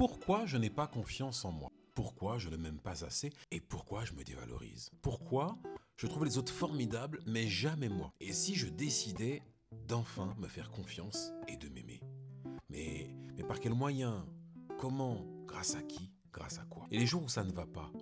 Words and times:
Pourquoi 0.00 0.46
je 0.46 0.56
n'ai 0.56 0.70
pas 0.70 0.86
confiance 0.86 1.44
en 1.44 1.52
moi? 1.52 1.68
Pourquoi 1.94 2.38
je 2.38 2.48
ne 2.48 2.56
m'aime 2.56 2.80
pas 2.80 3.04
assez? 3.04 3.30
Et 3.50 3.60
pourquoi 3.60 4.06
je 4.06 4.14
me 4.14 4.24
dévalorise? 4.24 4.90
Pourquoi 5.02 5.58
je 5.98 6.06
trouve 6.06 6.24
les 6.24 6.38
autres 6.38 6.54
formidables, 6.54 7.20
mais 7.26 7.46
jamais 7.46 7.90
moi? 7.90 8.10
Et 8.18 8.32
si 8.32 8.54
je 8.54 8.66
décidais 8.66 9.42
d'enfin 9.86 10.34
me 10.38 10.48
faire 10.48 10.70
confiance 10.70 11.32
et 11.48 11.58
de 11.58 11.68
m'aimer? 11.68 12.00
Mais, 12.70 13.14
mais 13.36 13.44
par 13.44 13.60
quels 13.60 13.74
moyens? 13.74 14.24
Comment? 14.78 15.26
Grâce 15.46 15.74
à 15.74 15.82
qui? 15.82 16.10
Grâce 16.32 16.58
à 16.58 16.64
quoi? 16.64 16.86
Et 16.90 16.98
les 16.98 17.04
jours 17.04 17.24
où 17.24 17.28
ça 17.28 17.44
ne 17.44 17.52
va 17.52 17.66
pas 17.66 17.92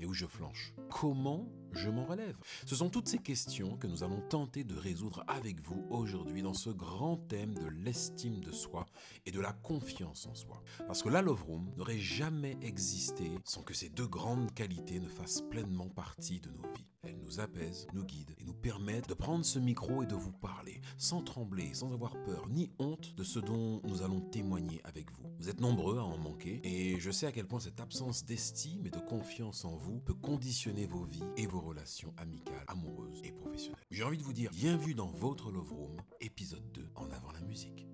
et 0.00 0.06
où 0.06 0.12
je 0.12 0.26
flanche, 0.26 0.74
comment 0.90 1.48
je 1.72 1.90
m'en 1.90 2.04
relève? 2.04 2.36
Ce 2.66 2.76
sont 2.76 2.90
toutes 2.90 3.08
ces 3.08 3.18
questions 3.18 3.76
que 3.76 3.86
nous 3.86 4.02
allons 4.02 4.20
tenter 4.28 4.64
de 4.64 4.76
résoudre 4.76 5.24
avec 5.26 5.60
vous 5.60 5.86
aujourd'hui 5.90 6.42
dans 6.42 6.54
ce 6.54 6.70
grand 6.70 7.16
thème 7.16 7.54
de 7.54 7.66
l'estime 7.66 8.40
de 8.40 8.52
soi 8.52 8.86
et 9.26 9.30
de 9.30 9.40
la 9.40 9.52
confiance 9.52 10.26
en 10.26 10.34
soi. 10.34 10.62
Parce 10.86 11.02
que 11.02 11.08
la 11.08 11.22
Love 11.22 11.44
Room 11.44 11.72
n'aurait 11.76 11.98
jamais 11.98 12.56
existé 12.62 13.30
sans 13.44 13.62
que 13.62 13.74
ces 13.74 13.88
deux 13.88 14.08
grandes 14.08 14.52
qualités 14.54 15.00
ne 15.00 15.08
fassent 15.08 15.42
pleinement 15.42 15.88
partie 15.88 16.40
de 16.40 16.50
nos 16.50 16.72
vies. 16.74 16.93
Nous 17.24 17.40
apaisent, 17.40 17.86
nous 17.94 18.04
guident 18.04 18.34
et 18.38 18.44
nous 18.44 18.52
permettent 18.52 19.08
de 19.08 19.14
prendre 19.14 19.44
ce 19.44 19.58
micro 19.58 20.02
et 20.02 20.06
de 20.06 20.14
vous 20.14 20.32
parler 20.32 20.80
sans 20.98 21.22
trembler, 21.22 21.72
sans 21.72 21.92
avoir 21.92 22.22
peur 22.22 22.48
ni 22.50 22.70
honte 22.78 23.14
de 23.16 23.24
ce 23.24 23.38
dont 23.38 23.80
nous 23.84 24.02
allons 24.02 24.20
témoigner 24.20 24.80
avec 24.84 25.10
vous. 25.10 25.24
Vous 25.38 25.48
êtes 25.48 25.60
nombreux 25.60 25.98
à 25.98 26.04
en 26.04 26.18
manquer 26.18 26.60
et 26.64 27.00
je 27.00 27.10
sais 27.10 27.26
à 27.26 27.32
quel 27.32 27.46
point 27.46 27.60
cette 27.60 27.80
absence 27.80 28.26
d'estime 28.26 28.86
et 28.86 28.90
de 28.90 28.98
confiance 28.98 29.64
en 29.64 29.76
vous 29.76 30.00
peut 30.00 30.14
conditionner 30.14 30.86
vos 30.86 31.04
vies 31.04 31.24
et 31.36 31.46
vos 31.46 31.60
relations 31.60 32.12
amicales, 32.18 32.64
amoureuses 32.66 33.22
et 33.24 33.32
professionnelles. 33.32 33.80
J'ai 33.90 34.02
envie 34.04 34.18
de 34.18 34.22
vous 34.22 34.34
dire 34.34 34.50
bienvenue 34.52 34.94
dans 34.94 35.10
votre 35.10 35.50
Love 35.50 35.72
Room, 35.72 35.96
épisode 36.20 36.70
2, 36.72 36.90
en 36.94 37.10
avant 37.10 37.32
la 37.32 37.40
musique. 37.40 37.86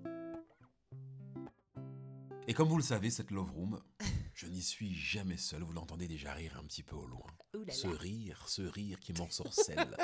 Et 2.51 2.53
comme 2.53 2.67
vous 2.67 2.75
le 2.75 2.83
savez, 2.83 3.09
cette 3.09 3.31
Love 3.31 3.49
Room, 3.53 3.79
je 4.33 4.45
n'y 4.45 4.61
suis 4.61 4.93
jamais 4.93 5.37
seul. 5.37 5.63
Vous 5.63 5.71
l'entendez 5.71 6.09
déjà 6.09 6.33
rire 6.33 6.59
un 6.61 6.65
petit 6.65 6.83
peu 6.83 6.97
au 6.97 7.05
loin. 7.05 7.31
Ce 7.69 7.87
rire, 7.87 8.43
ce 8.45 8.61
rire 8.61 8.99
qui 8.99 9.13
m'ensorcelle 9.13 9.95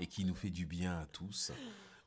et 0.00 0.06
qui 0.06 0.24
nous 0.24 0.34
fait 0.34 0.48
du 0.48 0.64
bien 0.64 1.00
à 1.00 1.04
tous. 1.04 1.52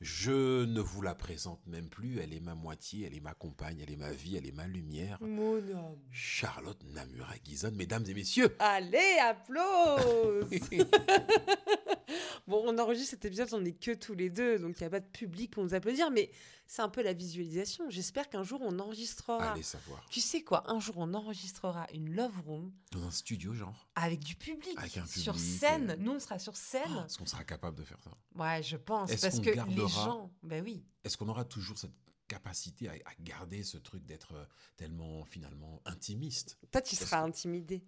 Je 0.01 0.65
ne 0.65 0.81
vous 0.81 1.03
la 1.03 1.13
présente 1.13 1.59
même 1.67 1.89
plus. 1.89 2.17
Elle 2.17 2.33
est 2.33 2.39
ma 2.39 2.55
moitié, 2.55 3.05
elle 3.05 3.13
est 3.13 3.19
ma 3.19 3.35
compagne, 3.35 3.81
elle 3.83 3.91
est 3.91 3.95
ma 3.95 4.11
vie, 4.11 4.35
elle 4.35 4.47
est 4.47 4.51
ma 4.51 4.65
lumière. 4.65 5.19
Mon 5.21 5.57
homme. 5.57 5.99
Charlotte 6.09 6.83
Namura 6.85 7.37
Guizon, 7.45 7.73
mesdames 7.75 8.05
et 8.07 8.15
messieurs. 8.15 8.55
Allez, 8.57 9.19
applause 9.21 10.49
Bon, 12.45 12.61
on 12.65 12.77
enregistre 12.77 13.11
cet 13.11 13.23
épisode, 13.25 13.47
on 13.53 13.61
n'est 13.61 13.71
que 13.73 13.91
tous 13.93 14.13
les 14.13 14.29
deux, 14.29 14.59
donc 14.59 14.75
il 14.77 14.83
n'y 14.83 14.87
a 14.87 14.89
pas 14.89 14.99
de 14.99 15.07
public 15.07 15.49
pour 15.51 15.63
nous 15.63 15.73
applaudir, 15.73 16.11
mais 16.11 16.29
c'est 16.67 16.81
un 16.81 16.89
peu 16.89 17.01
la 17.01 17.13
visualisation. 17.13 17.89
J'espère 17.89 18.29
qu'un 18.29 18.43
jour 18.43 18.59
on 18.61 18.77
enregistrera. 18.79 19.51
Allez 19.53 19.63
savoir. 19.63 20.05
Tu 20.09 20.19
sais 20.19 20.41
quoi 20.43 20.69
Un 20.69 20.79
jour 20.81 20.95
on 20.97 21.13
enregistrera 21.13 21.87
une 21.93 22.13
love 22.13 22.37
room. 22.45 22.73
Dans 22.91 23.03
un 23.03 23.11
studio, 23.11 23.53
genre 23.53 23.87
Avec 23.95 24.19
du 24.19 24.35
public. 24.35 24.73
Avec 24.77 24.97
un 24.97 25.03
public. 25.05 25.23
Sur 25.23 25.39
scène. 25.39 25.95
Nous, 25.99 26.11
on 26.11 26.19
sera 26.19 26.37
sur 26.37 26.57
scène. 26.57 27.03
Est-ce 27.05 27.17
qu'on 27.17 27.25
sera 27.25 27.45
capable 27.45 27.77
de 27.77 27.83
faire 27.85 27.99
ça 28.03 28.11
Ouais, 28.35 28.61
je 28.61 28.75
pense. 28.75 29.09
Est-ce 29.11 29.21
Parce 29.21 29.39
que 29.39 29.49
les 29.49 29.55
gardera- 29.55 29.87
gens. 30.05 30.31
Ben 30.43 30.61
oui. 30.65 30.83
Est-ce 31.05 31.15
qu'on 31.15 31.29
aura 31.29 31.45
toujours 31.45 31.77
cette 31.77 31.93
capacité 32.27 32.89
à, 32.89 32.91
à 32.93 33.13
garder 33.21 33.63
ce 33.63 33.77
truc 33.77 34.05
d'être 34.05 34.33
euh, 34.33 34.45
tellement, 34.75 35.23
finalement, 35.23 35.81
intimiste? 35.85 36.57
Toi, 36.71 36.81
tu 36.81 36.95
seras 36.97 37.21
que- 37.21 37.27
intimidé. 37.29 37.85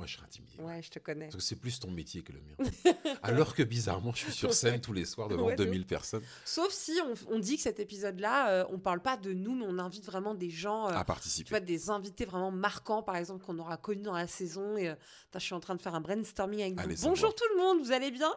Ouais, 0.00 0.06
je 0.06 0.14
serai 0.16 0.24
intimidé. 0.24 0.52
Ouais, 0.58 0.80
je 0.82 0.90
te 0.90 0.98
connais. 0.98 1.26
Parce 1.26 1.36
que 1.36 1.42
c'est 1.42 1.56
plus 1.56 1.78
ton 1.78 1.90
métier 1.90 2.22
que 2.22 2.32
le 2.32 2.40
mien. 2.40 2.70
Alors 3.22 3.54
que 3.54 3.62
bizarrement, 3.62 4.12
je 4.12 4.18
suis 4.24 4.32
sur 4.32 4.54
scène 4.54 4.80
tous 4.80 4.92
les 4.94 5.04
soirs 5.04 5.28
devant 5.28 5.46
Ouais, 5.46 5.56
de 5.56 5.64
2000 5.64 5.86
personnes 5.86 6.22
Sauf 6.44 6.72
si 6.72 6.98
on, 7.28 7.34
on 7.34 7.38
dit 7.38 7.56
que 7.56 7.62
cet 7.62 7.80
épisode-là, 7.80 8.50
euh, 8.50 8.64
on 8.70 8.78
parle 8.78 9.00
pas 9.02 9.16
de 9.16 9.32
nous, 9.32 9.54
mais 9.54 9.66
on 9.68 9.78
invite 9.78 10.04
vraiment 10.06 10.34
des 10.34 10.50
gens. 10.50 10.88
euh, 10.88 10.92
à 10.94 11.00
tu 11.00 11.04
participer. 11.04 11.50
vois, 11.50 11.60
des 11.60 11.90
invités 11.90 12.24
vraiment 12.24 12.50
marquants, 12.50 13.02
par 13.02 13.16
exemple, 13.16 13.44
qu'on 13.44 13.58
aura 13.58 13.76
connus 13.76 14.02
dans 14.02 14.14
la 14.14 14.26
saison. 14.26 14.76
Et 14.76 14.88
euh, 14.88 14.94
je 15.34 15.38
suis 15.40 15.54
en 15.54 15.60
train 15.60 15.74
de 15.74 15.82
faire 15.82 15.94
un 15.94 16.00
brainstorming 16.00 16.60
avec 16.62 16.78
Allez 16.78 16.94
vous. 16.94 17.08
Bonjour 17.08 17.34
tout 17.34 17.44
le 17.54 17.60
monde, 17.62 17.80
vous 17.84 17.92
allez 17.92 18.10
bien? 18.10 18.32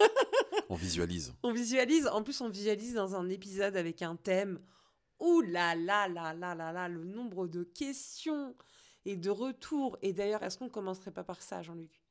On 0.68 0.74
visualise. 0.74 1.34
On 1.42 1.52
visualise, 1.52 2.06
en 2.08 2.22
plus, 2.22 2.40
on 2.40 2.48
visualise 2.48 2.94
dans 2.94 3.14
un 3.14 3.28
épisode 3.28 3.76
avec 3.76 4.00
un 4.02 4.16
thème. 4.16 4.58
Ouh 5.20 5.40
là 5.42 5.74
là 5.74 6.08
là 6.08 6.34
là 6.34 6.54
là 6.54 6.72
là, 6.72 6.88
le 6.88 7.04
nombre 7.04 7.46
de 7.46 7.62
questions 7.62 8.54
et 9.04 9.16
de 9.16 9.30
retours. 9.30 9.98
Et 10.02 10.12
d'ailleurs, 10.12 10.42
est-ce 10.42 10.58
qu'on 10.58 10.66
ne 10.66 10.70
commencerait 10.70 11.10
pas 11.10 11.24
par 11.24 11.42
ça, 11.42 11.62
Jean-Luc? 11.62 12.02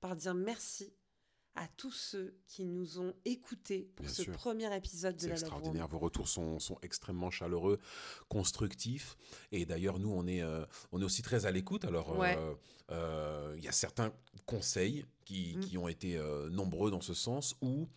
Par 0.00 0.16
dire 0.16 0.34
merci 0.34 0.92
à 1.54 1.66
tous 1.76 1.90
ceux 1.90 2.36
qui 2.46 2.64
nous 2.64 3.00
ont 3.00 3.12
écoutés 3.24 3.90
pour 3.96 4.06
Bien 4.06 4.14
ce 4.14 4.22
sûr. 4.22 4.32
premier 4.34 4.74
épisode 4.76 5.16
de 5.16 5.22
la 5.26 5.34
Love 5.34 5.38
Room. 5.42 5.52
extraordinaire. 5.54 5.88
Vos 5.88 5.98
retours 5.98 6.28
sont, 6.28 6.60
sont 6.60 6.78
extrêmement 6.82 7.30
chaleureux, 7.32 7.80
constructifs. 8.28 9.16
Et 9.50 9.66
d'ailleurs, 9.66 9.98
nous, 9.98 10.10
on 10.12 10.26
est, 10.26 10.42
euh, 10.42 10.64
on 10.92 11.00
est 11.00 11.04
aussi 11.04 11.22
très 11.22 11.46
à 11.46 11.50
l'écoute. 11.50 11.84
Alors, 11.84 12.16
Ouais. 12.16 12.36
euh, 12.38 12.54
euh, 12.92 13.54
il 13.58 13.64
y 13.64 13.68
a 13.68 13.72
certains 13.72 14.12
conseils 14.46 15.04
qui, 15.24 15.56
Mm. 15.56 15.60
qui 15.60 15.78
ont 15.78 15.88
été 15.88 16.16
nombreux 16.50 16.90
dans 16.92 17.00
ce 17.00 17.12
sens. 17.14 17.56
Ou 17.60 17.88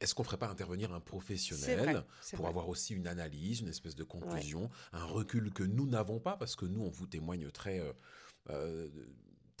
est-ce 0.00 0.14
qu'on 0.14 0.22
ne 0.22 0.26
ferait 0.26 0.36
pas 0.38 0.48
intervenir 0.48 0.92
un 0.92 1.00
professionnel 1.00 1.78
vrai, 1.78 2.04
pour 2.30 2.40
vrai. 2.40 2.48
avoir 2.48 2.68
aussi 2.68 2.94
une 2.94 3.06
analyse, 3.06 3.60
une 3.60 3.68
espèce 3.68 3.94
de 3.96 4.04
conclusion, 4.04 4.70
un 4.92 5.04
recul 5.04 5.52
que 5.52 5.62
nous 5.62 5.86
n'avons 5.86 6.20
pas 6.20 6.36
parce 6.36 6.56
que 6.56 6.66
nous, 6.66 6.82
on 6.82 6.90
vous 6.90 7.06
témoigne 7.06 7.50
très. 7.50 7.80
euh, 8.50 8.88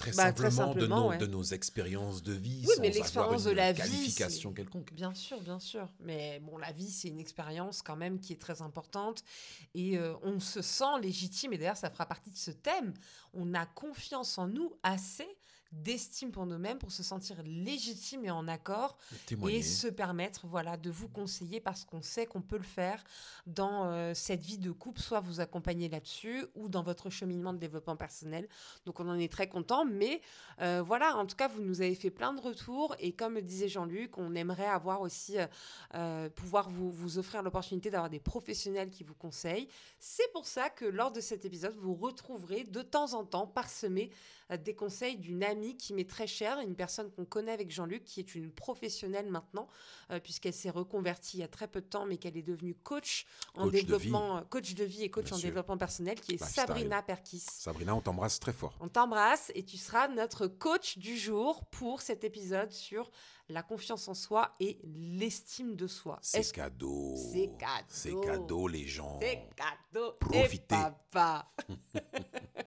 Très, 0.00 0.12
Bah, 0.12 0.32
très 0.32 0.50
simplement, 0.50 0.74
de, 0.74 0.86
nos, 0.86 1.08
ouais. 1.10 1.18
de 1.18 1.26
nos 1.26 1.42
expériences 1.42 2.22
de 2.22 2.32
vie, 2.32 2.64
Oui, 2.66 2.74
sans 2.74 2.80
mais 2.80 2.88
avoir 2.88 2.94
l'expérience 3.04 3.42
une 3.44 3.50
de 3.50 3.54
la 3.56 3.72
vie, 3.72 3.78
qualification 3.82 4.50
c'est- 4.50 4.56
quelconque. 4.56 4.92
Bien 4.94 5.14
sûr, 5.14 5.38
bien 5.42 5.58
sûr. 5.60 5.86
Mais 6.00 6.40
bon, 6.40 6.56
la 6.56 6.72
vie, 6.72 6.90
c'est 6.90 7.08
une 7.08 7.20
expérience 7.20 7.82
quand 7.82 7.96
même 7.96 8.18
qui 8.18 8.32
est 8.32 8.40
très 8.40 8.62
importante. 8.62 9.22
Et 9.74 9.98
euh, 9.98 10.14
on 10.22 10.40
se 10.40 10.62
sent 10.62 10.98
légitime. 11.02 11.52
Et 11.52 11.58
d'ailleurs, 11.58 11.76
ça 11.76 11.90
fera 11.90 12.06
partie 12.06 12.30
de 12.30 12.36
ce 12.38 12.50
thème. 12.50 12.94
On 13.34 13.52
a 13.52 13.66
confiance 13.66 14.38
en 14.38 14.48
nous 14.48 14.72
assez 14.82 15.28
d'estime 15.72 16.32
pour 16.32 16.46
nous-mêmes 16.46 16.78
pour 16.78 16.90
se 16.90 17.02
sentir 17.02 17.36
légitime 17.44 18.24
et 18.24 18.30
en 18.30 18.48
accord 18.48 18.98
et 19.48 19.62
se 19.62 19.86
permettre 19.86 20.46
voilà 20.46 20.76
de 20.76 20.90
vous 20.90 21.08
conseiller 21.08 21.60
parce 21.60 21.84
qu'on 21.84 22.02
sait 22.02 22.26
qu'on 22.26 22.42
peut 22.42 22.56
le 22.56 22.64
faire 22.64 23.02
dans 23.46 23.84
euh, 23.84 24.12
cette 24.14 24.40
vie 24.40 24.58
de 24.58 24.72
couple 24.72 25.00
soit 25.00 25.20
vous 25.20 25.40
accompagner 25.40 25.88
là-dessus 25.88 26.44
ou 26.56 26.68
dans 26.68 26.82
votre 26.82 27.08
cheminement 27.08 27.52
de 27.52 27.58
développement 27.58 27.96
personnel. 27.96 28.48
Donc 28.84 28.98
on 28.98 29.08
en 29.08 29.18
est 29.18 29.30
très 29.30 29.48
content 29.48 29.84
mais 29.84 30.20
euh, 30.60 30.82
voilà 30.84 31.16
en 31.16 31.24
tout 31.24 31.36
cas 31.36 31.46
vous 31.46 31.62
nous 31.62 31.80
avez 31.82 31.94
fait 31.94 32.10
plein 32.10 32.32
de 32.32 32.40
retours 32.40 32.96
et 32.98 33.12
comme 33.12 33.34
le 33.34 33.42
disait 33.42 33.68
Jean-Luc 33.68 34.18
on 34.18 34.34
aimerait 34.34 34.66
avoir 34.66 35.00
aussi 35.00 35.36
euh, 35.94 36.28
pouvoir 36.30 36.68
vous, 36.68 36.90
vous 36.90 37.18
offrir 37.18 37.42
l'opportunité 37.42 37.90
d'avoir 37.90 38.10
des 38.10 38.20
professionnels 38.20 38.90
qui 38.90 39.04
vous 39.04 39.14
conseillent. 39.14 39.68
C'est 40.00 40.30
pour 40.32 40.46
ça 40.46 40.68
que 40.68 40.84
lors 40.84 41.12
de 41.12 41.20
cet 41.20 41.44
épisode 41.44 41.76
vous 41.76 41.94
retrouverez 41.94 42.64
de 42.64 42.82
temps 42.82 43.14
en 43.14 43.24
temps 43.24 43.46
parsemé 43.46 44.10
des 44.56 44.74
conseils 44.74 45.16
d'une 45.16 45.42
amie 45.44 45.76
qui 45.76 45.94
m'est 45.94 46.08
très 46.08 46.26
chère, 46.26 46.58
une 46.60 46.74
personne 46.74 47.10
qu'on 47.10 47.24
connaît 47.24 47.52
avec 47.52 47.70
Jean-Luc, 47.70 48.04
qui 48.04 48.20
est 48.20 48.34
une 48.34 48.50
professionnelle 48.50 49.30
maintenant, 49.30 49.68
euh, 50.10 50.20
puisqu'elle 50.20 50.54
s'est 50.54 50.70
reconvertie 50.70 51.38
il 51.38 51.40
y 51.40 51.44
a 51.44 51.48
très 51.48 51.68
peu 51.68 51.80
de 51.80 51.86
temps, 51.86 52.06
mais 52.06 52.16
qu'elle 52.16 52.36
est 52.36 52.42
devenue 52.42 52.74
coach 52.74 53.26
en 53.54 53.64
Coach 53.64 53.72
de 53.72 53.78
développement, 53.80 54.38
euh, 54.38 54.40
coach 54.42 54.74
de 54.74 54.84
vie 54.84 55.04
et 55.04 55.10
coach 55.10 55.26
Bien 55.26 55.36
en 55.36 55.38
sûr. 55.38 55.48
développement 55.48 55.78
personnel, 55.78 56.20
qui 56.20 56.32
est 56.32 56.34
Lifestyle. 56.34 56.54
Sabrina 56.66 57.02
Perkis. 57.02 57.40
Sabrina, 57.40 57.94
on 57.94 58.00
t'embrasse 58.00 58.40
très 58.40 58.52
fort. 58.52 58.74
On 58.80 58.88
t'embrasse 58.88 59.52
et 59.54 59.64
tu 59.64 59.76
seras 59.76 60.08
notre 60.08 60.46
coach 60.46 60.98
du 60.98 61.16
jour 61.16 61.64
pour 61.66 62.00
cet 62.00 62.24
épisode 62.24 62.72
sur 62.72 63.10
la 63.48 63.62
confiance 63.62 64.08
en 64.08 64.14
soi 64.14 64.54
et 64.60 64.78
l'estime 64.84 65.74
de 65.76 65.86
soi. 65.86 66.18
C'est 66.22 66.52
cadeau. 66.52 67.16
C'est 67.32 67.50
cadeau. 67.58 67.86
C'est 67.88 68.20
cadeau, 68.20 68.68
les 68.68 68.86
gens. 68.86 69.18
C'est 69.20 69.48
cadeau. 69.56 70.12
Profitez. 70.20 70.74
Et 70.74 70.78
papa. 71.12 71.50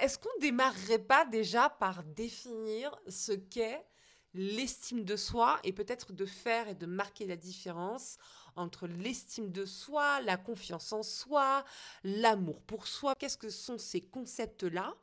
Est-ce 0.00 0.18
qu'on 0.18 0.38
démarrerait 0.40 0.98
pas 0.98 1.24
déjà 1.24 1.68
par 1.70 2.04
définir 2.04 2.94
ce 3.08 3.32
qu'est 3.32 3.86
l'estime 4.34 5.04
de 5.04 5.16
soi 5.16 5.58
et 5.64 5.72
peut-être 5.72 6.12
de 6.12 6.26
faire 6.26 6.68
et 6.68 6.74
de 6.74 6.86
marquer 6.86 7.26
la 7.26 7.36
différence 7.36 8.18
entre 8.54 8.86
l'estime 8.86 9.50
de 9.50 9.64
soi, 9.64 10.20
la 10.22 10.36
confiance 10.36 10.92
en 10.92 11.02
soi, 11.02 11.64
l'amour 12.04 12.60
pour 12.62 12.86
soi? 12.86 13.14
Qu'est-ce 13.18 13.38
que 13.38 13.50
sont 13.50 13.78
ces 13.78 14.00
concepts-là? 14.00 14.94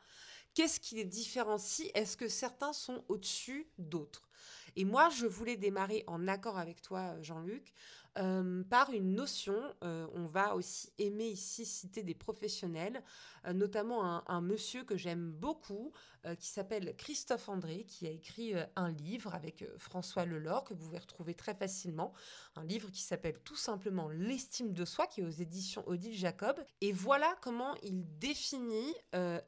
Qu'est-ce 0.53 0.79
qui 0.79 0.95
les 0.95 1.05
différencie? 1.05 1.89
Est-ce 1.95 2.15
que 2.15 2.27
certains 2.27 2.73
sont 2.73 3.03
au-dessus 3.07 3.67
d'autres? 3.79 4.29
Et 4.75 4.85
moi, 4.85 5.09
je 5.09 5.25
voulais 5.25 5.57
démarrer 5.57 6.03
en 6.07 6.27
accord 6.27 6.57
avec 6.57 6.81
toi, 6.81 7.19
Jean-Luc, 7.21 7.73
euh, 8.19 8.63
par 8.69 8.91
une 8.91 9.15
notion. 9.15 9.55
euh, 9.83 10.07
on 10.13 10.25
va 10.25 10.55
aussi 10.55 10.91
aimer 10.99 11.27
ici 11.27 11.65
citer 11.65 12.03
des 12.03 12.13
professionnels, 12.13 13.03
euh, 13.47 13.53
notamment 13.53 14.29
un, 14.29 14.41
monsieur 14.41 14.83
que 14.83 14.97
j'aime 14.97 15.31
beaucoup, 15.31 15.91
qui 16.39 16.47
s'appelle 16.47 16.95
Christophe 16.95 17.49
André, 17.49 17.83
qui 17.85 18.07
a 18.07 18.09
écrit 18.09 18.53
un 18.77 18.91
livre 18.91 19.35
avec 19.35 19.65
François 19.77 20.23
Lelore, 20.23 20.63
que 20.63 20.73
vous 20.73 20.85
pouvez 20.85 20.99
retrouver 20.99 21.33
très 21.33 21.53
facilement. 21.53 22.13
Un 22.55 22.63
livre 22.63 22.89
qui 22.91 23.01
s'appelle 23.01 23.39
tout 23.43 23.57
simplement 23.57 24.07
L'estime 24.09 24.73
de 24.73 24.85
soi, 24.85 25.07
qui 25.07 25.19
est 25.19 25.25
aux 25.25 25.29
éditions 25.29 25.85
Odile 25.85 26.13
Jacob. 26.13 26.57
Et 26.79 26.93
voilà 26.93 27.35
comment 27.41 27.75
il 27.83 28.05
définit 28.19 28.93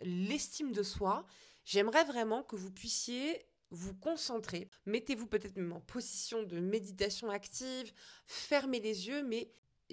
l'estime 0.03 0.73
de 0.73 0.83
soi. 0.83 1.25
J'aimerais 1.63 2.03
vraiment 2.03 2.44
que 2.44 2.57
vous 2.57 2.71
puissiez 2.71 3.45
vous 3.75 3.94
concentrer. 3.94 4.69
Mettez-vous 4.86 5.27
peut-être 5.27 5.57
même 5.57 5.74
en 5.74 5.81
position 5.81 6.44
de 6.44 6.60
méditation 6.60 7.30
active, 7.30 7.92
fermez 8.25 8.80
les 8.80 9.07
yeux, 9.07 9.24
mais 9.24 9.51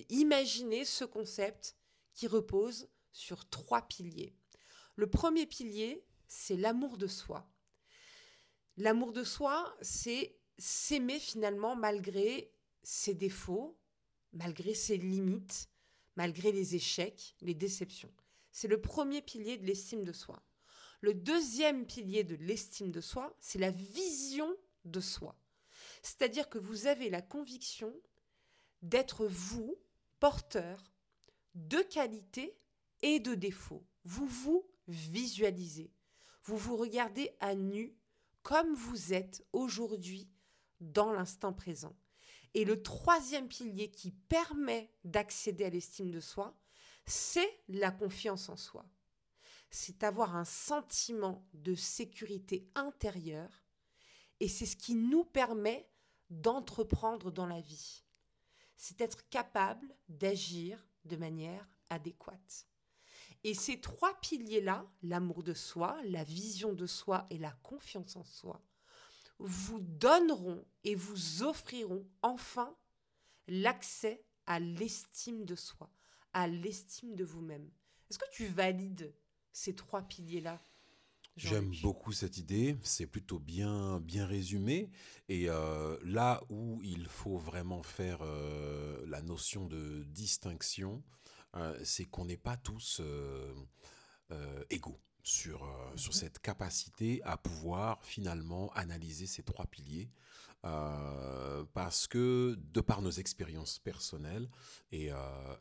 imaginez 0.09 0.85
ce 0.85 1.05
concept 1.05 1.77
qui 2.15 2.27
repose 2.27 2.89
sur 3.13 3.49
trois 3.49 3.83
piliers. 3.83 4.35
Le 4.97 5.09
premier 5.09 5.47
pilier, 5.47 6.05
c'est 6.27 6.57
l'amour 6.57 6.97
de 6.97 7.07
soi. 7.07 7.49
L'amour 8.77 9.13
de 9.13 9.25
soi, 9.25 9.77
c'est 9.83 10.39
s'aimer 10.59 11.19
finalement 11.19 11.77
malgré 11.77 12.53
ses 12.83 13.15
défauts, 13.15 13.79
malgré 14.33 14.75
ses 14.75 14.97
limites, 14.97 15.69
malgré 16.17 16.53
les 16.53 16.75
échecs, 16.75 17.37
les 17.41 17.55
déceptions. 17.55 18.13
C'est 18.51 18.69
le 18.69 18.81
premier 18.81 19.23
pilier 19.23 19.57
de 19.57 19.67
l'estime 19.67 20.05
de 20.05 20.13
soi. 20.13 20.43
Le 21.03 21.15
deuxième 21.15 21.85
pilier 21.85 22.23
de 22.23 22.37
l'estime 22.37 22.93
de 22.93 23.01
soi, 23.01 23.37
c'est 23.41 23.59
la 23.59 23.73
vision 23.73 24.49
de 24.85 25.01
soi. 25.01 25.37
C'est-à-dire 26.01 26.49
que 26.49 26.59
vous 26.59 26.87
avez 26.87 27.11
la 27.11 27.21
conviction 27.21 27.93
d'être 28.83 29.27
vous, 29.27 29.77
porteur 30.21 30.93
de 31.55 31.79
qualités 31.79 32.57
et 33.03 33.19
de 33.19 33.35
défauts. 33.35 33.85
Vous 34.05 34.27
vous 34.27 34.65
visualisez. 34.87 35.93
Vous 36.45 36.57
vous 36.57 36.77
regardez 36.77 37.35
à 37.41 37.57
nu 37.57 37.97
comme 38.45 38.73
vous 38.75 39.13
êtes 39.13 39.45
aujourd'hui 39.53 40.31
dans 40.81 41.13
l'instant 41.13 41.53
présent. 41.53 41.97
Et 42.55 42.65
le 42.65 42.81
troisième 42.81 43.49
pilier 43.49 43.91
qui 43.91 44.13
permet 44.13 44.93
d'accéder 45.03 45.65
à 45.65 45.71
l'estime 45.71 46.13
de 46.13 46.21
soi, 46.21 46.57
c'est 47.07 47.61
la 47.67 47.91
confiance 47.91 48.49
en 48.49 48.57
soi. 48.57 48.87
C'est 49.75 50.05
avoir 50.05 50.37
un 50.37 50.45
sentiment 50.45 51.49
de 51.55 51.75
sécurité 51.75 52.69
intérieure 52.75 53.65
et 54.39 54.47
c'est 54.47 54.67
ce 54.67 54.77
qui 54.77 54.95
nous 54.95 55.25
permet 55.25 55.89
d'entreprendre 56.29 57.31
dans 57.33 57.47
la 57.47 57.63
vie. 57.63 58.05
C'est 58.77 59.01
être 59.01 59.27
capable 59.31 59.89
d'agir 60.11 60.87
de 61.07 61.17
manière 61.17 61.67
adéquate. 61.89 62.67
Et 63.45 63.55
ces 63.55 63.81
trois 63.81 64.15
piliers-là, 64.21 64.87
l'amour 65.03 65.43
de 65.43 65.55
soi, 65.55 65.99
la 66.05 66.23
vision 66.23 66.75
de 66.75 66.87
soi 66.87 67.27
et 67.31 67.39
la 67.39 67.53
confiance 67.63 68.15
en 68.17 68.25
soi, 68.25 68.63
vous 69.39 69.81
donneront 69.81 70.67
et 70.85 70.95
vous 70.95 71.43
offriront 71.43 72.07
enfin 72.21 72.77
l'accès 73.49 74.23
à 74.45 74.61
l'estime 74.61 75.47
de 75.47 75.57
soi, 75.57 75.91
à 76.35 76.47
l'estime 76.47 77.17
de 77.17 77.25
vous-même. 77.25 77.71
Est-ce 78.11 78.19
que 78.19 78.31
tu 78.33 78.47
valides 78.47 79.15
ces 79.53 79.75
trois 79.75 80.03
piliers-là 80.03 80.61
J'aime 81.37 81.73
beaucoup 81.83 82.13
cette 82.13 82.37
idée, 82.37 82.77
c'est 82.83 83.07
plutôt 83.07 83.39
bien, 83.39 84.01
bien 84.01 84.27
résumé. 84.27 84.91
Et 85.29 85.49
euh, 85.49 85.97
là 86.05 86.43
où 86.51 86.81
il 86.83 87.07
faut 87.07 87.39
vraiment 87.39 87.83
faire 87.83 88.19
euh, 88.21 89.03
la 89.07 89.23
notion 89.23 89.67
de 89.67 90.05
distinction, 90.05 91.03
euh, 91.57 91.79
c'est 91.85 92.05
qu'on 92.05 92.27
n'est 92.27 92.37
pas 92.37 92.57
tous 92.57 93.01
égaux 94.71 95.01
sur, 95.23 95.61
sur 95.97 96.13
mhm. 96.13 96.19
cette 96.19 96.39
capacité 96.39 97.23
à 97.25 97.37
pouvoir 97.37 98.03
finalement 98.05 98.71
analyser 98.73 99.27
ces 99.27 99.43
trois 99.43 99.67
piliers. 99.67 100.11
parce 100.63 102.07
que 102.07 102.59
de 102.59 102.81
par 102.81 103.01
nos 103.03 103.11
expériences 103.11 103.79
personnelles, 103.79 104.51
et 104.91 105.11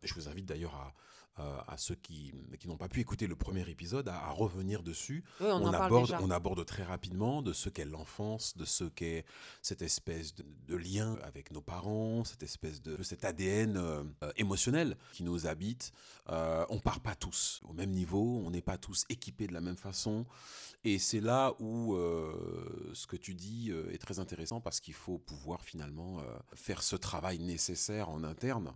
je 0.04 0.14
vous 0.14 0.28
invite 0.28 0.46
d'ailleurs 0.46 0.76
à, 0.76 0.94
à 1.38 1.78
ceux 1.78 1.96
qui, 1.96 2.34
qui 2.60 2.68
n'ont 2.68 2.78
pas 2.78 2.90
pu 2.90 3.00
écouter 3.00 3.26
le 3.26 3.36
premier 3.36 3.68
épisode 3.70 4.08
à, 4.10 4.30
revenir 4.32 4.84
dessus. 4.84 5.24
on, 5.40 5.74
aborde, 5.74 6.16
on 6.22 6.30
aborde 6.30 6.66
très 6.66 6.84
rapidement 6.84 7.42
de 7.42 7.54
ce 7.54 7.70
qu'est 7.70 7.86
l'enfance, 7.86 8.56
de 8.58 8.66
ce 8.66 8.84
qu'est 8.84 9.26
cette 9.62 9.82
espèce 9.82 10.34
de, 10.36 10.76
lien 10.76 11.18
avec 11.24 11.52
nos 11.52 11.62
parents, 11.62 12.24
cette 12.24 12.44
espèce 12.44 12.82
de, 12.82 13.02
cet 13.04 13.26
ADN 13.26 13.78
euh, 13.78 14.04
émotionnel 14.36 14.98
qui 15.14 15.24
nous 15.24 15.48
habite. 15.48 15.92
Euh, 16.30 16.66
on 16.70 16.80
part 16.80 17.00
pas 17.00 17.16
tous 17.16 17.62
au 17.68 17.74
même 17.74 17.92
niveau, 17.92 18.42
on 18.46 18.52
n'est 18.52 18.62
pas 18.62 18.78
tous 18.78 19.06
équipés 19.10 19.48
de 19.48 19.54
la 19.54 19.62
même 19.62 19.78
façon. 19.78 20.26
Et 20.84 20.98
c'est 21.00 21.22
là 21.22 21.54
où 21.60 21.96
ce 22.94 23.06
que 23.06 23.16
tu 23.16 23.36
dis 23.36 23.72
est 23.92 24.00
très 24.00 24.20
intéressant 24.20 24.62
parce 24.62 24.80
qu'il 24.80 24.96
faut 24.96 25.20
pouvoir 25.20 25.62
finalement 25.62 26.24
faire 26.56 26.82
ce 26.82 26.96
travail 26.96 27.38
nécessaire 27.40 28.10
en 28.10 28.24
interne 28.24 28.74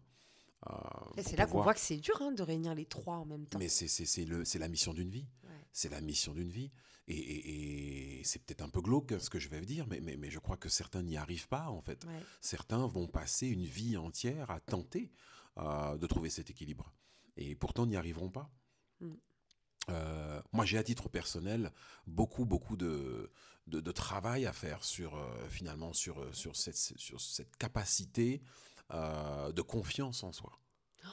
euh, 0.69 1.21
c'est 1.21 1.37
là 1.37 1.45
qu'on 1.45 1.61
voit 1.61 1.73
que 1.73 1.79
c'est 1.79 1.97
dur 1.97 2.19
hein, 2.21 2.31
de 2.31 2.41
réunir 2.41 2.73
les 2.73 2.85
trois 2.85 3.17
en 3.17 3.25
même 3.25 3.45
temps. 3.45 3.59
Mais 3.59 3.69
c'est 3.69 4.59
la 4.59 4.67
mission 4.67 4.93
d'une 4.93 5.09
vie. 5.09 5.27
C'est 5.71 5.89
la 5.89 6.01
mission 6.01 6.33
d'une 6.33 6.49
vie. 6.49 6.71
Et, 7.07 8.21
c'est 8.23 8.43
peut-être 8.43 8.61
un 8.61 8.69
peu 8.69 8.81
glauque 8.81 9.13
ce 9.19 9.29
que 9.29 9.37
je 9.37 9.49
vais 9.49 9.61
dire, 9.61 9.85
mais, 9.87 9.99
mais, 9.99 10.17
mais 10.17 10.31
je 10.31 10.39
crois 10.39 10.57
que 10.57 10.69
certains 10.69 11.03
n'y 11.03 11.17
arrivent 11.17 11.47
pas 11.47 11.69
en 11.69 11.81
fait. 11.81 12.05
Certains 12.41 12.87
vont 12.87 13.07
passer 13.07 13.47
une 13.47 13.65
vie 13.65 13.97
entière 13.97 14.49
à 14.49 14.59
tenter 14.59 15.11
euh, 15.57 15.97
de 15.97 16.07
trouver 16.07 16.29
cet 16.29 16.49
équilibre. 16.49 16.93
Et 17.37 17.55
pourtant 17.55 17.85
n'y 17.85 17.97
arriveront 17.97 18.29
pas. 18.29 18.49
Mm. 19.01 19.11
Euh, 19.89 20.41
moi, 20.51 20.65
j'ai 20.65 20.79
à 20.79 20.83
titre 20.83 21.09
personnel 21.09 21.71
beaucoup, 22.07 22.45
beaucoup 22.45 22.75
de, 22.75 23.31
de, 23.67 23.91
travail 23.91 24.47
à 24.47 24.53
faire 24.53 24.83
sur, 24.83 25.15
finalement, 25.49 25.93
sur, 25.93 26.33
sur, 26.33 26.55
cette, 26.55 26.75
sur 26.75 27.21
cette 27.21 27.55
capacité 27.57 28.41
euh, 28.91 29.51
de 29.51 29.61
confiance 29.61 30.23
en 30.23 30.31
soi. 30.31 30.59
Oh, 31.05 31.09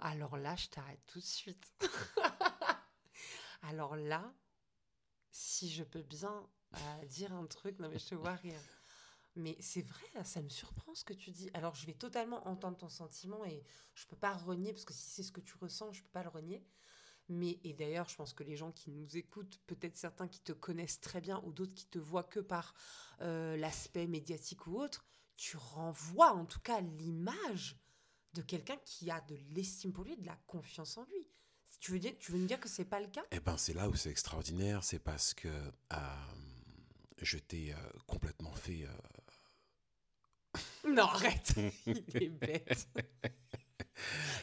alors 0.00 0.36
là, 0.36 0.56
je 0.56 0.68
t'arrête 0.68 1.00
tout 1.06 1.20
de 1.20 1.24
suite. 1.24 1.72
alors 3.62 3.96
là, 3.96 4.32
si 5.30 5.70
je 5.70 5.84
peux 5.84 6.02
bien 6.02 6.46
euh, 6.74 7.04
dire 7.06 7.32
un 7.32 7.46
truc, 7.46 7.78
non 7.78 7.88
mais 7.88 7.98
je 7.98 8.08
te 8.08 8.14
vois 8.14 8.34
rire. 8.34 8.60
Mais 9.36 9.56
c'est 9.58 9.82
vrai, 9.82 10.24
ça 10.24 10.42
me 10.42 10.48
surprend 10.48 10.94
ce 10.94 11.04
que 11.04 11.12
tu 11.12 11.30
dis. 11.30 11.50
Alors 11.54 11.74
je 11.74 11.86
vais 11.86 11.94
totalement 11.94 12.46
entendre 12.46 12.76
ton 12.76 12.88
sentiment 12.88 13.44
et 13.44 13.64
je 13.94 14.06
peux 14.06 14.16
pas 14.16 14.32
renier 14.32 14.72
parce 14.72 14.84
que 14.84 14.92
si 14.92 15.10
c'est 15.10 15.22
ce 15.24 15.32
que 15.32 15.40
tu 15.40 15.56
ressens, 15.60 15.92
je 15.92 16.02
peux 16.02 16.10
pas 16.10 16.22
le 16.22 16.28
renier. 16.28 16.64
Mais 17.28 17.58
et 17.64 17.72
d'ailleurs, 17.72 18.08
je 18.08 18.16
pense 18.16 18.34
que 18.34 18.44
les 18.44 18.56
gens 18.56 18.70
qui 18.70 18.90
nous 18.90 19.16
écoutent, 19.16 19.58
peut-être 19.66 19.96
certains 19.96 20.28
qui 20.28 20.40
te 20.40 20.52
connaissent 20.52 21.00
très 21.00 21.20
bien 21.20 21.42
ou 21.44 21.52
d'autres 21.52 21.74
qui 21.74 21.86
te 21.86 21.98
voient 21.98 22.22
que 22.22 22.40
par 22.40 22.74
euh, 23.22 23.56
l'aspect 23.56 24.06
médiatique 24.06 24.66
ou 24.66 24.78
autre, 24.78 25.06
tu 25.36 25.56
renvoies 25.56 26.32
en 26.32 26.44
tout 26.44 26.60
cas 26.60 26.80
l'image 26.80 27.76
de 28.34 28.42
quelqu'un 28.42 28.76
qui 28.84 29.10
a 29.10 29.20
de 29.22 29.36
l'estime 29.54 29.92
pour 29.92 30.04
lui, 30.04 30.16
de 30.16 30.26
la 30.26 30.36
confiance 30.46 30.98
en 30.98 31.04
lui. 31.04 31.28
Tu 31.80 31.92
veux, 31.92 31.98
dire, 31.98 32.14
tu 32.18 32.32
veux 32.32 32.38
me 32.38 32.46
dire 32.46 32.58
que 32.58 32.68
c'est 32.68 32.84
pas 32.84 33.00
le 33.00 33.08
cas? 33.08 33.22
Eh 33.30 33.40
ben, 33.40 33.56
c'est 33.58 33.74
là 33.74 33.88
où 33.88 33.94
c'est 33.94 34.10
extraordinaire, 34.10 34.82
c'est 34.82 34.98
parce 34.98 35.34
que 35.34 35.48
euh, 35.48 35.96
je 37.20 37.36
t'ai 37.38 37.74
euh, 37.74 37.76
complètement 38.06 38.52
fait. 38.52 38.86
Euh, 38.86 40.60
non, 40.88 41.02
arrête 41.04 41.54
Il 41.86 42.22
est 42.22 42.28
bête 42.28 42.88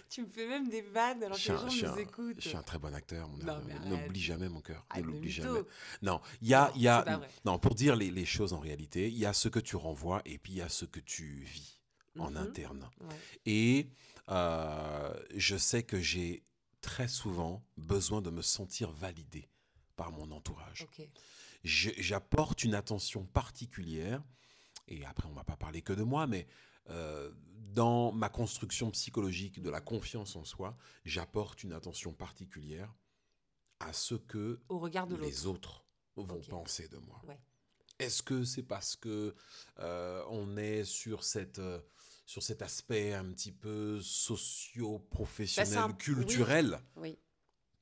Tu 0.09 0.21
me 0.21 0.27
fais 0.27 0.47
même 0.47 0.69
des 0.69 0.81
vannes 0.81 1.23
alors 1.23 1.37
que 1.37 1.51
les 1.51 1.79
gens 1.79 1.91
nous 1.93 1.99
écoutent. 1.99 2.35
Je 2.39 2.49
suis 2.49 2.57
un 2.57 2.63
très 2.63 2.79
bon 2.79 2.93
acteur. 2.93 3.29
N'oublie 3.85 4.21
jamais 4.21 4.49
mon 4.49 4.61
cœur. 4.61 4.85
Ah, 4.89 5.01
ne 5.01 5.05
l'oublie 5.05 5.31
jamais. 5.31 5.59
Non, 6.01 6.21
il 6.41 6.49
y 6.49 6.53
a, 6.53 6.71
y 6.75 6.87
a 6.87 7.21
non, 7.45 7.59
pour 7.59 7.75
dire 7.75 7.95
les, 7.95 8.11
les, 8.11 8.25
choses 8.25 8.53
en 8.53 8.59
réalité, 8.59 9.07
il 9.07 9.17
y 9.17 9.25
a 9.25 9.33
ce 9.33 9.49
que 9.49 9.59
tu 9.59 9.75
renvoies 9.75 10.21
et 10.25 10.37
puis 10.37 10.53
il 10.53 10.57
y 10.57 10.61
a 10.61 10.69
ce 10.69 10.85
que 10.85 10.99
tu 10.99 11.43
vis 11.43 11.81
en 12.19 12.31
mhm. 12.31 12.37
interne. 12.37 12.89
Et 13.45 13.87
euh, 14.29 15.13
je 15.35 15.57
sais 15.57 15.83
que 15.83 15.99
j'ai 15.99 16.43
très 16.81 17.07
souvent 17.07 17.63
besoin 17.77 18.21
de 18.21 18.29
me 18.29 18.41
sentir 18.41 18.91
validé 18.91 19.49
par 19.95 20.11
mon 20.11 20.31
entourage. 20.31 20.87
J'apporte 21.63 22.63
une 22.63 22.73
attention 22.73 23.25
particulière, 23.25 24.23
et 24.91 25.05
après 25.05 25.27
on 25.27 25.33
va 25.33 25.43
pas 25.43 25.55
parler 25.55 25.81
que 25.81 25.93
de 25.93 26.03
moi, 26.03 26.27
mais 26.27 26.47
euh, 26.89 27.31
dans 27.73 28.11
ma 28.11 28.29
construction 28.29 28.91
psychologique 28.91 29.61
de 29.61 29.69
la 29.69 29.81
confiance 29.81 30.35
en 30.35 30.43
soi, 30.43 30.77
j'apporte 31.05 31.63
une 31.63 31.73
attention 31.73 32.13
particulière 32.13 32.93
à 33.79 33.93
ce 33.93 34.15
que 34.15 34.59
les 35.21 35.47
autres 35.47 35.85
vont 36.15 36.41
penser 36.41 36.87
de 36.89 36.97
moi. 36.97 37.21
Est-ce 37.99 38.21
que 38.23 38.43
c'est 38.43 38.63
parce 38.63 38.95
que 38.95 39.35
euh, 39.79 40.23
on 40.29 40.57
est 40.57 40.83
sur 40.83 41.23
cette 41.23 41.59
euh, 41.59 41.79
sur 42.25 42.43
cet 42.43 42.61
aspect 42.61 43.13
un 43.13 43.25
petit 43.31 43.51
peu 43.51 43.99
socio-professionnel, 44.01 45.73
bah, 45.73 45.93
culturel 45.93 46.79
oui 46.95 47.17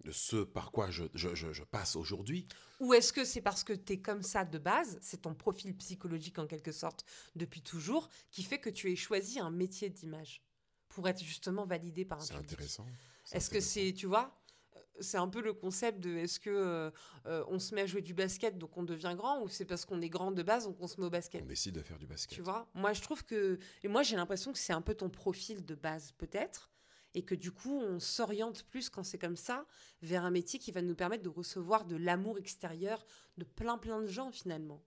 de 0.04 0.12
ce 0.12 0.38
par 0.38 0.72
quoi 0.72 0.90
je, 0.92 1.04
je, 1.14 1.64
passe 1.64 1.96
aujourd'hui. 1.96 2.48
Ou 2.80 2.94
est-ce 2.94 3.12
que 3.12 3.26
c'est 3.26 3.42
parce 3.42 3.64
que 3.64 3.74
tu 3.74 3.94
es 3.94 4.00
comme 4.00 4.24
ça 4.24 4.46
de 4.46 4.58
base, 4.58 4.98
c'est 5.02 5.24
ton 5.24 5.36
profil 5.36 5.76
psychologique 5.76 6.40
en 6.40 6.48
quelque 6.48 6.72
sorte 6.72 7.06
depuis 7.36 7.62
toujours, 7.62 8.10
qui 8.32 8.44
fait 8.44 8.60
que 8.60 8.70
tu 8.70 8.92
aies 8.92 8.96
choisi 8.96 9.40
un 9.40 9.52
métier 9.52 9.90
d'image 9.90 10.42
pour 10.88 11.08
être 11.08 11.24
justement 11.24 11.66
validé 11.66 12.06
par 12.06 12.20
un 12.20 12.24
C'est 12.24 12.36
intéressant. 12.36 12.86
Est-ce 13.32 13.50
que 13.50 13.60
c'est, 13.60 13.94
tu 13.94 14.08
vois, 14.08 14.36
euh, 14.76 14.80
c'est 15.02 15.18
un 15.18 15.28
peu 15.28 15.42
le 15.42 15.54
concept 15.54 16.00
de 16.00 16.16
est-ce 16.18 16.40
que 16.40 16.50
euh, 16.50 16.90
euh, 17.28 17.44
on 17.48 17.60
se 17.60 17.76
met 17.76 17.82
à 17.82 17.86
jouer 17.86 18.02
du 18.02 18.14
basket 18.14 18.58
donc 18.58 18.76
on 18.76 18.84
devient 18.84 19.14
grand 19.16 19.42
ou 19.44 19.50
c'est 19.50 19.66
parce 19.66 19.86
qu'on 19.86 20.02
est 20.02 20.10
grand 20.10 20.32
de 20.32 20.42
base 20.42 20.66
donc 20.66 20.78
on 20.80 20.88
se 20.88 21.00
met 21.00 21.06
au 21.06 21.12
basket? 21.12 21.44
On 21.44 21.46
décide 21.46 21.76
de 21.76 21.82
faire 21.82 22.00
du 22.00 22.08
basket. 22.08 22.34
Tu 22.34 22.42
vois, 22.42 22.68
moi 22.74 22.94
je 22.94 23.02
trouve 23.02 23.24
que 23.24 23.60
et 23.84 23.88
moi 23.88 24.02
j'ai 24.02 24.16
l'impression 24.16 24.52
que 24.52 24.58
c'est 24.58 24.74
un 24.74 24.82
peu 24.82 24.96
ton 24.96 25.10
profil 25.10 25.64
de 25.64 25.76
base 25.76 26.14
peut-être 26.14 26.72
et 27.16 27.24
que 27.24 27.36
du 27.36 27.52
coup 27.52 27.80
on 27.80 28.00
s'oriente 28.00 28.64
plus 28.64 28.90
quand 28.90 29.04
c'est 29.04 29.18
comme 29.18 29.36
ça 29.36 29.66
vers 30.02 30.24
un 30.24 30.32
métier 30.32 30.60
qui 30.60 30.72
va 30.72 30.82
nous 30.82 30.96
permettre 30.96 31.24
de 31.24 31.30
recevoir 31.30 31.86
de 31.86 31.96
l'amour 31.96 32.38
extérieur 32.38 33.06
de 33.38 33.44
plein 33.44 33.78
plein 33.78 34.02
de 34.02 34.08
gens 34.08 34.32
finalement. 34.32 34.84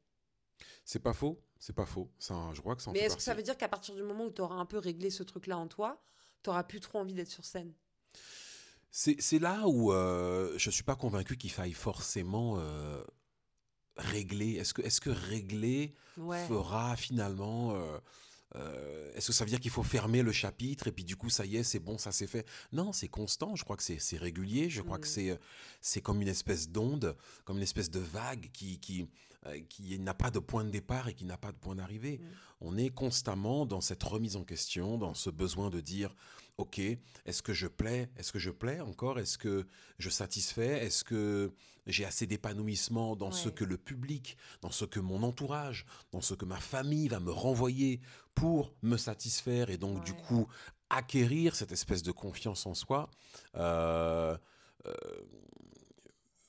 C'est 0.84 1.00
pas 1.00 1.12
faux, 1.12 1.40
c'est 1.58 1.72
pas 1.74 1.86
faux. 1.86 2.10
Ça, 2.18 2.50
je 2.54 2.60
crois 2.60 2.76
que 2.76 2.82
ça 2.82 2.92
Mais 2.92 3.00
est-ce 3.00 3.16
que 3.16 3.22
ça 3.22 3.34
veut 3.34 3.42
dire 3.42 3.56
qu'à 3.56 3.68
partir 3.68 3.94
du 3.94 4.02
moment 4.02 4.26
où 4.26 4.30
tu 4.30 4.40
auras 4.40 4.56
un 4.56 4.66
peu 4.66 4.78
réglé 4.78 5.10
ce 5.10 5.22
truc-là 5.22 5.58
en 5.58 5.66
toi, 5.66 6.02
t'auras 6.42 6.62
plus 6.64 6.80
trop 6.80 6.98
envie 6.98 7.14
d'être 7.14 7.30
sur 7.30 7.44
scène? 7.44 7.72
C'est 8.90 9.20
c'est 9.20 9.38
là 9.38 9.66
où 9.66 9.92
euh, 9.92 10.52
je 10.58 10.68
ne 10.68 10.72
suis 10.72 10.82
pas 10.84 10.96
convaincu 10.96 11.36
qu'il 11.36 11.50
faille 11.50 11.72
forcément 11.72 12.58
euh, 12.58 13.02
régler. 13.96 14.52
Est-ce 14.54 14.74
que, 14.74 14.82
est 14.82 15.00
que 15.00 15.10
régler 15.10 15.94
Ouais. 16.18 16.46
fera 16.46 16.94
finalement... 16.96 17.74
euh, 17.74 17.98
euh, 18.56 19.12
Est-ce 19.14 19.28
que 19.28 19.32
ça 19.32 19.44
veut 19.44 19.50
dire 19.50 19.60
qu'il 19.60 19.70
faut 19.70 19.82
fermer 19.82 20.22
le 20.22 20.32
chapitre 20.32 20.86
et 20.88 20.92
puis 20.92 21.04
du 21.04 21.16
coup 21.16 21.30
ça 21.30 21.44
y 21.46 21.56
est 21.56 21.62
c'est 21.62 21.78
bon 21.80 21.98
ça 21.98 22.12
c'est 22.12 22.26
fait? 22.26 22.46
Non 22.72 22.92
c'est 22.92 23.08
constant 23.08 23.54
je 23.56 23.64
crois 23.64 23.76
que 23.76 23.82
c'est 23.82 24.16
régulier 24.18 24.68
je 24.70 24.82
crois 24.82 24.98
que 24.98 25.06
Mm. 25.06 25.10
c'est 25.10 25.30
euh, 25.30 25.36
c'est 25.80 26.00
comme 26.00 26.20
une 26.22 26.28
espèce 26.28 26.68
d'onde 26.68 27.16
comme 27.44 27.56
une 27.56 27.62
espèce 27.62 27.90
de 27.90 28.00
vague 28.00 28.50
qui 28.52 28.78
qui 28.78 29.08
qui 29.68 29.98
n'a 29.98 30.14
pas 30.14 30.30
de 30.30 30.38
point 30.38 30.64
de 30.64 30.70
départ 30.70 31.08
et 31.08 31.14
qui 31.14 31.24
n'a 31.24 31.36
pas 31.36 31.52
de 31.52 31.56
point 31.56 31.74
d'arrivée. 31.74 32.18
Mm. 32.18 32.26
On 32.60 32.76
est 32.76 32.90
constamment 32.90 33.66
dans 33.66 33.80
cette 33.80 34.02
remise 34.02 34.36
en 34.36 34.44
question, 34.44 34.98
dans 34.98 35.14
ce 35.14 35.30
besoin 35.30 35.70
de 35.70 35.80
dire 35.80 36.14
OK, 36.58 36.78
est-ce 36.78 37.42
que 37.42 37.52
je 37.52 37.66
plais 37.66 38.10
Est-ce 38.16 38.30
que 38.30 38.38
je 38.38 38.50
plais 38.50 38.80
encore 38.80 39.18
Est-ce 39.18 39.38
que 39.38 39.66
je 39.98 40.10
satisfais 40.10 40.84
Est-ce 40.84 41.02
que 41.02 41.52
j'ai 41.86 42.04
assez 42.04 42.26
d'épanouissement 42.26 43.16
dans 43.16 43.32
ce 43.32 43.48
que 43.48 43.64
le 43.64 43.78
public, 43.78 44.36
dans 44.60 44.70
ce 44.70 44.84
que 44.84 45.00
mon 45.00 45.22
entourage, 45.22 45.86
dans 46.12 46.20
ce 46.20 46.34
que 46.34 46.44
ma 46.44 46.60
famille 46.60 47.08
va 47.08 47.20
me 47.20 47.32
renvoyer 47.32 48.00
pour 48.34 48.72
me 48.82 48.96
satisfaire 48.96 49.70
et 49.70 49.78
donc 49.78 50.04
du 50.04 50.14
coup 50.14 50.46
acquérir 50.90 51.56
cette 51.56 51.72
espèce 51.72 52.02
de 52.02 52.12
confiance 52.12 52.66
en 52.66 52.74
soi 52.74 53.10
Euh, 53.56 54.36
euh, 54.86 54.92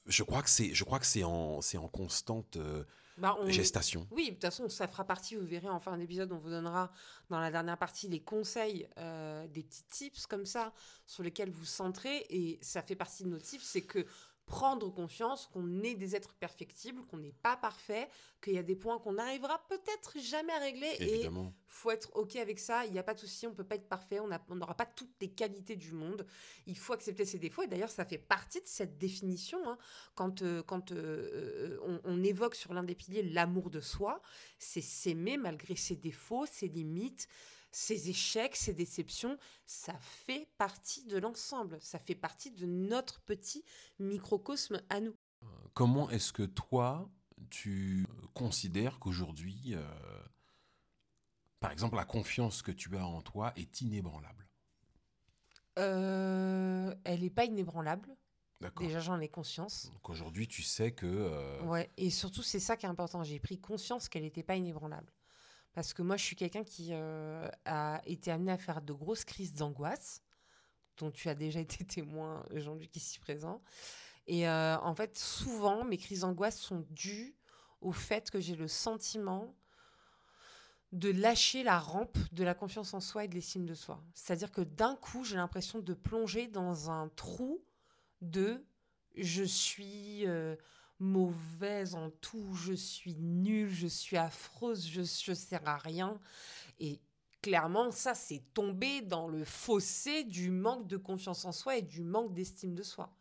je 0.06 0.24
crois 0.24 0.42
que 0.44 0.50
c'est 0.50 0.74
je 0.74 0.84
crois 0.84 1.00
que 1.00 1.06
c'est 1.06 1.24
en 1.24 1.62
c'est 1.62 1.78
en 1.78 1.88
constante 1.88 2.58
euh, 2.58 2.84
Bah, 3.18 3.36
on- 3.40 3.48
gestation. 3.50 4.08
Oui, 4.12 4.28
de 4.30 4.32
toute 4.34 4.42
façon, 4.42 4.68
ça 4.70 4.88
fera 4.88 5.06
partie, 5.06 5.36
vous 5.36 5.46
verrez 5.46 5.70
en 5.70 5.80
fin 5.80 5.98
d'épisode, 5.98 6.32
on 6.32 6.38
vous 6.40 6.50
donnera 6.50 6.92
dans 7.30 7.40
la 7.40 7.52
dernière 7.52 7.78
partie 7.78 8.08
les 8.08 8.22
conseils, 8.22 8.88
euh, 8.98 9.48
des 9.48 9.64
petits 9.64 9.84
tips 9.90 10.26
comme 10.26 10.46
ça, 10.46 10.74
sur 11.06 11.24
lesquels 11.24 11.52
vous 11.52 11.66
centrez. 11.66 12.26
Et 12.30 12.58
ça 12.62 12.82
fait 12.82 12.96
partie 12.96 13.24
de 13.24 13.30
nos 13.30 13.40
tips, 13.40 13.64
c'est 13.64 13.84
que 13.84 14.06
prendre 14.46 14.90
confiance 14.94 15.48
qu'on 15.48 15.82
est 15.84 15.96
des 15.96 16.16
êtres 16.16 16.34
perfectibles, 16.34 17.06
qu'on 17.08 17.18
n'est 17.18 17.32
pas 17.32 17.56
parfait, 17.58 18.10
qu'il 18.42 18.54
y 18.54 18.58
a 18.58 18.64
des 18.64 18.76
points 18.76 19.00
qu'on 19.00 19.14
n'arrivera 19.14 19.66
peut-être 19.70 20.20
jamais 20.20 20.52
à 20.54 20.60
régler. 20.60 20.92
Et 21.00 21.14
Évidemment. 21.16 21.54
faut 21.66 21.92
être 21.92 22.12
OK 22.16 22.36
avec 22.36 22.60
ça. 22.60 22.86
Il 22.86 22.92
n'y 22.92 23.00
a 23.00 23.04
pas 23.04 23.14
de 23.14 23.20
souci, 23.20 23.48
on 23.48 23.54
peut 23.54 23.64
pas 23.64 23.76
être 23.76 23.88
parfait, 23.88 24.20
on 24.20 24.56
n'aura 24.56 24.76
pas 24.76 24.86
toutes 24.86 25.16
les 25.22 25.32
qualités 25.32 25.76
du 25.76 25.94
monde. 25.94 26.26
Il 26.68 26.78
faut 26.78 26.94
accepter 26.94 27.26
ses 27.26 27.40
défauts. 27.40 27.64
Et 27.64 27.68
d'ailleurs, 27.68 27.90
ça 27.90 28.06
fait 28.06 28.18
partie 28.18 28.60
de 28.60 28.68
cette 28.68 28.98
définition. 28.98 29.60
hein. 29.70 29.78
Quand, 30.16 30.42
euh, 30.42 30.62
quand 30.62 30.92
euh, 30.92 30.98
euh, 30.98 31.80
on, 31.84 32.02
on 32.04 32.24
évoque 32.24 32.56
sur 32.56 32.74
l'un 32.74 32.84
des 32.84 32.96
piliers 32.96 33.24
l'amour 33.24 33.70
de 33.70 33.80
soi, 33.80 34.22
c'est 34.58 34.82
s'aimer 34.82 35.38
malgré 35.38 35.76
ses 35.76 35.96
défauts, 35.96 36.46
ses 36.46 36.68
limites, 36.68 37.28
ses 37.74 38.10
échecs, 38.10 38.56
ses 38.56 38.74
déceptions. 38.74 39.38
Ça 39.66 39.98
fait 40.00 40.48
partie 40.58 41.04
de 41.06 41.18
l'ensemble. 41.18 41.80
Ça 41.82 42.00
fait 42.00 42.16
partie 42.16 42.52
de 42.52 42.66
notre 42.66 43.20
petit 43.22 43.66
microcosme 44.00 44.82
à 44.90 45.00
nous. 45.02 45.16
Comment 45.74 46.10
est-ce 46.10 46.32
que 46.32 46.44
toi, 46.44 47.10
tu 47.50 48.06
considères 48.34 49.00
qu'aujourd'hui, 49.00 49.74
euh, 49.74 49.84
par 51.60 51.72
exemple, 51.72 51.96
la 51.96 52.06
confiance 52.06 52.62
que 52.62 52.72
tu 52.72 52.96
as 52.98 53.06
en 53.06 53.22
toi 53.22 53.52
est 53.56 53.82
inébranlable? 53.82 54.48
Euh, 55.80 56.94
elle 57.04 57.22
n'est 57.22 57.30
pas 57.30 57.46
inébranlable. 57.46 58.16
D'accord. 58.62 58.86
Déjà, 58.86 59.00
j'en 59.00 59.20
ai 59.20 59.28
conscience. 59.28 59.92
Donc 59.92 60.10
aujourd'hui, 60.10 60.48
tu 60.48 60.62
sais 60.62 60.92
que... 60.94 61.06
euh, 61.08 61.62
Ouais, 61.64 61.90
et 61.98 62.10
surtout, 62.12 62.44
c'est 62.44 62.60
ça 62.60 62.78
qui 62.78 62.86
est 62.86 62.90
important. 62.90 63.24
J'ai 63.24 63.40
pris 63.40 63.60
conscience 63.60 64.08
qu'elle 64.08 64.24
n'était 64.24 64.44
pas 64.44 64.56
inébranlable. 64.56 65.12
Parce 65.74 65.94
que 65.94 66.02
moi, 66.02 66.18
je 66.18 66.24
suis 66.24 66.36
quelqu'un 66.36 66.64
qui 66.64 66.90
euh, 66.92 67.48
a 67.66 68.02
été 68.06 68.32
amené 68.32 68.52
à 68.52 68.58
faire 68.58 68.82
de 68.82 68.94
grosses 68.94 69.26
crises 69.26 69.54
d'angoisse, 69.54 70.22
dont 70.98 71.12
tu 71.12 71.30
as 71.30 71.36
déjà 71.36 71.60
été 71.62 71.84
témoin, 71.86 72.46
Jean-Luc, 72.54 72.96
ici 72.96 73.20
présent. 73.20 73.62
Et 74.28 74.48
euh, 74.48 74.78
en 74.80 74.96
fait, 74.96 75.18
souvent, 75.18 75.84
mes 75.84 75.98
crises 75.98 76.22
d'angoisse 76.22 76.60
sont 76.60 76.86
dues 76.92 77.36
au 77.82 77.92
fait 77.92 78.32
que 78.32 78.40
j'ai 78.40 78.56
le 78.56 78.68
sentiment 78.68 79.54
de 80.94 81.10
lâcher 81.10 81.64
la 81.64 81.80
rampe 81.80 82.18
de 82.32 82.44
la 82.44 82.54
confiance 82.54 82.94
en 82.94 83.00
soi 83.00 83.26
et 83.26 83.28
de 83.28 83.34
l'estime 83.34 83.66
de 83.66 83.74
soi. 83.74 84.02
C'est-à-dire 84.14 84.52
que 84.52 84.62
d'un 84.62 84.96
coup, 84.96 85.24
j'ai 85.24 85.36
l'impression 85.36 85.80
de 85.80 85.94
plonger 85.94 86.48
dans 86.48 86.92
un 86.92 87.10
trou 87.10 87.66
de 88.22 88.64
je 89.16 89.44
suis 89.44 90.26
euh, 90.28 90.56
mauvaise 91.04 91.96
en 91.96 92.10
tout, 92.10 92.54
je 92.54 92.74
suis 92.74 93.16
nulle, 93.16 93.70
je 93.70 93.88
suis 93.88 94.18
affreuse, 94.18 94.88
je, 94.88 95.02
je 95.02 95.34
sers 95.34 95.68
à 95.68 95.78
rien. 95.78 96.20
Et 96.80 97.00
clairement, 97.42 97.92
ça, 97.92 98.16
c'est 98.16 98.42
tomber 98.54 99.02
dans 99.02 99.28
le 99.28 99.44
fossé 99.44 100.24
du 100.24 100.50
manque 100.50 100.88
de 100.88 100.98
confiance 100.98 101.46
en 101.46 101.52
soi 101.52 101.78
et 101.78 101.82
du 101.82 102.02
manque 102.02 102.34
d'estime 102.34 102.74
de 102.74 102.84
soi. 102.84 103.14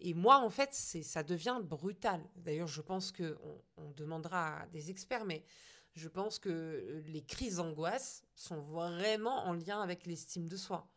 Et 0.00 0.14
moi, 0.14 0.38
en 0.38 0.48
fait, 0.48 0.72
ça 0.72 1.22
devient 1.22 1.60
brutal. 1.62 2.22
D'ailleurs, 2.36 2.66
je 2.66 2.80
pense 2.80 3.12
que 3.12 3.38
on, 3.76 3.90
demandera 3.90 4.62
à 4.62 4.66
des 4.68 4.90
experts, 4.90 5.26
mais 5.26 5.44
je 5.94 6.08
pense 6.08 6.38
que 6.38 7.02
les 7.06 7.22
crises 7.22 7.56
d'angoisse 7.56 8.22
sont 8.34 8.60
vraiment 8.60 9.44
en 9.44 9.52
lien 9.52 9.80
avec 9.80 10.06
l'estime 10.06 10.48
de 10.48 10.56
soi. 10.56 10.88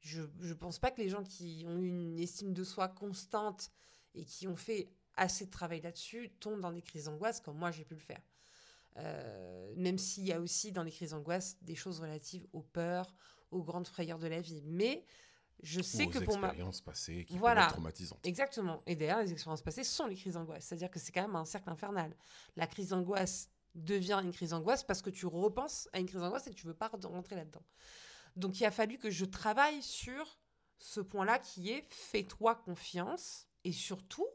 Je 0.00 0.22
ne 0.22 0.54
pense 0.54 0.78
pas 0.78 0.90
que 0.90 1.00
les 1.00 1.08
gens 1.08 1.22
qui 1.22 1.64
ont 1.68 1.80
une 1.80 2.18
estime 2.18 2.52
de 2.52 2.64
soi 2.64 2.88
constante 2.88 3.70
et 4.14 4.24
qui 4.24 4.48
ont 4.48 4.56
fait 4.56 4.90
assez 5.18 5.46
de 5.46 5.50
travail 5.50 5.80
là-dessus 5.80 6.30
tombent 6.40 6.60
dans 6.60 6.72
des 6.72 6.82
crises 6.82 7.04
d'angoisse 7.04 7.40
comme 7.40 7.58
moi 7.58 7.70
j'ai 7.70 7.84
pu 7.84 7.94
le 7.94 8.00
faire. 8.00 8.22
Euh, 8.96 9.72
même 9.76 9.98
s'il 9.98 10.24
y 10.24 10.32
a 10.32 10.40
aussi 10.40 10.72
dans 10.72 10.82
les 10.82 10.90
crises 10.90 11.10
d'angoisse 11.10 11.56
des 11.62 11.74
choses 11.74 12.00
relatives 12.00 12.46
aux 12.52 12.62
peurs, 12.62 13.14
aux 13.50 13.62
grandes 13.62 13.86
frayeurs 13.86 14.18
de 14.18 14.26
la 14.26 14.40
vie. 14.40 14.62
Mais 14.64 15.04
je 15.62 15.80
sais 15.80 16.06
aux 16.06 16.10
que 16.10 16.18
pour 16.18 16.38
ma... 16.38 16.48
expériences 16.48 16.80
passées 16.80 17.24
qui 17.24 17.36
Voilà. 17.38 17.64
être 17.64 17.72
traumatisantes. 17.72 18.24
Exactement. 18.24 18.82
Et 18.86 18.96
d'ailleurs, 18.96 19.20
les 19.20 19.32
expériences 19.32 19.62
passées 19.62 19.84
sont 19.84 20.06
les 20.06 20.16
crises 20.16 20.34
d'angoisse. 20.34 20.64
C'est-à-dire 20.64 20.90
que 20.90 20.98
c'est 20.98 21.12
quand 21.12 21.22
même 21.22 21.36
un 21.36 21.44
cercle 21.44 21.70
infernal. 21.70 22.16
La 22.56 22.66
crise 22.66 22.88
d'angoisse 22.88 23.50
devient 23.74 24.20
une 24.24 24.32
crise 24.32 24.50
d'angoisse 24.50 24.82
parce 24.82 25.02
que 25.02 25.10
tu 25.10 25.26
repenses 25.26 25.88
à 25.92 26.00
une 26.00 26.06
crise 26.06 26.20
d'angoisse 26.20 26.46
et 26.46 26.50
que 26.50 26.56
tu 26.56 26.66
veux 26.66 26.74
pas 26.74 26.88
rentrer 26.88 27.36
là-dedans. 27.36 27.62
Donc 28.36 28.58
il 28.60 28.64
a 28.64 28.70
fallu 28.70 28.98
que 28.98 29.10
je 29.10 29.24
travaille 29.24 29.82
sur 29.82 30.38
ce 30.78 31.00
point-là 31.00 31.38
qui 31.38 31.70
est 31.70 31.84
fais-toi 31.88 32.54
confiance 32.56 33.48
et 33.64 33.72
surtout, 33.72 34.26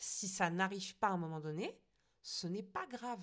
si 0.00 0.28
ça 0.28 0.50
n'arrive 0.50 0.96
pas 0.96 1.08
à 1.08 1.12
un 1.12 1.18
moment 1.18 1.40
donné, 1.40 1.78
ce 2.22 2.46
n'est 2.46 2.64
pas 2.64 2.86
grave. 2.86 3.22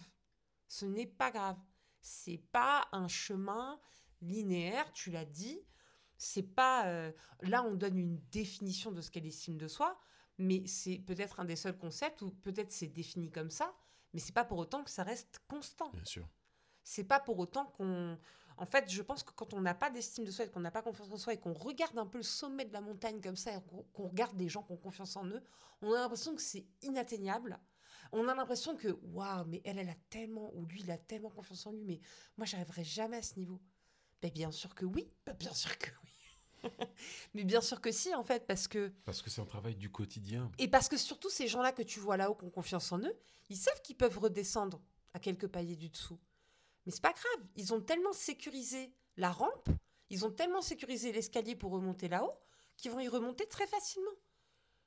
Ce 0.68 0.86
n'est 0.86 1.08
pas 1.08 1.32
grave. 1.32 1.58
C'est 2.02 2.42
pas 2.52 2.88
un 2.92 3.08
chemin 3.08 3.82
linéaire, 4.22 4.94
tu 4.94 5.10
l'as 5.10 5.26
dit. 5.26 5.60
C'est 6.18 6.44
pas 6.44 6.88
euh, 6.88 7.12
là 7.42 7.64
on 7.64 7.76
donne 7.76 7.98
une 7.98 8.20
définition 8.30 8.92
de 8.92 9.02
ce 9.02 9.12
qu'est 9.12 9.20
l'estime 9.20 9.58
de 9.58 9.68
soi, 9.68 10.00
mais 10.38 10.66
c'est 10.66 11.00
peut-être 11.00 11.40
un 11.40 11.46
des 11.46 11.56
seuls 11.56 11.78
concepts 11.78 12.22
où 12.22 12.32
peut-être 12.32 12.72
c'est 12.72 12.88
défini 12.88 13.32
comme 13.32 13.52
ça, 13.52 13.76
mais 14.14 14.20
c'est 14.20 14.34
pas 14.34 14.46
pour 14.46 14.58
autant 14.60 14.84
que 14.84 14.90
ça 14.90 15.04
reste 15.04 15.42
constant. 15.48 15.90
Bien 15.90 16.06
sûr. 16.06 16.28
C'est 16.84 17.04
pas 17.04 17.20
pour 17.20 17.40
autant 17.40 17.66
qu'on. 17.66 18.18
En 18.58 18.66
fait, 18.66 18.90
je 18.90 19.02
pense 19.02 19.24
que 19.24 19.32
quand 19.32 19.54
on 19.54 19.62
n'a 19.62 19.76
pas 19.76 19.90
d'estime 19.90 20.26
de 20.26 20.32
soi 20.32 20.46
et 20.46 20.50
qu'on 20.50 20.60
n'a 20.60 20.72
pas 20.72 20.82
confiance 20.82 21.12
en 21.12 21.18
soi 21.18 21.34
et 21.34 21.40
qu'on 21.40 21.54
regarde 21.54 21.98
un 21.98 22.08
peu 22.08 22.18
le 22.18 22.24
sommet 22.24 22.66
de 22.66 22.74
la 22.74 22.82
montagne 22.82 23.22
comme 23.22 23.36
ça 23.36 23.56
et 23.56 23.62
qu'on 23.70 23.84
qu'on 23.94 24.08
regarde 24.08 24.36
des 24.36 24.50
gens 24.50 24.64
qui 24.64 24.72
ont 24.72 24.78
confiance 24.78 25.16
en 25.16 25.26
eux, 25.28 25.44
on 25.82 25.94
a 25.94 26.00
l'impression 26.00 26.36
que 26.36 26.42
c'est 26.42 26.66
inatteignable. 26.82 27.60
On 28.12 28.28
a 28.28 28.34
l'impression 28.34 28.76
que, 28.76 28.88
waouh, 29.04 29.46
mais 29.48 29.62
elle, 29.66 29.80
elle 29.80 29.90
a 29.90 29.96
tellement, 30.10 30.52
ou 30.56 30.66
lui, 30.66 30.82
il 30.82 30.90
a 30.92 30.98
tellement 30.98 31.30
confiance 31.30 31.66
en 31.68 31.72
lui, 31.72 31.84
mais 31.84 32.00
moi, 32.38 32.46
j'arriverai 32.46 32.84
jamais 32.84 33.18
à 33.18 33.22
ce 33.22 33.36
niveau. 33.38 33.60
Ben, 34.22 34.32
bien 34.32 34.52
sûr 34.52 34.74
que 34.74 34.86
oui. 34.86 35.12
Ben, 35.26 35.36
bien 35.36 35.54
sûr 35.54 35.78
que 35.78 35.90
oui. 36.04 36.72
mais 37.34 37.44
bien 37.44 37.62
sûr 37.62 37.82
que 37.82 37.92
si, 37.92 38.16
en 38.16 38.24
fait, 38.24 38.48
parce 38.48 38.68
que 38.68 38.92
Parce 39.06 39.22
que 39.22 39.30
c'est 39.30 39.42
un 39.42 39.46
travail 39.46 39.76
du 39.76 39.92
quotidien. 39.92 40.52
et 40.58 40.68
parce 40.68 40.88
que 40.90 40.98
surtout, 40.98 41.30
ces 41.30 41.48
gens-là 41.48 41.72
que 41.72 41.84
tu 41.84 42.00
vois 42.00 42.18
là-haut 42.18 42.36
qui 42.36 42.46
ont 42.46 42.50
confiance 42.50 42.92
en 42.92 43.00
eux, 43.00 43.16
ils 43.50 43.58
savent 43.58 43.82
qu'ils 43.82 43.98
peuvent 43.98 44.18
redescendre 44.18 44.82
à 45.14 45.20
quelques 45.20 45.48
paliers 45.48 45.76
du 45.76 45.90
dessous. 45.90 46.18
Mais 46.88 46.94
c'est 46.94 47.02
pas 47.02 47.12
grave, 47.12 47.46
ils 47.58 47.74
ont 47.74 47.82
tellement 47.82 48.14
sécurisé 48.14 48.94
la 49.18 49.30
rampe, 49.30 49.68
ils 50.10 50.26
ont 50.26 50.32
tellement 50.32 50.62
sécurisé 50.62 51.12
l'escalier 51.12 51.54
pour 51.54 51.72
remonter 51.74 52.08
là-haut, 52.08 52.32
qu'ils 52.78 52.92
vont 52.92 53.02
y 53.02 53.10
remonter 53.10 53.46
très 53.46 53.68
facilement. 53.68 54.10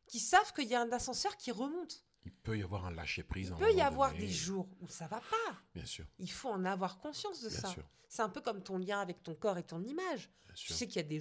Qu'ils 0.06 0.22
savent 0.22 0.52
qu'il 0.54 0.66
y 0.66 0.74
a 0.74 0.80
un 0.80 0.90
ascenseur 0.92 1.36
qui 1.36 1.52
remonte. 1.52 2.04
Il 2.24 2.32
peut 2.32 2.56
y 2.58 2.62
avoir 2.62 2.86
un 2.86 2.90
lâcher-prise. 2.90 3.48
Il 3.48 3.52
à 3.52 3.56
peut 3.56 3.72
y 3.74 3.80
avoir 3.82 4.12
donné. 4.12 4.24
des 4.24 4.32
jours 4.32 4.66
où 4.80 4.88
ça 4.88 5.06
va 5.08 5.20
pas. 5.20 5.62
Bien 5.74 5.84
sûr, 5.84 6.06
Il 6.18 6.30
faut 6.30 6.48
en 6.48 6.64
avoir 6.64 6.98
conscience 7.00 7.42
de 7.42 7.50
bien 7.50 7.58
ça. 7.60 7.74
C'est 8.08 8.22
un 8.22 8.28
peu 8.30 8.40
comme 8.40 8.62
ton 8.62 8.78
lien 8.78 9.00
avec 9.00 9.22
ton 9.22 9.34
corps 9.34 9.58
et 9.58 9.62
ton 9.62 9.84
image. 9.84 10.30
bien 10.46 10.54
Tu 10.54 10.66
sûr. 10.68 10.74
sais 10.76 10.86
qu'il 10.86 10.96
y 10.96 11.04
a 11.04 11.08
des 11.08 11.20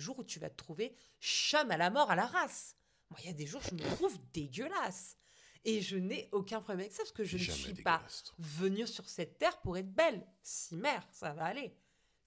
Et 5.66 5.82
je 5.82 5.98
n'ai 5.98 6.30
aucun 6.32 6.62
problème 6.62 6.82
avec 6.82 6.92
ça 6.94 7.04
parce 7.04 7.12
que 7.12 7.24
je 7.24 7.38
ne 7.38 7.44
suis 7.44 7.74
pas 7.84 8.02
venue 8.38 8.88
sur 8.88 9.08
cette 9.10 9.38
terre 9.38 9.60
pour 9.62 9.78
être 9.78 9.92
belle. 9.94 10.26
Si 10.42 10.76
mère, 10.76 11.06
ça 11.12 11.34
va 11.34 11.46
aller. 11.46 11.76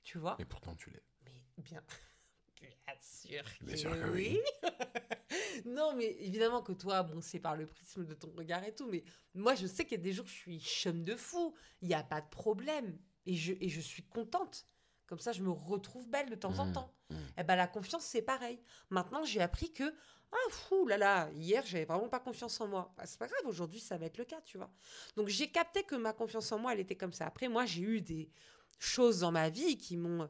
Tu 0.02 0.18
vois 0.18 0.36
Et 0.38 0.44
pourtant, 0.44 0.74
tu 0.74 0.90
l'es. 0.90 1.02
Mais 1.24 1.62
bien, 1.62 1.82
bien 2.60 2.70
sûr 3.00 3.42
que, 3.58 3.64
Bien 3.64 3.76
sûr 3.76 3.90
que 3.90 4.10
oui. 4.10 4.38
non, 5.64 5.94
mais 5.96 6.16
évidemment 6.20 6.62
que 6.62 6.72
toi, 6.72 7.02
bon, 7.02 7.20
c'est 7.20 7.40
par 7.40 7.56
le 7.56 7.66
prisme 7.66 8.04
de 8.04 8.14
ton 8.14 8.30
regard 8.36 8.64
et 8.64 8.74
tout. 8.74 8.86
Mais 8.88 9.04
moi, 9.34 9.54
je 9.54 9.66
sais 9.66 9.84
qu'il 9.84 9.98
y 9.98 10.00
a 10.00 10.04
des 10.04 10.12
jours 10.12 10.26
je 10.26 10.32
suis 10.34 10.60
chum 10.60 11.02
de 11.02 11.16
fou. 11.16 11.54
Il 11.80 11.88
n'y 11.88 11.94
a 11.94 12.02
pas 12.02 12.20
de 12.20 12.28
problème. 12.28 12.98
Et 13.24 13.36
je, 13.36 13.54
et 13.60 13.68
je 13.68 13.80
suis 13.80 14.02
contente 14.02 14.66
Comme 15.06 15.20
ça, 15.20 15.32
je 15.32 15.42
me 15.42 15.50
retrouve 15.50 16.08
belle 16.08 16.28
de 16.28 16.34
temps 16.34 16.58
en 16.58 16.66
Mmh, 16.66 16.72
temps. 16.72 16.94
mmh. 17.10 17.16
Eh 17.38 17.42
ben, 17.44 17.56
la 17.56 17.68
confiance, 17.68 18.04
c'est 18.04 18.22
pareil. 18.22 18.60
Maintenant, 18.90 19.24
j'ai 19.24 19.40
appris 19.40 19.72
que, 19.72 19.94
ah, 20.32 20.50
fou 20.50 20.86
là 20.86 20.96
là, 20.96 21.30
hier, 21.34 21.64
j'avais 21.66 21.84
vraiment 21.84 22.08
pas 22.08 22.20
confiance 22.20 22.60
en 22.60 22.66
moi. 22.66 22.92
Bah, 22.96 23.04
c'est 23.06 23.18
pas 23.18 23.26
grave, 23.26 23.46
aujourd'hui, 23.46 23.80
ça 23.80 23.98
va 23.98 24.06
être 24.06 24.18
le 24.18 24.24
cas, 24.24 24.40
tu 24.40 24.56
vois. 24.56 24.70
Donc, 25.16 25.28
j'ai 25.28 25.50
capté 25.50 25.82
que 25.82 25.94
ma 25.94 26.12
confiance 26.12 26.50
en 26.52 26.58
moi, 26.58 26.72
elle 26.72 26.80
était 26.80 26.96
comme 26.96 27.12
ça. 27.12 27.26
Après, 27.26 27.48
moi, 27.48 27.66
j'ai 27.66 27.82
eu 27.82 28.00
des 28.00 28.30
choses 28.78 29.20
dans 29.20 29.30
ma 29.30 29.50
vie 29.50 29.76
qui 29.76 29.96
m'ont 29.96 30.28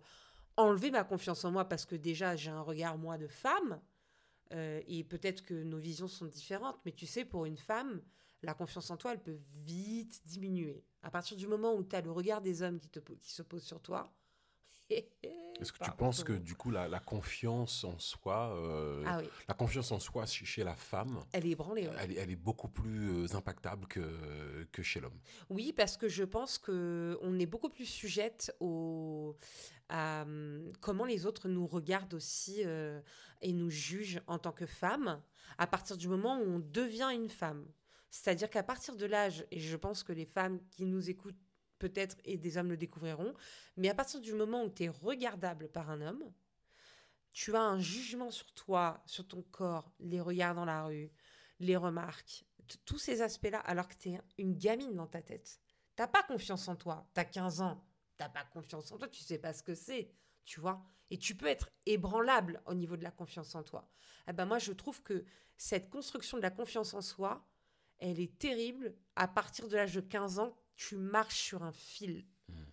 enlevé 0.57 0.91
ma 0.91 1.05
confiance 1.05 1.45
en 1.45 1.53
moi 1.53 1.65
parce 1.65 1.87
que 1.87 1.95
déjà, 1.95 2.37
j'ai 2.37 2.51
un 2.51 2.63
regard, 2.63 2.99
moi, 2.99 3.17
de 3.17 3.29
femme. 3.29 3.81
Euh, 4.53 4.83
et 4.87 5.05
peut-être 5.05 5.45
que 5.45 5.55
nos 5.55 5.79
visions 5.79 6.09
sont 6.09 6.27
différentes, 6.27 6.79
mais 6.85 6.93
tu 6.93 7.07
sais, 7.07 7.25
pour 7.25 7.47
une 7.47 7.57
femme, 7.57 8.03
la 8.43 8.55
confiance 8.55 8.91
en 8.91 8.97
toi, 8.97 9.13
elle 9.13 9.23
peut 9.23 9.39
vite 9.65 10.21
diminuer. 10.27 10.85
À 11.03 11.11
partir 11.11 11.37
du 11.37 11.47
moment 11.47 11.75
où 11.75 11.85
tu 11.85 11.97
as 11.97 12.01
le 12.01 12.11
regard 12.11 12.43
des 12.43 12.63
hommes 12.63 12.79
qui, 12.81 12.89
te, 12.89 12.99
qui 12.99 13.31
se 13.31 13.43
posent 13.43 13.65
sur 13.65 13.81
toi. 13.81 14.13
Est-ce 15.61 15.73
que 15.73 15.85
tu 15.85 15.91
penses 15.93 16.25
que 16.25 16.33
du 16.33 16.55
coup 16.57 16.71
la, 16.73 16.89
la 16.89 16.99
confiance 16.99 17.85
en 17.85 17.97
soi, 17.99 18.53
euh, 18.57 19.05
Ah 19.07 19.19
oui, 19.21 19.29
la 19.47 19.55
confiance 19.55 19.93
en 19.93 20.01
soi 20.01 20.27
chez, 20.27 20.65
la 20.65 20.75
femme, 20.75 21.21
elle 21.33 21.47
est 21.47 21.51
ébranlée. 21.51 21.87
ouais. 21.87 21.95
elle, 22.01 22.13
est- 22.13 22.17
elle 22.17 22.31
est 22.31 22.37
beaucoup 22.37 22.69
plus 22.69 23.11
euh, 23.25 23.37
impactable 23.37 23.87
que, 23.87 24.65
que 24.73 24.83
chez 24.83 24.99
l'homme? 25.01 25.19
Oui, 25.51 25.73
parce 25.73 25.97
que 25.97 26.09
je 26.09 26.25
pense 26.25 26.59
que 26.59 27.17
on 27.23 27.39
est 27.39 27.47
beaucoup 27.47 27.69
plus 27.69 27.85
sujette 27.85 28.53
au, 28.61 29.37
à 29.89 30.23
hum, 30.23 30.73
comment 30.81 31.05
les 31.05 31.27
autres 31.27 31.49
nous 31.49 31.67
regardent 31.67 32.15
aussi 32.15 32.63
euh, 32.65 33.01
et 33.41 33.53
nous 33.53 33.71
jugent 33.71 34.21
en 34.27 34.39
tant 34.39 34.53
que 34.53 34.67
femme 34.67 35.23
à 35.59 35.67
partir 35.69 35.97
du 35.97 36.09
moment 36.09 36.39
où 36.41 36.45
on 36.45 36.59
devient 36.59 37.11
une 37.15 37.29
femme. 37.29 37.67
C'est-à-dire 38.11 38.51
qu'à 38.51 38.63
partir 38.63 38.97
de 38.97 39.07
l'âge, 39.07 39.47
et 39.51 39.61
je 39.61 39.77
pense 39.77 40.03
que 40.03 40.13
les 40.13 40.27
femmes 40.27 40.59
qui 40.71 40.85
nous 40.87 41.09
écoutent 41.09 41.39
peut-être 41.83 42.17
et 42.25 42.39
des 42.39 42.59
hommes 42.59 42.69
le 42.69 42.77
découvriront, 42.77 43.35
mais 43.77 43.89
à 43.89 43.95
partir 43.95 44.21
du 44.21 44.33
moment 44.35 44.63
où 44.63 44.71
tu 44.71 44.85
es 44.85 44.89
regardable 44.89 45.69
par 45.69 45.91
un 45.91 46.01
homme, 46.01 46.33
tu 47.33 47.57
as 47.57 47.61
un 47.61 47.81
jugement 47.81 48.31
sur 48.31 48.53
toi, 48.53 49.03
sur 49.05 49.27
ton 49.27 49.43
corps, 49.43 49.91
les 49.99 50.21
regards 50.21 50.55
dans 50.55 50.65
la 50.65 50.85
rue, 50.85 51.11
les 51.59 51.77
remarques, 51.77 52.45
tous 52.85 52.99
ces 52.99 53.21
aspects-là, 53.21 53.59
alors 53.59 53.89
que 53.89 53.97
tu 53.97 54.11
es 54.11 54.21
une 54.39 54.57
gamine 54.57 54.95
dans 54.95 55.09
ta 55.09 55.23
tête. 55.23 55.59
T'as 55.97 56.07
pas 56.07 56.23
confiance 56.23 56.69
en 56.69 56.77
toi, 56.77 57.11
t'as 57.15 57.25
15 57.25 57.61
ans, 57.63 57.85
t'as 58.17 58.29
pas 58.29 58.45
confiance 58.45 58.93
en 58.93 58.99
toi, 58.99 59.09
tu 59.09 59.25
sais 59.25 59.39
pas 59.39 59.53
ce 59.53 59.65
que 59.65 59.75
c'est, 59.75 60.13
tu 60.45 60.61
vois. 60.61 60.85
Et 61.11 61.19
tu 61.19 61.35
peux 61.35 61.47
être 61.47 61.69
ébranlable 61.85 62.63
au 62.67 62.75
niveau 62.75 62.97
de 62.97 63.03
la 63.03 63.11
confiance 63.11 63.57
en 63.57 63.65
toi. 63.65 63.91
Eh 64.29 64.33
ben 64.33 64.47
moi, 64.47 64.61
je 64.61 64.71
trouve 64.71 65.03
que 65.03 65.25
cette 65.57 65.91
construction 65.91 66.37
de 66.37 66.43
la 66.43 66.53
confiance 66.53 66.95
en 66.95 67.03
soi, 67.03 67.45
elle 67.99 68.21
est 68.21 68.39
terrible. 68.39 68.95
À 69.17 69.27
partir 69.27 69.69
de 69.69 69.77
l'âge 69.77 69.95
de 69.95 70.01
15 70.01 70.39
ans, 70.39 70.57
tu 70.77 70.97
marches 70.97 71.41
sur 71.41 71.63
un 71.63 71.73
fil. 71.73 72.25
Mhm. 72.49 72.67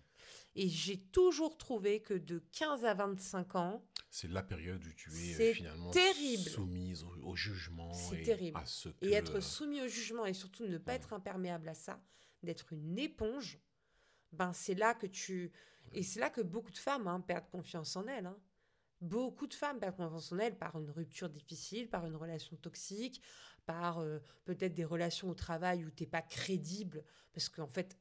Et 0.56 0.68
j'ai 0.68 0.98
toujours 0.98 1.56
trouvé 1.56 2.00
que 2.02 2.14
de 2.14 2.40
15 2.52 2.84
à 2.84 2.94
25 2.94 3.54
ans, 3.54 3.84
C'est 4.10 4.28
la 4.28 4.42
période 4.42 4.84
où 4.84 4.92
tu 4.92 5.10
es 5.10 5.34
euh, 5.50 5.54
finalement 5.54 5.90
terrible. 5.92 6.50
soumise 6.50 7.04
au, 7.04 7.14
au 7.22 7.36
jugement 7.36 7.92
C'est 7.92 8.22
terrible. 8.22 8.58
à 8.58 8.66
ce 8.66 8.88
que... 8.88 9.04
et 9.06 9.12
être 9.12 9.40
soumis 9.40 9.80
au 9.82 9.86
jugement 9.88 10.26
et 10.26 10.34
surtout 10.34 10.66
ne 10.66 10.78
pas 10.78 10.92
Mhm. 10.92 10.96
être 10.96 11.12
imperméable 11.12 11.68
à 11.68 11.74
ça, 11.74 12.02
d'être 12.42 12.72
une 12.72 12.98
éponge, 12.98 13.60
ben 14.32 14.52
c'est 14.52 14.74
là 14.74 14.94
que 14.94 15.06
tu 15.06 15.52
et 15.92 16.02
c'est 16.02 16.20
là 16.20 16.30
que 16.30 16.40
beaucoup 16.40 16.70
de 16.70 16.78
femmes 16.78 17.06
hein, 17.08 17.20
perdent 17.20 17.48
confiance 17.50 17.96
en 17.96 18.06
elles. 18.06 18.26
hein. 18.26 18.38
Beaucoup 19.00 19.46
de 19.46 19.54
femmes 19.54 19.78
perdent 19.80 19.96
confiance 19.96 20.30
en 20.32 20.38
elles 20.38 20.58
par 20.58 20.78
une 20.78 20.90
rupture 20.90 21.28
difficile, 21.30 21.88
par 21.88 22.04
une 22.06 22.14
relation 22.16 22.56
toxique, 22.56 23.22
par 23.66 23.98
euh, 24.00 24.18
peut-être 24.44 24.74
des 24.74 24.84
relations 24.84 25.28
au 25.30 25.34
travail 25.34 25.84
où 25.84 25.90
t'es 25.90 26.06
pas 26.06 26.22
crédible 26.22 27.04
parce 27.32 27.48
qu'en 27.48 27.66
fait 27.68 27.96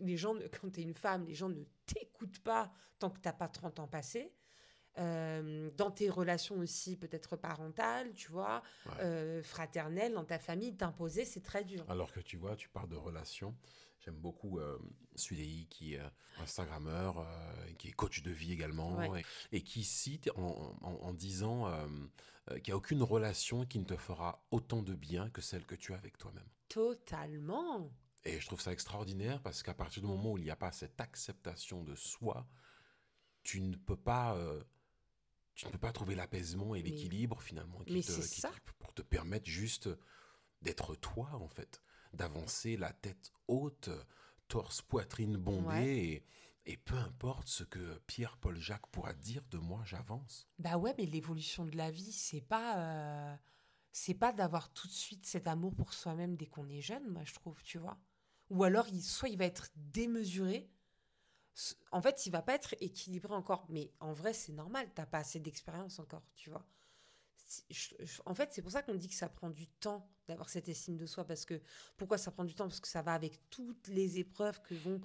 les 0.00 0.16
gens 0.16 0.34
quand 0.60 0.70
tu 0.72 0.80
es 0.80 0.82
une 0.82 0.94
femme, 0.94 1.24
les 1.26 1.34
gens 1.34 1.48
ne 1.48 1.62
t'écoutent 1.86 2.40
pas 2.40 2.72
tant 2.98 3.10
que 3.10 3.20
t'as 3.20 3.32
pas 3.32 3.48
30 3.48 3.78
ans 3.80 3.88
passés. 3.88 4.32
Euh, 4.98 5.70
dans 5.78 5.90
tes 5.90 6.10
relations 6.10 6.58
aussi 6.58 6.96
peut-être 6.96 7.34
parentales, 7.36 8.12
tu 8.12 8.30
vois, 8.30 8.62
Ouais. 8.84 8.92
euh, 9.00 9.42
fraternelles, 9.42 10.12
dans 10.12 10.24
ta 10.24 10.38
famille, 10.38 10.76
t'imposer, 10.76 11.24
c'est 11.24 11.40
très 11.40 11.64
dur. 11.64 11.82
Alors 11.90 12.12
que 12.12 12.20
tu 12.20 12.36
vois, 12.36 12.56
tu 12.56 12.68
parles 12.68 12.90
de 12.90 12.96
relations. 12.96 13.56
J'aime 14.04 14.16
beaucoup 14.16 14.58
euh, 14.58 14.78
Sulei 15.14 15.66
qui 15.70 15.94
est 15.94 16.00
euh, 16.00 16.08
Instagrammeur, 16.38 17.18
euh, 17.20 17.72
qui 17.78 17.88
est 17.88 17.92
coach 17.92 18.22
de 18.22 18.30
vie 18.32 18.52
également, 18.52 18.96
Ouais. 18.96 19.22
et, 19.52 19.58
et 19.58 19.62
qui 19.62 19.84
cite 19.84 20.28
en, 20.36 20.76
en- 20.82 20.94
en 21.02 21.12
disant 21.12 21.68
euh, 21.68 21.86
qu'il 22.58 22.66
n'y 22.68 22.72
a 22.72 22.76
aucune 22.76 23.02
relation 23.02 23.64
qui 23.64 23.78
ne 23.78 23.84
te 23.84 23.96
fera 23.96 24.44
autant 24.50 24.82
de 24.82 24.94
bien 24.94 25.30
que 25.30 25.40
celle 25.40 25.64
que 25.64 25.76
tu 25.76 25.94
as 25.94 25.98
avec 25.98 26.18
toi-même. 26.18 26.48
Totalement. 26.68 27.92
Et 28.24 28.40
je 28.40 28.46
trouve 28.46 28.60
ça 28.60 28.72
extraordinaire 28.72 29.40
parce 29.40 29.62
qu'à 29.62 29.74
partir 29.74 30.02
du 30.02 30.08
moment 30.08 30.32
où 30.32 30.38
il 30.38 30.44
n'y 30.44 30.50
a 30.50 30.56
pas 30.56 30.72
cette 30.72 31.00
acceptation 31.00 31.84
de 31.84 31.94
soi, 31.94 32.46
tu 33.44 33.60
ne 33.60 33.76
peux 33.76 33.96
pas, 33.96 34.36
tu 35.54 35.66
ne 35.66 35.70
peux 35.70 35.78
pas 35.78 35.92
trouver 35.92 36.14
l'apaisement 36.16 36.74
et 36.74 36.82
l'équilibre 36.82 37.40
finalement 37.42 37.80
qui 37.84 38.00
te- 38.02 38.10
c'est 38.12 38.34
qui- 38.34 38.40
ça. 38.40 38.50
qui- 38.50 38.60
pour 38.80 38.92
te 38.94 39.02
permettre 39.02 39.48
juste 39.48 39.88
d'être 40.60 40.94
toi 40.96 41.30
en 41.34 41.48
fait, 41.48 41.82
d'avancer 42.12 42.76
la 42.76 42.92
tête 42.92 43.32
haute, 43.48 43.90
torse, 44.48 44.82
poitrine 44.82 45.36
bombée 45.36 45.64
Ouais. 45.66 46.24
et, 46.66 46.72
et 46.72 46.76
peu 46.76 46.96
importe 46.96 47.48
ce 47.48 47.64
que 47.64 47.98
Pierre-Paul 48.06 48.58
Jacques 48.58 48.86
pourra 48.88 49.14
dire 49.14 49.44
de 49.50 49.58
moi, 49.58 49.82
j'avance. 49.84 50.48
Bah 50.58 50.76
ouais, 50.78 50.94
mais 50.98 51.06
l'évolution 51.06 51.64
de 51.66 51.76
la 51.76 51.90
vie, 51.90 52.12
c'est 52.12 52.40
pas, 52.40 52.78
euh, 52.78 53.36
c'est 53.92 54.14
pas 54.14 54.32
d'avoir 54.32 54.72
tout 54.72 54.86
de 54.86 54.92
suite 54.92 55.26
cet 55.26 55.46
amour 55.48 55.74
pour 55.74 55.92
soi-même 55.94 56.36
dès 56.36 56.46
qu'on 56.46 56.68
est 56.68 56.80
jeune, 56.82 57.08
moi 57.08 57.24
je 57.24 57.34
trouve, 57.34 57.62
tu 57.62 57.78
vois. 57.78 57.98
Ou 58.50 58.64
alors, 58.64 58.88
il, 58.88 59.02
soit 59.02 59.28
il 59.30 59.38
va 59.38 59.46
être 59.46 59.70
démesuré. 59.76 60.70
En 61.92 62.00
fait, 62.02 62.26
il 62.26 62.30
va 62.30 62.42
pas 62.42 62.54
être 62.54 62.74
équilibré 62.80 63.34
encore. 63.34 63.66
Mais 63.68 63.92
en 64.00 64.12
vrai, 64.12 64.32
c'est 64.32 64.52
normal. 64.52 64.90
T'as 64.94 65.06
pas 65.06 65.18
assez 65.18 65.40
d'expérience 65.40 65.98
encore, 65.98 66.24
tu 66.34 66.50
vois. 66.50 66.66
C'est- 67.52 67.64
je- 67.70 67.94
je- 68.00 68.22
En 68.24 68.34
fait, 68.34 68.48
c'est 68.52 68.62
pour 68.62 68.70
ça 68.72 68.82
qu'on 68.82 68.94
dit 68.94 69.08
que 69.08 69.14
ça 69.14 69.28
prend 69.28 69.50
du 69.50 69.66
temps 69.66 70.08
d'avoir 70.26 70.48
cette 70.48 70.68
estime 70.68 70.96
de 70.96 71.04
soi. 71.06 71.24
Parce 71.26 71.44
que 71.44 71.60
pourquoi 71.98 72.16
ça 72.16 72.30
prend 72.30 72.44
du 72.44 72.54
temps? 72.54 72.66
Parce 72.66 72.80
que 72.80 72.88
ça 72.88 73.02
va 73.02 73.12
avec 73.12 73.38
toutes 73.50 73.88
les 73.88 74.18
épreuves 74.18 74.60
que 74.62 74.74
vont 74.74 75.00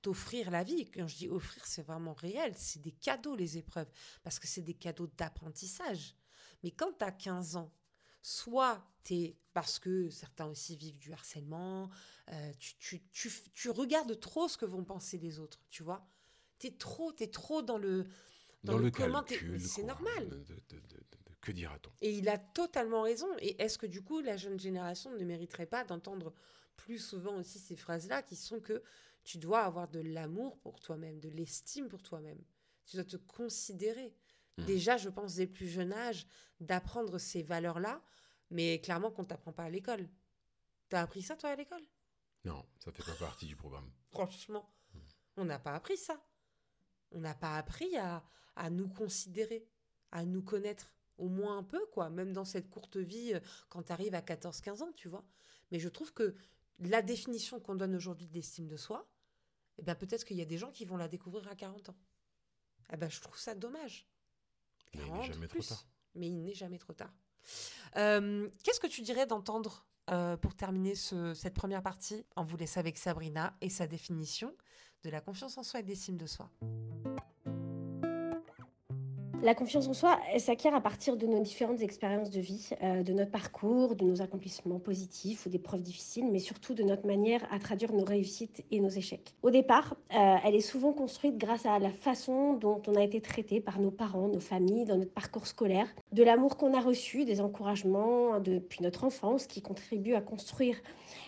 t'offrir 0.00 0.50
la 0.50 0.64
vie. 0.64 0.90
Quand 0.90 1.06
je 1.06 1.16
dis 1.16 1.28
offrir, 1.28 1.64
c'est 1.64 1.82
vraiment 1.82 2.12
réel. 2.14 2.54
C'est 2.56 2.82
des 2.82 2.90
cadeaux, 2.90 3.36
les 3.36 3.56
épreuves. 3.56 3.88
Parce 4.24 4.40
que 4.40 4.48
c'est 4.48 4.62
des 4.62 4.74
cadeaux 4.74 5.06
d'apprentissage. 5.16 6.16
Mais 6.64 6.72
quand 6.72 6.92
tu 6.98 7.04
as 7.04 7.12
15 7.12 7.54
ans, 7.56 7.72
soit 8.20 8.84
tu 9.04 9.14
es, 9.14 9.36
parce 9.52 9.78
que 9.78 10.10
certains 10.10 10.46
aussi 10.46 10.74
vivent 10.76 10.98
du 10.98 11.12
harcèlement, 11.12 11.88
euh, 12.32 12.52
tu, 12.58 12.74
tu, 12.78 13.02
tu, 13.12 13.30
tu 13.54 13.70
regardes 13.70 14.18
trop 14.18 14.48
ce 14.48 14.56
que 14.56 14.64
vont 14.64 14.84
penser 14.84 15.18
les 15.18 15.38
autres, 15.38 15.60
tu 15.70 15.82
vois. 15.84 16.08
Tu 16.58 16.68
es 16.68 16.70
trop, 16.72 17.12
t'es 17.12 17.28
trop 17.28 17.62
dans 17.62 17.78
le... 17.78 18.06
Dans, 18.64 18.74
Dans 18.74 18.78
le, 18.78 18.84
le 18.86 18.90
comment 18.92 19.22
t'es- 19.24 19.34
calcul, 19.38 19.60
c'est 19.60 19.82
normal. 19.82 20.28
De- 20.28 20.36
de- 20.36 20.44
de- 20.68 20.78
de- 20.78 20.96
de- 20.96 21.06
que 21.42 21.52
dira-t-on? 21.52 21.90
Et 22.00 22.12
il 22.12 22.28
a 22.28 22.38
totalement 22.38 23.02
raison. 23.02 23.26
Et 23.40 23.60
est-ce 23.60 23.76
que 23.76 23.86
du 23.86 24.00
coup, 24.00 24.20
la 24.20 24.36
jeune 24.36 24.58
génération 24.58 25.10
ne 25.16 25.24
mériterait 25.24 25.66
pas 25.66 25.84
d'entendre 25.84 26.32
plus 26.76 26.98
souvent 26.98 27.36
aussi 27.36 27.58
ces 27.58 27.76
phrases-là 27.76 28.22
qui 28.22 28.36
sont 28.36 28.60
que 28.60 28.82
tu 29.24 29.38
dois 29.38 29.62
avoir 29.62 29.88
de 29.88 30.00
l'amour 30.00 30.58
pour 30.60 30.80
toi-même, 30.80 31.18
de 31.20 31.28
l'estime 31.28 31.88
pour 31.88 32.02
toi-même? 32.02 32.40
Tu 32.86 32.96
dois 32.96 33.04
te 33.04 33.16
considérer. 33.16 34.14
Mhm. 34.58 34.66
Déjà, 34.66 34.96
je 34.96 35.08
pense, 35.08 35.34
dès 35.34 35.46
le 35.46 35.52
plus 35.52 35.68
jeune 35.68 35.92
âge, 35.92 36.26
d'apprendre 36.60 37.18
ces 37.18 37.42
valeurs-là, 37.42 38.00
mais 38.50 38.80
clairement 38.80 39.10
qu'on 39.10 39.22
ne 39.22 39.28
t'apprend 39.28 39.52
pas 39.52 39.64
à 39.64 39.70
l'école. 39.70 40.08
T'as 40.88 41.02
appris 41.02 41.22
ça, 41.22 41.36
toi, 41.36 41.50
à 41.50 41.56
l'école? 41.56 41.82
Non, 42.44 42.64
ça 42.78 42.92
fait 42.92 43.04
pas 43.04 43.14
partie 43.14 43.46
du 43.46 43.56
programme. 43.56 43.90
Franchement, 44.10 44.72
on 45.36 45.44
n'a 45.44 45.58
pas 45.58 45.74
appris 45.74 45.96
ça. 45.96 46.24
On 47.10 47.18
n'a 47.18 47.34
pas 47.34 47.56
appris 47.56 47.96
à, 47.96 48.24
à 48.54 48.70
nous 48.70 48.88
considérer, 48.88 49.66
à 50.12 50.24
nous 50.24 50.42
connaître, 50.42 50.92
au 51.22 51.28
moins 51.28 51.56
un 51.58 51.62
peu, 51.62 51.80
quoi, 51.92 52.10
même 52.10 52.32
dans 52.32 52.44
cette 52.44 52.68
courte 52.68 52.96
vie, 52.96 53.34
euh, 53.34 53.40
quand 53.68 53.84
tu 53.84 53.92
arrives 53.92 54.14
à 54.14 54.20
14-15 54.20 54.82
ans, 54.82 54.92
tu 54.96 55.08
vois. 55.08 55.24
Mais 55.70 55.78
je 55.78 55.88
trouve 55.88 56.12
que 56.12 56.34
la 56.80 57.00
définition 57.02 57.60
qu'on 57.60 57.74
donne 57.76 57.94
aujourd'hui 57.94 58.26
de 58.26 58.34
l'estime 58.34 58.66
de 58.66 58.76
soi, 58.76 59.08
eh 59.78 59.82
ben, 59.82 59.94
peut-être 59.94 60.24
qu'il 60.24 60.36
y 60.36 60.42
a 60.42 60.44
des 60.46 60.58
gens 60.58 60.70
qui 60.70 60.84
vont 60.84 60.96
la 60.96 61.08
découvrir 61.08 61.46
à 61.48 61.54
40 61.54 61.88
ans. 61.90 61.96
Eh 62.92 62.96
ben, 62.96 63.08
je 63.08 63.20
trouve 63.20 63.38
ça 63.38 63.54
dommage. 63.54 64.06
Mais 64.94 65.00
il 65.00 65.04
n'est 65.04 65.10
40 65.10 65.32
jamais 65.32 65.48
trop 65.48 65.58
tard. 65.62 65.86
Mais 66.14 66.28
il 66.28 66.42
n'est 66.42 66.54
jamais 66.54 66.78
trop 66.78 66.92
tard. 66.92 67.14
Euh, 67.96 68.50
Qu'est-ce 68.64 68.80
que 68.80 68.86
tu 68.86 69.00
dirais 69.02 69.26
d'entendre 69.26 69.86
euh, 70.10 70.36
pour 70.36 70.54
terminer 70.54 70.94
ce- 70.94 71.32
cette 71.34 71.54
première 71.54 71.82
partie 71.82 72.26
On 72.36 72.44
vous 72.44 72.56
laisse 72.56 72.76
avec 72.76 72.98
Sabrina 72.98 73.56
et 73.60 73.70
sa 73.70 73.86
définition 73.86 74.54
de 75.04 75.10
la 75.10 75.20
confiance 75.20 75.56
en 75.58 75.62
soi 75.62 75.80
et 75.80 75.82
d'estime 75.84 76.16
de 76.16 76.26
soi? 76.26 76.50
La 79.42 79.56
confiance 79.56 79.88
en 79.88 79.92
soi, 79.92 80.20
s'acquiert 80.38 80.72
à 80.72 80.80
partir 80.80 81.16
de 81.16 81.26
nos 81.26 81.40
différentes 81.40 81.82
expériences 81.82 82.30
de 82.30 82.38
vie, 82.38 82.70
euh, 82.80 83.02
de 83.02 83.12
notre 83.12 83.32
parcours, 83.32 83.96
de 83.96 84.04
nos 84.04 84.22
accomplissements 84.22 84.78
positifs 84.78 85.46
ou 85.46 85.48
des 85.48 85.58
preuves 85.58 85.82
difficiles, 85.82 86.28
mais 86.30 86.38
surtout 86.38 86.74
de 86.74 86.84
notre 86.84 87.08
manière 87.08 87.44
à 87.50 87.58
traduire 87.58 87.92
nos 87.92 88.04
réussites 88.04 88.64
et 88.70 88.78
nos 88.78 88.88
échecs. 88.88 89.34
Au 89.42 89.50
départ, 89.50 89.96
euh, 90.14 90.36
elle 90.44 90.54
est 90.54 90.60
souvent 90.60 90.92
construite 90.92 91.38
grâce 91.38 91.66
à 91.66 91.80
la 91.80 91.90
façon 91.90 92.52
dont 92.52 92.80
on 92.86 92.94
a 92.94 93.02
été 93.02 93.20
traité 93.20 93.60
par 93.60 93.80
nos 93.80 93.90
parents, 93.90 94.28
nos 94.28 94.38
familles, 94.38 94.84
dans 94.84 94.96
notre 94.96 95.12
parcours 95.12 95.48
scolaire, 95.48 95.88
de 96.12 96.22
l'amour 96.22 96.56
qu'on 96.56 96.72
a 96.72 96.80
reçu, 96.80 97.24
des 97.24 97.40
encouragements 97.40 98.38
depuis 98.38 98.80
notre 98.80 99.02
enfance 99.02 99.48
qui 99.48 99.60
contribuent 99.60 100.14
à 100.14 100.20
construire 100.20 100.76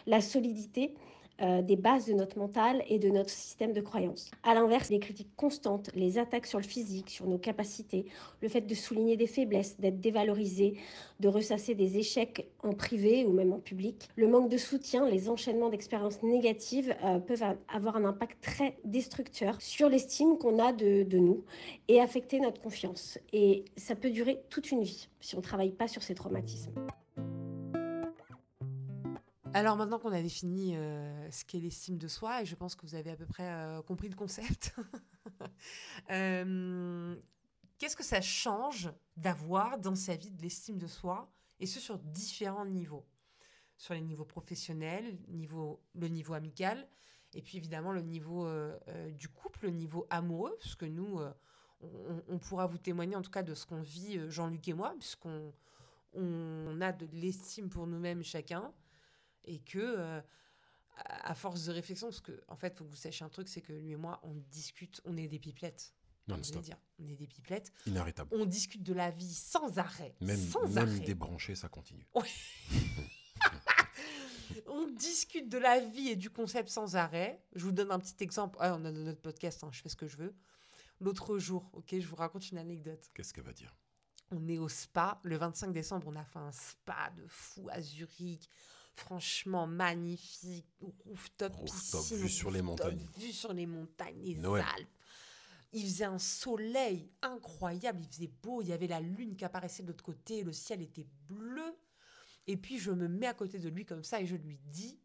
la 0.06 0.20
solidité 0.20 0.94
euh, 1.42 1.62
des 1.62 1.74
bases 1.74 2.06
de 2.06 2.12
notre 2.12 2.38
mental 2.38 2.84
et 2.88 3.00
de 3.00 3.08
notre 3.08 3.30
système 3.30 3.72
de 3.72 3.80
croyance. 3.80 4.30
À 4.44 4.54
l'inverse, 4.54 4.88
les 4.90 5.00
critiques 5.00 5.34
constantes, 5.36 5.90
les 5.94 6.18
attaques 6.18 6.46
sur 6.46 6.60
le 6.60 6.64
physique, 6.64 7.10
sur 7.10 7.26
nos 7.26 7.38
capacités, 7.38 8.06
le 8.40 8.48
fait 8.48 8.60
de 8.60 8.74
souligner 8.74 9.16
des 9.16 9.26
faiblesses, 9.26 9.78
d'être 9.80 10.00
dévalorisé, 10.00 10.74
de 11.18 11.28
ressasser 11.28 11.74
des 11.74 11.98
échecs 11.98 12.48
en 12.62 12.72
privé 12.72 13.24
ou 13.24 13.32
même 13.32 13.52
en 13.52 13.58
public, 13.58 14.08
le 14.14 14.28
manque 14.28 14.48
de 14.48 14.56
soutien, 14.56 15.08
les 15.08 15.28
enchaînements 15.28 15.70
d'expériences 15.70 16.22
négatives 16.22 16.94
euh, 17.04 17.18
peuvent 17.18 17.44
avoir 17.68 17.96
un 17.96 18.04
impact 18.04 18.40
très 18.40 18.76
destructeur 18.84 19.60
sur 19.60 19.88
l'estime 19.88 20.38
qu'on 20.38 20.60
a 20.60 20.72
de, 20.72 21.02
de 21.02 21.18
nous 21.18 21.44
et 21.88 22.00
affecter 22.00 22.38
notre 22.38 22.60
confiance. 22.60 23.18
Et 23.32 23.64
ça 23.76 23.96
peut 23.96 24.10
durer 24.10 24.40
toute 24.50 24.70
une 24.70 24.82
vie 24.82 25.08
si 25.20 25.34
on 25.34 25.38
ne 25.38 25.42
travaille 25.42 25.72
pas 25.72 25.88
sur 25.88 26.02
ces 26.02 26.14
traumatismes. 26.14 26.72
Alors 29.54 29.76
maintenant 29.76 30.00
qu'on 30.00 30.10
a 30.10 30.20
défini 30.20 30.76
euh, 30.76 31.30
ce 31.30 31.44
qu'est 31.44 31.60
l'estime 31.60 31.96
de 31.96 32.08
soi, 32.08 32.42
et 32.42 32.44
je 32.44 32.56
pense 32.56 32.74
que 32.74 32.84
vous 32.84 32.96
avez 32.96 33.12
à 33.12 33.16
peu 33.16 33.24
près 33.24 33.48
euh, 33.48 33.82
compris 33.82 34.08
le 34.08 34.16
concept, 34.16 34.74
euh, 36.10 37.14
qu'est-ce 37.78 37.94
que 37.94 38.02
ça 38.02 38.20
change 38.20 38.90
d'avoir 39.16 39.78
dans 39.78 39.94
sa 39.94 40.16
vie 40.16 40.32
de 40.32 40.42
l'estime 40.42 40.76
de 40.76 40.88
soi, 40.88 41.32
et 41.60 41.66
ce 41.66 41.78
sur 41.78 42.00
différents 42.00 42.66
niveaux? 42.66 43.06
Sur 43.76 43.94
les 43.94 44.00
niveaux 44.00 44.24
professionnels, 44.24 45.16
niveau, 45.28 45.80
le 45.94 46.08
niveau 46.08 46.34
amical, 46.34 46.88
et 47.32 47.40
puis 47.40 47.56
évidemment 47.56 47.92
le 47.92 48.02
niveau 48.02 48.48
du 49.10 49.28
couple, 49.28 49.66
le 49.66 49.70
niveau 49.70 50.06
amoureux, 50.10 50.56
puisque 50.60 50.84
nous, 50.84 51.20
on, 51.80 52.22
on, 52.28 52.38
pourra 52.38 52.66
vous 52.66 52.78
témoigner 52.78 53.16
en 53.16 53.22
tout 53.22 53.32
cas 53.32 53.42
de 53.42 53.54
ce 53.54 53.66
qu'on 53.66 53.80
vit, 53.80 54.20
Jean-Luc 54.30 54.66
et 54.68 54.74
moi, 54.74 54.94
puisqu'on 54.98 55.52
on 56.14 56.80
a 56.80 56.92
de 56.92 57.06
l'estime 57.12 57.68
pour 57.68 57.88
nous-mêmes 57.88 58.22
chacun 58.22 58.72
et 59.44 59.60
que 59.60 59.78
euh, 59.78 60.20
à 60.96 61.34
force 61.34 61.66
de 61.66 61.72
réflexion, 61.72 62.08
parce 62.08 62.20
que 62.20 62.42
en 62.48 62.56
fait, 62.56 62.76
faut 62.76 62.84
que 62.84 62.90
vous 62.90 62.96
sachiez 62.96 63.24
un 63.24 63.28
truc, 63.28 63.48
c'est 63.48 63.60
que 63.60 63.72
lui 63.72 63.92
et 63.92 63.96
moi, 63.96 64.20
on 64.22 64.34
discute, 64.50 65.00
on 65.04 65.16
est 65.16 65.28
des 65.28 65.38
pipelettes. 65.38 65.94
Non, 66.28 66.42
stop. 66.42 66.62
Dire. 66.62 66.78
On 66.98 67.08
est 67.08 67.16
des 67.16 67.26
pipelettes. 67.26 67.72
Inarrêtable. 67.86 68.30
On 68.32 68.46
discute 68.46 68.82
de 68.82 68.94
la 68.94 69.10
vie 69.10 69.34
sans 69.34 69.78
arrêt. 69.78 70.14
Même, 70.20 70.38
sans 70.38 70.66
même 70.68 70.88
arrêt. 70.88 71.00
débranché, 71.00 71.54
ça 71.54 71.68
continue. 71.68 72.06
on 74.66 74.88
discute 74.88 75.50
de 75.50 75.58
la 75.58 75.80
vie 75.80 76.08
et 76.08 76.16
du 76.16 76.30
concept 76.30 76.70
sans 76.70 76.96
arrêt. 76.96 77.44
Je 77.54 77.64
vous 77.64 77.72
donne 77.72 77.90
un 77.90 77.98
petit 77.98 78.16
exemple. 78.20 78.56
Ah, 78.60 78.74
on 78.78 78.84
a 78.84 78.90
notre 78.90 79.20
podcast, 79.20 79.64
hein, 79.64 79.70
je 79.72 79.82
fais 79.82 79.90
ce 79.90 79.96
que 79.96 80.06
je 80.06 80.16
veux. 80.16 80.34
L'autre 81.00 81.38
jour, 81.38 81.68
ok, 81.74 81.96
je 81.98 82.06
vous 82.06 82.16
raconte 82.16 82.50
une 82.50 82.58
anecdote. 82.58 83.10
Qu'est-ce 83.14 83.34
qu'elle 83.34 83.44
va 83.44 83.52
dire? 83.52 83.76
On 84.30 84.48
est 84.48 84.58
au 84.58 84.68
spa. 84.68 85.20
Le 85.24 85.36
25 85.36 85.72
décembre, 85.72 86.06
on 86.08 86.16
a 86.16 86.24
fait 86.24 86.38
un 86.38 86.52
spa 86.52 87.10
de 87.16 87.26
fou 87.28 87.68
à 87.70 87.82
Zurich 87.82 88.48
franchement 88.94 89.66
magnifique, 89.66 90.66
rooftop, 91.04 91.54
Rooftop, 91.54 92.00
piscine, 92.00 92.16
vue 92.16 92.28
sur 92.28 92.50
les 92.50 92.62
montagnes. 92.62 93.06
vue 93.18 93.32
sur 93.32 93.52
les 93.52 93.66
montagnes, 93.66 94.22
les 94.22 94.34
Noël. 94.36 94.64
Alpes. 94.76 94.88
Il 95.72 95.82
faisait 95.82 96.04
un 96.04 96.20
soleil 96.20 97.10
incroyable, 97.20 98.00
il 98.00 98.08
faisait 98.08 98.32
beau, 98.42 98.62
il 98.62 98.68
y 98.68 98.72
avait 98.72 98.86
la 98.86 99.00
lune 99.00 99.36
qui 99.36 99.44
apparaissait 99.44 99.82
de 99.82 99.88
l'autre 99.88 100.04
côté, 100.04 100.44
le 100.44 100.52
ciel 100.52 100.82
était 100.82 101.06
bleu. 101.28 101.76
Et 102.46 102.56
puis 102.56 102.78
je 102.78 102.92
me 102.92 103.08
mets 103.08 103.26
à 103.26 103.34
côté 103.34 103.58
de 103.58 103.68
lui 103.68 103.84
comme 103.84 104.04
ça 104.04 104.20
et 104.20 104.26
je 104.26 104.36
lui 104.36 104.58
dis 104.66 105.00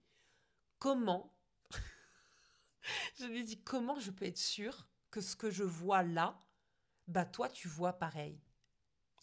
comment 0.77 1.33
je 3.19 3.25
lui 3.25 3.43
dis 3.43 3.61
comment 3.63 3.99
je 3.99 4.11
peux 4.11 4.25
être 4.25 4.37
sûre 4.37 4.87
que 5.09 5.21
ce 5.21 5.35
que 5.35 5.49
je 5.49 5.63
vois 5.63 6.03
là, 6.03 6.39
bah 7.07 7.25
toi 7.25 7.49
tu 7.49 7.67
vois 7.67 7.93
pareil. 7.93 8.39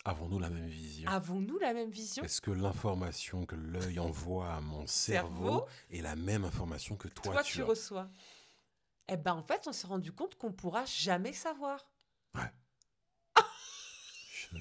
Avons-nous 0.07 0.39
la 0.39 0.51
même 0.51 0.69
vision? 0.69 1.11
Avons-nous 1.11 1.59
la 1.59 1.75
même 1.75 1.91
vision? 1.91 2.23
Est-ce 2.23 2.41
que 2.41 2.53
l'information 2.53 3.45
que 3.45 3.57
l'œil 3.57 3.99
envoie 3.99 4.53
à 4.55 4.61
mon 4.61 4.87
cerveau, 4.87 5.67
est 5.91 6.01
la 6.01 6.15
même 6.15 6.45
information 6.45 6.95
que 6.97 7.09
toi, 7.09 7.33
toi, 7.33 7.43
tu, 7.43 7.55
tu 7.55 7.63
reçois. 7.63 8.09
Eh 9.09 9.17
ben 9.17 9.35
en 9.35 9.43
fait, 9.43 9.67
on 9.67 9.73
s'est 9.73 9.89
rendu 9.89 10.13
compte 10.13 10.37
qu'on 10.37 10.53
pourra 10.53 10.85
jamais 10.85 11.33
savoir. 11.33 11.85
je... 14.33 14.57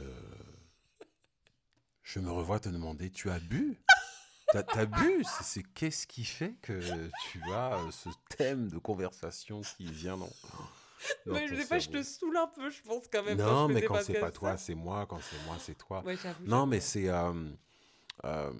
je 2.01 2.19
me 2.19 2.31
revois 2.31 2.59
te 2.59 2.69
demander, 2.69 3.11
tu 3.11 3.29
as 3.29 3.39
bu? 3.39 3.79
T'as 4.51 4.85
bu? 4.85 5.23
C'est- 5.23 5.43
C'est 5.43 5.63
qu'est-ce 5.63 6.07
qui 6.07 6.25
fait 6.25 6.55
que 6.61 6.79
tu 7.29 7.41
as 7.51 7.77
euh, 7.77 7.91
ce 7.91 8.09
thème 8.35 8.69
de 8.69 8.77
conversation 8.79 9.61
qui 9.61 9.85
vient 9.91 10.17
dans, 10.17 10.29
dans 11.25 11.33
mais 11.33 11.47
ton 11.47 11.55
des 11.55 11.65
fois, 11.65 11.79
je 11.79 11.89
te 11.89 12.03
saoule 12.03 12.37
un 12.37 12.47
peu, 12.47 12.69
je 12.69 12.81
pense 12.81 13.07
quand 13.11 13.23
même. 13.23 13.37
Non, 13.37 13.67
je 13.67 13.73
mais 13.73 13.81
quand 13.83 14.01
c'est 14.03 14.19
pas 14.19 14.31
toi, 14.31 14.57
c'est 14.57 14.75
moi. 14.75 15.05
Quand 15.05 15.19
c'est 15.21 15.43
moi, 15.45 15.57
c'est 15.59 15.77
toi. 15.77 16.03
Ouais, 16.05 16.17
Non, 16.45 16.65
mais 16.65 16.79
c'est 16.79 17.09
euh, 17.09 17.33
euh, 18.23 18.53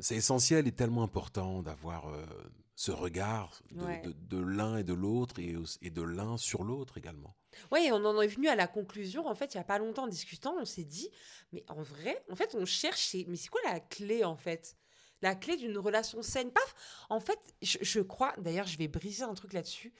c'est 0.00 0.16
essentiel 0.16 0.66
et 0.66 0.72
tellement 0.72 1.02
important 1.04 1.62
d'avoir 1.62 2.08
euh, 2.08 2.26
ce 2.74 2.90
regard 2.90 3.62
de, 3.70 3.84
Ouais. 3.84 4.02
de- 4.02 4.12
de 4.12 4.38
l'un 4.42 4.78
et 4.78 4.84
de 4.84 4.94
l'autre 4.94 5.36
et, 5.38 5.90
de 5.90 6.02
l'un 6.02 6.36
sur 6.36 6.64
l'autre 6.64 6.98
également. 6.98 7.36
Ouais, 7.70 7.92
on 7.92 8.04
en 8.04 8.20
est 8.20 8.26
venu 8.28 8.48
à 8.48 8.56
la 8.56 8.66
conclusion, 8.66 9.26
en 9.26 9.34
fait, 9.34 9.54
il 9.54 9.58
y 9.58 9.60
a 9.60 9.64
pas 9.64 9.78
longtemps 9.78 10.04
en 10.04 10.08
discutant, 10.08 10.54
on 10.58 10.64
s'est 10.64 10.84
dit, 10.84 11.10
mais 11.52 11.64
en 11.68 11.82
vrai, 11.82 12.24
en 12.30 12.34
fait, 12.34 12.54
on 12.54 12.64
cherchait, 12.64 13.26
mais 13.28 13.36
c'est 13.36 13.48
quoi 13.50 13.60
la 13.66 13.78
clé, 13.78 14.24
en 14.24 14.36
fait? 14.36 14.74
La 15.20 15.34
clé 15.36 15.56
d'une 15.58 15.76
relation 15.78 16.22
saine? 16.22 16.50
Paf 16.50 16.74
En 17.10 17.20
fait, 17.20 17.38
je, 17.60 17.76
je 17.82 18.00
crois, 18.00 18.34
d'ailleurs, 18.38 18.66
je 18.66 18.78
vais 18.78 18.88
briser 18.88 19.22
un 19.24 19.34
truc 19.34 19.52
là-dessus, 19.52 19.92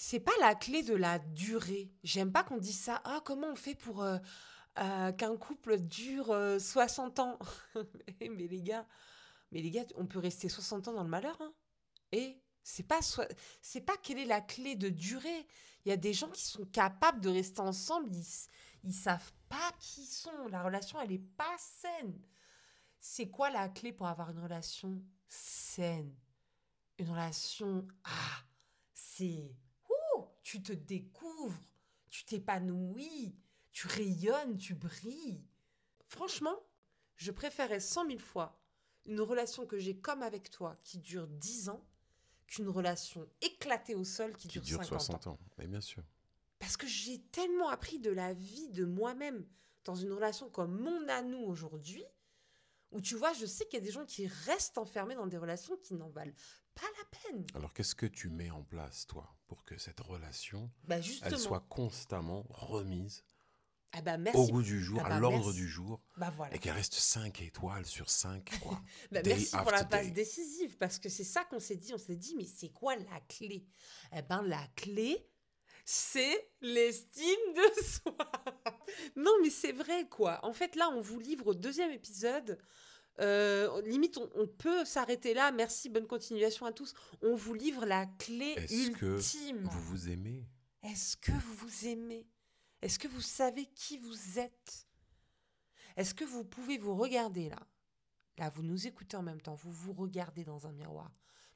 c'est 0.00 0.20
pas 0.20 0.32
la 0.40 0.54
clé 0.54 0.84
de 0.84 0.94
la 0.94 1.18
durée. 1.18 1.90
J'aime 2.04 2.30
pas 2.30 2.44
qu'on 2.44 2.56
dise 2.56 2.78
ça. 2.78 3.02
Ah, 3.04 3.20
comment 3.24 3.48
on 3.48 3.56
fait 3.56 3.74
pour 3.74 4.02
euh, 4.04 4.18
euh, 4.78 5.10
qu'un 5.10 5.36
couple 5.36 5.76
dure 5.76 6.30
euh, 6.30 6.60
60 6.60 7.18
ans? 7.18 7.36
Mais 8.20 8.46
les 8.46 8.62
gars, 8.62 8.86
mais 9.50 9.60
les 9.60 9.70
gars, 9.70 9.84
on 9.96 10.06
peut 10.06 10.20
rester 10.20 10.48
60 10.48 10.88
ans 10.88 10.92
dans 10.92 11.02
le 11.02 11.08
malheur, 11.08 11.36
hein 11.40 11.52
Et 12.12 12.40
c'est 12.62 12.86
pas 12.86 13.00
c'est 13.60 13.80
pas 13.80 13.96
quelle 13.96 14.18
est 14.18 14.24
la 14.24 14.40
clé 14.40 14.76
de 14.76 14.88
durée. 14.88 15.46
Il 15.84 15.88
y 15.88 15.92
a 15.92 15.96
des 15.96 16.12
gens 16.12 16.28
qui 16.28 16.42
sont 16.42 16.64
capables 16.66 17.20
de 17.20 17.30
rester 17.30 17.60
ensemble, 17.60 18.08
ils, 18.12 18.24
ils 18.84 18.94
savent 18.94 19.32
pas 19.48 19.72
qui 19.80 20.02
ils 20.02 20.06
sont. 20.06 20.46
La 20.48 20.62
relation, 20.62 21.00
elle 21.00 21.12
est 21.12 21.26
pas 21.36 21.56
saine. 21.58 22.20
C'est 23.00 23.30
quoi 23.30 23.50
la 23.50 23.68
clé 23.68 23.92
pour 23.92 24.06
avoir 24.06 24.30
une 24.30 24.38
relation 24.38 25.02
saine? 25.26 26.14
Une 26.98 27.10
relation, 27.10 27.86
ah, 28.04 28.44
c'est, 28.92 29.50
tu 30.48 30.62
te 30.62 30.72
découvres, 30.72 31.60
tu 32.08 32.24
t'épanouis, 32.24 33.36
tu 33.70 33.86
rayonnes, 33.86 34.56
tu 34.56 34.72
brilles. 34.74 35.44
Franchement, 36.06 36.58
je 37.16 37.30
préférais 37.32 37.80
cent 37.80 38.06
mille 38.06 38.22
fois 38.22 38.58
une 39.04 39.20
relation 39.20 39.66
que 39.66 39.78
j'ai 39.78 39.98
comme 39.98 40.22
avec 40.22 40.48
toi 40.48 40.80
qui 40.84 41.00
dure 41.00 41.28
10 41.28 41.68
ans 41.68 41.84
qu'une 42.46 42.70
relation 42.70 43.28
éclatée 43.42 43.94
au 43.94 44.04
sol 44.04 44.34
qui, 44.38 44.48
Qui 44.48 44.60
dure, 44.60 44.78
dure 44.78 44.84
50 44.84 45.00
60 45.02 45.26
ans. 45.26 45.30
ans. 45.32 45.38
Mais 45.58 45.66
bien 45.66 45.82
sûr. 45.82 46.02
Parce 46.58 46.78
que 46.78 46.86
j'ai 46.86 47.20
tellement 47.24 47.68
appris 47.68 47.98
de 47.98 48.10
la 48.10 48.32
vie 48.32 48.70
de 48.70 48.86
moi-même 48.86 49.46
dans 49.84 49.96
une 49.96 50.12
relation 50.14 50.48
comme 50.48 50.80
mon 50.80 51.08
à 51.08 51.20
nous 51.20 51.40
aujourd'hui, 51.40 52.04
où 52.90 53.02
tu 53.02 53.16
vois, 53.16 53.34
je 53.34 53.44
sais 53.44 53.66
qu'il 53.66 53.80
y 53.80 53.82
a 53.82 53.84
des 53.84 53.92
gens 53.92 54.06
qui 54.06 54.26
restent 54.26 54.78
enfermés 54.78 55.14
dans 55.14 55.26
des 55.26 55.36
relations 55.36 55.76
qui 55.76 55.92
n'en 55.92 56.08
valent 56.08 56.32
pas 56.74 56.86
la 56.98 57.18
peine. 57.20 57.44
Alors 57.54 57.74
qu'est-ce 57.74 57.94
que 57.94 58.06
tu 58.06 58.30
mets 58.30 58.50
en 58.50 58.62
place, 58.62 59.06
toi, 59.06 59.34
pour 59.48 59.64
que 59.64 59.76
cette 59.78 60.00
relation, 60.00 60.70
Bah 60.84 60.96
elle 61.22 61.38
soit 61.38 61.64
constamment 61.68 62.44
remise 62.50 63.24
Ah 63.92 64.02
bah 64.02 64.18
merci. 64.18 64.38
au 64.38 64.46
goût 64.46 64.62
du 64.62 64.80
jour, 64.82 65.00
Ah 65.04 65.08
bah 65.08 65.14
à 65.16 65.20
l'ordre 65.20 65.46
merci. 65.46 65.58
du 65.58 65.68
jour, 65.68 66.00
Bah 66.16 66.30
voilà. 66.36 66.54
et 66.54 66.58
qu'elle 66.58 66.74
reste 66.74 66.94
5 66.94 67.40
étoiles 67.42 67.86
sur 67.86 68.10
5, 68.10 68.48
quoi. 68.60 68.80
Bah, 69.10 69.20
merci 69.24 69.56
pour 69.56 69.70
la 69.70 69.84
passe 69.84 70.12
décisive, 70.12 70.76
parce 70.76 70.98
que 70.98 71.08
c'est 71.08 71.24
ça 71.24 71.44
qu'on 71.44 71.60
s'est 71.60 71.76
dit. 71.76 71.92
On 71.94 71.98
s'est 71.98 72.16
dit, 72.16 72.34
mais 72.36 72.44
c'est 72.44 72.68
quoi 72.68 72.94
la 72.96 73.20
clé? 73.28 73.66
Eh 74.14 74.22
ben, 74.22 74.42
la 74.42 74.64
clé, 74.76 75.26
c'est 75.86 76.50
l'estime 76.60 77.54
de 77.56 77.82
soi. 77.82 78.14
non, 79.16 79.32
mais 79.42 79.50
c'est 79.50 79.72
vrai, 79.72 80.06
quoi. 80.08 80.44
En 80.44 80.52
fait, 80.52 80.76
là, 80.76 80.90
on 80.90 81.00
vous 81.00 81.18
livre 81.18 81.46
au 81.48 81.54
deuxième 81.54 81.90
épisode. 81.90 82.58
Euh, 83.20 83.80
limite, 83.82 84.16
on, 84.18 84.30
on 84.34 84.46
peut 84.46 84.84
s'arrêter 84.84 85.34
là. 85.34 85.50
Merci, 85.52 85.88
bonne 85.88 86.06
continuation 86.06 86.66
à 86.66 86.72
tous. 86.72 86.94
On 87.22 87.34
vous 87.34 87.54
livre 87.54 87.84
la 87.84 88.06
clé 88.06 88.54
Est-ce 88.56 88.90
que 88.92 89.06
ultime. 89.16 89.64
Vous 89.70 89.80
vous 89.82 90.08
aimez? 90.08 90.46
Est-ce 90.82 91.16
que 91.16 91.32
vous 91.32 91.54
vous 91.54 91.86
aimez? 91.86 92.26
Est-ce 92.82 92.98
que 92.98 93.08
vous 93.08 93.20
savez 93.20 93.66
qui 93.66 93.98
vous 93.98 94.38
êtes? 94.38 94.86
Est-ce 95.96 96.14
que 96.14 96.24
vous 96.24 96.44
pouvez 96.44 96.78
vous 96.78 96.94
regarder 96.94 97.48
là? 97.48 97.58
Là, 98.38 98.50
vous 98.50 98.62
nous 98.62 98.86
écoutez 98.86 99.16
en 99.16 99.22
même 99.22 99.40
temps, 99.40 99.56
vous 99.56 99.72
vous 99.72 99.92
regardez 99.92 100.44
dans 100.44 100.68
un 100.68 100.72
miroir. 100.72 101.10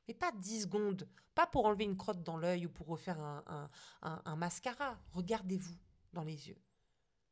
Mais 0.08 0.14
pas 0.14 0.32
10 0.32 0.62
secondes, 0.62 1.08
pas 1.32 1.46
pour 1.46 1.64
enlever 1.66 1.84
une 1.84 1.96
crotte 1.96 2.24
dans 2.24 2.36
l'œil 2.36 2.66
ou 2.66 2.70
pour 2.70 2.88
refaire 2.88 3.20
un, 3.20 3.44
un- 3.46 3.70
un- 4.02 4.20
un 4.24 4.34
mascara. 4.36 4.98
Regardez-vous 5.12 5.76
dans 6.12 6.24
les 6.24 6.48
yeux. 6.48 6.58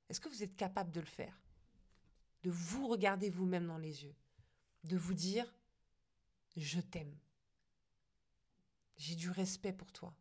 Est-ce 0.08 0.20
que 0.20 0.28
vous 0.28 0.44
êtes 0.44 0.54
capable 0.54 0.92
de 0.92 1.00
le 1.00 1.06
faire? 1.06 1.36
De 2.42 2.50
vous 2.50 2.88
regarder 2.88 3.30
vous-même 3.30 3.66
dans 3.66 3.78
les 3.78 4.04
yeux. 4.04 4.14
De 4.84 4.96
vous 4.96 5.14
dire, 5.14 5.52
je 6.56 6.80
t'aime. 6.80 7.16
J'ai 8.96 9.14
du 9.14 9.30
respect 9.30 9.72
pour 9.72 9.92
toi. 9.92 10.14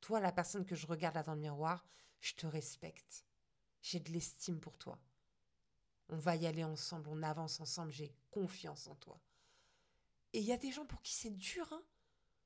Toi, 0.00 0.20
la 0.20 0.32
personne 0.32 0.66
que 0.66 0.74
je 0.74 0.86
regarde 0.86 1.14
là 1.14 1.22
dans 1.22 1.34
le 1.34 1.40
miroir, 1.40 1.86
je 2.20 2.34
te 2.34 2.46
respecte. 2.46 3.24
J'ai 3.80 4.00
de 4.00 4.10
l'estime 4.12 4.60
pour 4.60 4.76
toi. 4.78 4.98
On 6.08 6.16
va 6.16 6.36
y 6.36 6.46
aller 6.46 6.64
ensemble, 6.64 7.08
on 7.08 7.22
avance 7.22 7.60
ensemble, 7.60 7.92
j'ai 7.92 8.14
confiance 8.30 8.86
en 8.86 8.94
toi. 8.96 9.18
Et 10.34 10.40
il 10.40 10.44
y 10.44 10.52
a 10.52 10.58
des 10.58 10.72
gens 10.72 10.84
pour 10.84 11.00
qui 11.00 11.14
c'est 11.14 11.30
dur, 11.30 11.66
hein 11.72 11.82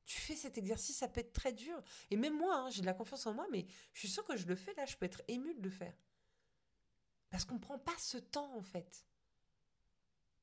tu 0.08 0.18
fais 0.22 0.36
cet 0.36 0.56
exercice, 0.56 0.96
ça 0.96 1.06
peut 1.06 1.20
être 1.20 1.34
très 1.34 1.52
dur. 1.52 1.82
Et 2.10 2.16
même 2.16 2.36
moi, 2.36 2.56
hein, 2.56 2.70
j'ai 2.70 2.80
de 2.80 2.86
la 2.86 2.94
confiance 2.94 3.26
en 3.26 3.34
moi, 3.34 3.46
mais 3.52 3.66
je 3.92 3.98
suis 3.98 4.08
sûre 4.08 4.24
que 4.24 4.38
je 4.38 4.46
le 4.46 4.56
fais 4.56 4.72
là, 4.72 4.86
je 4.86 4.96
peux 4.96 5.04
être 5.04 5.20
émue 5.28 5.54
de 5.54 5.62
le 5.62 5.68
faire. 5.68 5.94
Parce 7.30 7.44
qu'on 7.44 7.56
ne 7.56 7.60
prend 7.60 7.78
pas 7.78 7.96
ce 7.98 8.18
temps, 8.18 8.54
en 8.56 8.62
fait. 8.62 9.04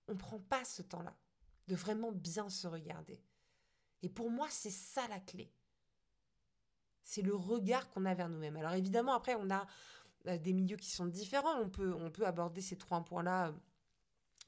On 0.07 0.13
ne 0.13 0.17
prend 0.17 0.39
pas 0.39 0.63
ce 0.63 0.81
temps-là 0.81 1.15
de 1.67 1.75
vraiment 1.75 2.11
bien 2.11 2.49
se 2.49 2.67
regarder. 2.67 3.19
Et 4.03 4.09
pour 4.09 4.29
moi, 4.29 4.47
c'est 4.49 4.71
ça 4.71 5.07
la 5.07 5.19
clé. 5.19 5.51
C'est 7.03 7.21
le 7.21 7.35
regard 7.35 7.89
qu'on 7.89 8.05
a 8.05 8.13
vers 8.13 8.29
nous-mêmes. 8.29 8.57
Alors 8.57 8.73
évidemment, 8.73 9.13
après, 9.13 9.35
on 9.35 9.49
a 9.49 9.65
euh, 10.27 10.37
des 10.37 10.53
milieux 10.53 10.77
qui 10.77 10.89
sont 10.89 11.05
différents. 11.05 11.59
On 11.59 11.69
peut, 11.69 12.25
aborder 12.25 12.61
ces 12.61 12.77
trois 12.77 13.03
points-là 13.03 13.53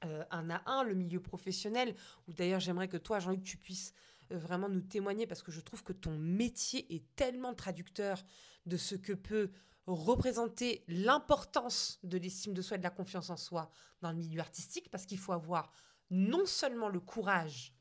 euh, 0.06 0.24
un 0.30 0.50
à 0.50 0.62
un, 0.70 0.84
le 0.84 0.94
milieu 0.94 1.20
professionnel, 1.20 1.96
où 2.28 2.34
d'ailleurs 2.34 2.60
j'aimerais 2.60 2.88
que 2.88 2.98
toi, 2.98 3.20
Jean-Luc, 3.20 3.44
tu 3.44 3.58
puisses 3.58 3.94
euh, 4.32 4.38
vraiment 4.38 4.70
nous 4.70 4.82
témoigner, 4.82 5.26
parce 5.26 5.42
que 5.42 5.52
je 5.52 5.62
trouve 5.62 5.84
que 5.84 5.94
ton 5.94 6.18
métier 6.18 6.94
est 6.94 7.04
tellement 7.16 7.56
traducteur 7.56 8.24
de 8.68 8.78
ce 8.78 8.96
que 8.96 9.14
peut 9.14 9.50
représenter 9.94 10.84
l'importance 10.88 12.00
de 12.04 12.18
l'estime 12.18 12.54
de 12.54 12.62
soi 12.62 12.76
et 12.76 12.80
de 12.80 12.84
la 12.84 12.90
confiance 12.90 13.30
en 13.30 13.38
soi 13.38 13.72
dans 14.02 14.12
le 14.12 14.18
milieu 14.18 14.42
artistique, 14.42 14.90
parce 14.92 15.06
qu'il 15.06 15.18
faut 15.18 15.32
avoir 15.32 15.72
non 16.10 16.46
seulement 16.46 16.90
le 16.90 17.00
courage 17.00 17.74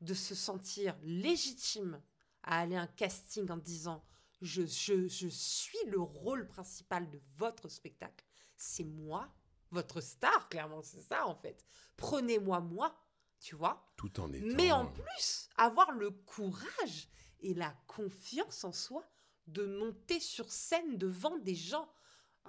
de 0.00 0.14
se 0.14 0.34
sentir 0.34 0.96
légitime 1.02 2.02
à 2.42 2.60
aller 2.60 2.76
à 2.76 2.82
un 2.82 2.86
casting 2.86 3.48
en 3.50 3.56
disant 3.56 4.04
je, 4.40 4.66
je, 4.66 5.06
je 5.06 5.28
suis 5.28 5.78
le 5.86 6.00
rôle 6.00 6.48
principal 6.48 7.08
de 7.10 7.20
votre 7.36 7.68
spectacle, 7.68 8.24
c'est 8.56 8.84
moi, 8.84 9.32
votre 9.70 10.00
star, 10.00 10.48
clairement, 10.48 10.82
c'est 10.82 11.00
ça 11.00 11.26
en 11.26 11.36
fait. 11.36 11.64
Prenez-moi 11.96 12.60
moi, 12.60 12.94
tu 13.40 13.54
vois. 13.54 13.86
Tout 13.96 14.20
en 14.20 14.32
étant... 14.32 14.56
Mais 14.56 14.72
en 14.72 14.86
plus, 14.86 15.48
avoir 15.56 15.92
le 15.92 16.10
courage 16.10 17.08
et 17.40 17.54
la 17.54 17.70
confiance 17.86 18.64
en 18.64 18.72
soi 18.72 19.04
de 19.46 19.64
monter 19.66 20.20
sur 20.20 20.50
scène 20.50 20.98
devant 20.98 21.38
des 21.38 21.54
gens. 21.54 21.88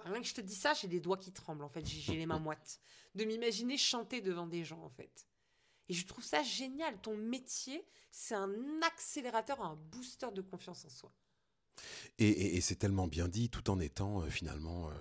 Rien 0.06 0.22
que 0.22 0.28
je 0.28 0.34
te 0.34 0.42
dis 0.42 0.56
ça, 0.56 0.74
j'ai 0.74 0.88
les 0.88 1.00
doigts 1.00 1.18
qui 1.18 1.32
tremblent 1.32 1.64
en 1.64 1.70
fait, 1.70 1.86
j'ai 1.86 2.16
les 2.16 2.26
mains 2.26 2.40
moites. 2.40 2.80
De 3.16 3.26
m'imaginer 3.26 3.78
chanter 3.78 4.22
devant 4.22 4.48
des 4.48 4.64
gens 4.64 4.82
en 4.82 4.90
fait. 4.90 5.28
Et 5.90 5.94
je 5.94 6.06
trouve 6.06 6.24
ça 6.24 6.44
génial. 6.44 7.00
Ton 7.02 7.16
métier, 7.16 7.86
c'est 8.12 8.36
un 8.36 8.82
accélérateur, 8.82 9.62
un 9.62 9.76
booster 9.76 10.32
de 10.34 10.42
confiance 10.42 10.86
en 10.86 10.90
soi. 10.90 11.12
Et, 12.20 12.62
c'est 12.62 12.76
tellement 12.76 13.08
bien 13.08 13.28
dit, 13.28 13.50
tout 13.50 13.70
en 13.70 13.80
étant 13.80 14.22
euh, 14.22 14.30
finalement 14.30 14.90
euh, 14.90 14.94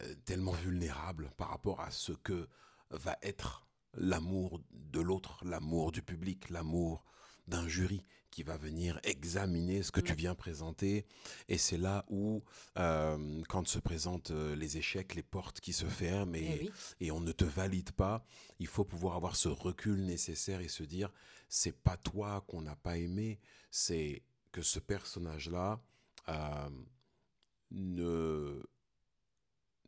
euh, 0.00 0.14
tellement 0.24 0.52
vulnérable 0.52 1.30
par 1.36 1.48
rapport 1.48 1.80
à 1.80 1.90
ce 1.90 2.12
que 2.12 2.48
va 2.90 3.16
être 3.22 3.66
l'amour 3.94 4.60
de 4.70 5.00
l'autre, 5.00 5.38
l'amour 5.44 5.92
du 5.92 6.02
public, 6.02 6.50
l'amour 6.50 7.04
d'un 7.46 7.68
jury 7.68 8.02
qui 8.34 8.42
va 8.42 8.56
venir 8.56 8.98
examiner 9.04 9.84
ce 9.84 9.92
que 9.92 10.00
tu 10.00 10.12
viens 10.12 10.34
présenter. 10.34 11.06
Et 11.48 11.56
c'est 11.56 11.78
là 11.78 12.04
où, 12.08 12.42
quand 12.74 13.68
se 13.68 13.78
présentent 13.78 14.32
les 14.32 14.76
échecs, 14.76 15.14
les 15.14 15.22
portes 15.22 15.60
qui 15.60 15.72
se 15.72 15.86
ferment 15.86 16.34
et, 16.34 16.68
eh 17.00 17.06
et, 17.06 17.10
on 17.12 17.20
ne 17.20 17.30
te 17.30 17.44
valide 17.44 17.92
pas, 17.92 18.26
il 18.58 18.66
faut 18.66 18.84
pouvoir 18.84 19.14
avoir 19.14 19.36
ce 19.36 19.48
recul 19.48 20.04
nécessaire 20.04 20.60
et 20.62 20.68
se 20.68 20.82
dire, 20.82 21.12
c'est 21.48 21.80
pas 21.80 21.96
toi 21.96 22.44
qu'on 22.48 22.62
n'a 22.62 22.74
pas 22.74 22.98
aimé, 22.98 23.38
c'est 23.70 24.24
que 24.50 24.62
ce 24.62 24.80
personnage-là 24.80 25.80
ne 27.70 28.62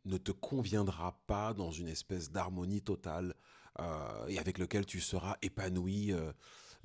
ne 0.05 0.17
te 0.17 0.31
conviendra 0.31 1.19
pas 1.27 1.53
dans 1.53 1.71
une 1.71 1.89
espèce 1.89 2.31
d'harmonie 2.31 2.81
totale 2.81 3.35
euh, 3.81 4.27
et 4.27 4.39
avec 4.39 4.57
lequel 4.57 4.85
tu 4.85 5.01
seras 5.01 5.35
épanoui 5.41 6.13
euh, 6.13 6.31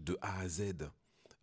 de 0.01 0.19
A 0.23 0.41
à 0.41 0.49
Z. 0.49 0.91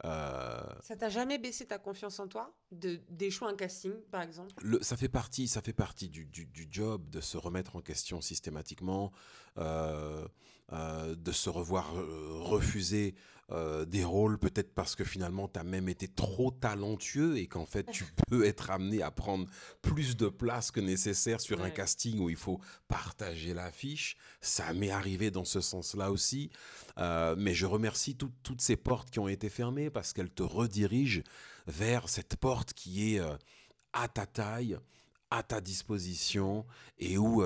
Euh, 0.05 0.62
ça 0.81 0.95
t'a 0.95 1.09
jamais 1.09 1.38
baissé 1.38 1.65
ta 1.65 1.77
confiance 1.77 2.19
en 2.19 2.27
toi 2.27 2.55
de 2.71 3.01
d'échouer 3.09 3.49
un 3.49 3.55
casting, 3.55 3.93
par 4.12 4.21
exemple? 4.21 4.53
Ça 4.81 4.95
fait 4.95 5.09
partie, 5.09 5.47
ça 5.47 5.62
fait 5.62 5.73
partie 5.73 6.09
du, 6.09 6.25
du, 6.25 6.67
job 6.71 7.09
de 7.09 7.19
se 7.19 7.38
remettre 7.38 7.75
en 7.75 7.81
question 7.81 8.21
systématiquement, 8.21 9.12
de 9.57 11.31
se 11.31 11.49
revoir 11.49 11.93
refuser 11.93 13.15
euh, 13.51 13.83
des 13.83 14.03
rôles, 14.03 14.38
peut-être 14.38 14.75
parce 14.75 14.95
que 14.95 15.03
finalement 15.03 15.47
tu 15.47 15.59
as 15.59 15.63
même 15.63 15.89
été 15.89 16.07
trop 16.07 16.51
talentueux 16.51 17.38
et 17.38 17.47
qu'en 17.47 17.65
fait 17.65 17.89
tu 17.91 18.05
peux 18.29 18.45
être 18.45 18.69
amené 18.69 19.01
à 19.01 19.09
prendre 19.09 19.47
plus 19.81 20.15
de 20.15 20.27
place 20.27 20.69
que 20.69 20.79
nécessaire 20.79 21.41
sur 21.41 21.63
un 21.63 21.71
casting 21.71 22.19
où 22.19 22.29
il 22.29 22.35
faut 22.35 22.59
partager 22.88 23.55
l'affiche. 23.55 24.17
Ça 24.39 24.71
m'est 24.73 24.91
arrivé 24.91 25.31
dans 25.31 25.45
ce 25.45 25.62
sens-là 25.62 26.12
aussi. 26.12 26.51
Euh, 26.99 27.35
mais 27.39 27.55
je 27.55 27.65
remercie 27.65 28.15
toutes 28.15 28.62
ces 28.62 28.75
portes 28.75 29.09
qui 29.09 29.17
ont 29.17 29.27
été 29.27 29.49
fermées 29.49 29.89
parce 29.89 30.13
qu'elles 30.13 30.31
te 30.31 30.43
redirigent 30.43 31.23
vers 31.65 32.07
cette 32.07 32.35
porte 32.35 32.73
qui 32.73 33.15
est 33.15 33.19
euh, 33.19 33.35
à 33.93 34.07
ta 34.07 34.27
taille, 34.27 34.77
à 35.31 35.41
ta 35.41 35.59
disposition 35.59 36.67
et 36.99 37.17
où, 37.17 37.43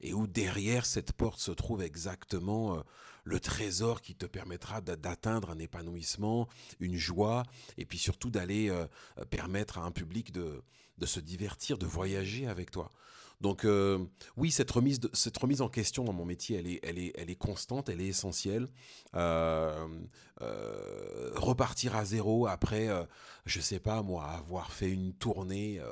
et 0.00 0.14
où 0.14 0.26
derrière 0.26 0.86
cette 0.86 1.12
porte 1.12 1.38
se 1.40 1.50
trouve 1.50 1.82
exactement 1.82 2.82
le 3.24 3.40
trésor 3.40 4.00
qui 4.02 4.14
te 4.14 4.26
permettra 4.26 4.80
d'atteindre 4.80 5.50
un 5.50 5.58
épanouissement, 5.58 6.48
une 6.78 6.96
joie, 6.96 7.42
et 7.78 7.84
puis 7.86 7.98
surtout 7.98 8.30
d'aller 8.30 8.68
euh, 8.70 8.86
euh, 9.18 9.24
permettre 9.24 9.78
à 9.78 9.82
un 9.82 9.90
public 9.90 10.30
de, 10.30 10.62
se 11.02 11.18
divertir, 11.20 11.78
de 11.78 11.86
voyager 11.86 12.46
avec 12.46 12.70
toi. 12.70 12.90
Donc 13.40 13.64
euh, 13.64 13.98
oui, 14.36 14.52
cette 14.52 14.70
remise, 14.70 15.00
cette 15.12 15.36
remise 15.36 15.60
en 15.60 15.68
question 15.68 16.04
dans 16.04 16.12
mon 16.12 16.24
métier, 16.24 16.80
elle 16.82 16.98
est, 16.98 17.36
constante, 17.36 17.88
elle 17.88 18.00
est 18.00 18.06
essentielle. 18.06 18.68
repartir 21.34 21.96
à 21.96 22.04
zéro 22.04 22.46
après, 22.46 22.88
je 23.44 23.60
sais 23.60 23.80
pas 23.80 24.02
moi, 24.02 24.24
avoir 24.28 24.72
fait 24.72 24.90
une 24.90 25.12
tournée 25.14 25.82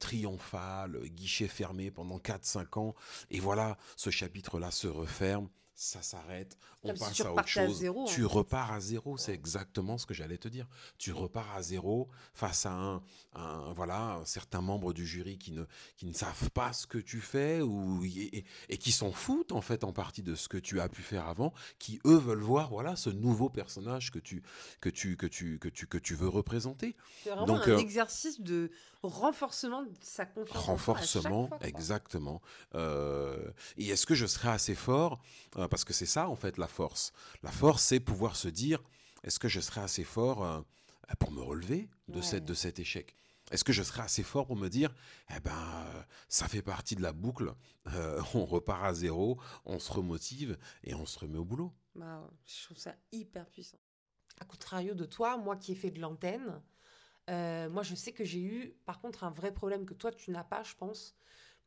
triomphale, 0.00 0.98
guichet 1.10 1.46
fermé 1.46 1.92
pendant 1.92 2.18
4-5 2.18 2.78
ans, 2.80 2.94
et 3.30 3.38
voilà, 3.38 3.78
ce 3.96 4.10
chapitre-là 4.10 4.72
se 4.72 4.88
referme 4.88 5.48
ça 5.80 6.02
s'arrête, 6.02 6.58
on 6.82 6.92
passe 6.92 7.22
à 7.22 7.32
autre 7.32 7.48
chose. 7.48 7.82
tu 8.06 8.26
repars 8.26 8.70
à 8.70 8.80
zéro, 8.80 9.16
c'est 9.16 9.32
exactement 9.32 9.96
ce 9.96 10.04
que 10.04 10.12
j'allais 10.12 10.36
te 10.36 10.46
dire. 10.46 10.68
Tu 10.98 11.10
repars 11.10 11.56
à 11.56 11.62
zéro 11.62 12.10
face 12.34 12.66
à 12.66 12.72
un, 12.72 13.02
un, 13.34 13.72
voilà, 13.72 14.20
certain 14.26 14.60
membre 14.60 14.92
du 14.92 15.06
jury 15.06 15.38
qui 15.38 15.52
ne, 15.52 15.64
qui 15.96 16.04
ne 16.04 16.12
savent 16.12 16.50
pas 16.50 16.74
ce 16.74 16.86
que 16.86 16.98
tu 16.98 17.20
fais 17.20 17.62
ou, 17.62 18.04
et, 18.04 18.44
qui 18.76 18.92
s'en 18.92 19.10
foutent 19.10 19.52
en 19.52 19.62
fait 19.62 19.82
en 19.82 19.94
partie 19.94 20.22
de 20.22 20.34
ce 20.34 20.48
que 20.48 20.58
tu 20.58 20.80
as 20.80 20.88
pu 20.90 21.00
faire 21.00 21.26
avant, 21.26 21.54
qui 21.78 21.98
eux 22.04 22.18
veulent 22.18 22.42
voir 22.42 22.68
voilà 22.68 22.94
ce 22.94 23.08
nouveau 23.08 23.48
personnage 23.48 24.10
que 24.10 24.18
tu, 24.18 24.42
que 24.82 24.90
tu, 24.90 25.16
que 25.16 25.26
tu, 25.26 25.58
que 25.58 25.68
tu, 25.68 25.86
que 25.86 25.98
tu 25.98 26.14
veux 26.14 26.28
représenter. 26.28 26.94
C'est 27.24 27.30
vraiment 27.30 27.46
Donc, 27.46 27.66
un 27.66 27.70
euh, 27.72 27.78
exercice 27.78 28.42
de 28.42 28.70
renforcement 29.02 29.82
de 29.82 29.90
sa 30.02 30.26
confiance. 30.26 30.64
Renforcement, 30.64 31.50
exactement. 31.60 32.40
Euh, 32.74 33.50
et 33.76 33.88
est-ce 33.88 34.06
que 34.06 34.14
je 34.14 34.26
serai 34.26 34.48
assez 34.48 34.74
fort? 34.74 35.20
Euh, 35.56 35.68
Parce 35.68 35.84
que 35.84 35.92
c'est 35.92 36.06
ça, 36.06 36.28
en 36.28 36.36
fait, 36.36 36.58
la 36.58 36.66
force. 36.68 37.12
La 37.42 37.50
force, 37.50 37.82
c'est 37.82 38.00
pouvoir 38.00 38.36
se 38.36 38.48
dire, 38.48 38.82
est-ce 39.22 39.38
que 39.38 39.48
je 39.48 39.60
serai 39.60 39.80
assez 39.80 40.04
fort 40.04 40.44
euh, 40.44 40.60
pour 41.18 41.30
me 41.32 41.42
relever 41.42 41.88
de, 42.08 42.20
cette, 42.20 42.44
de 42.44 42.54
cet 42.54 42.78
échec? 42.78 43.14
Est-ce 43.50 43.64
que 43.64 43.72
je 43.72 43.82
serai 43.82 44.02
assez 44.02 44.22
fort 44.22 44.46
pour 44.46 44.56
me 44.56 44.68
dire, 44.68 44.94
eh 45.34 45.40
ben, 45.40 45.84
ça 46.28 46.46
fait 46.46 46.62
partie 46.62 46.94
de 46.94 47.02
la 47.02 47.12
boucle, 47.12 47.52
on 48.34 48.44
repart 48.44 48.84
à 48.84 48.94
zéro, 48.94 49.40
on 49.64 49.78
se 49.80 49.92
remotive 49.92 50.56
et 50.84 50.94
on 50.94 51.04
se 51.04 51.18
remet 51.18 51.38
au 51.38 51.44
boulot? 51.44 51.72
Bah, 51.96 52.30
Je 52.46 52.64
trouve 52.64 52.78
ça 52.78 52.94
hyper 53.10 53.46
puissant. 53.46 53.78
À 54.38 54.44
contrario 54.44 54.94
de 54.94 55.04
toi, 55.04 55.36
moi 55.36 55.56
qui 55.56 55.72
ai 55.72 55.74
fait 55.74 55.90
de 55.90 56.00
l'antenne, 56.00 56.62
euh, 57.28 57.68
moi, 57.68 57.82
je 57.82 57.94
sais 57.94 58.12
que 58.12 58.24
j'ai 58.24 58.40
eu, 58.40 58.74
par 58.86 59.00
contre, 59.00 59.24
un 59.24 59.30
vrai 59.30 59.52
problème 59.52 59.84
que 59.84 59.94
toi, 59.94 60.10
tu 60.10 60.30
n'as 60.30 60.44
pas, 60.44 60.62
je 60.62 60.74
pense. 60.74 61.14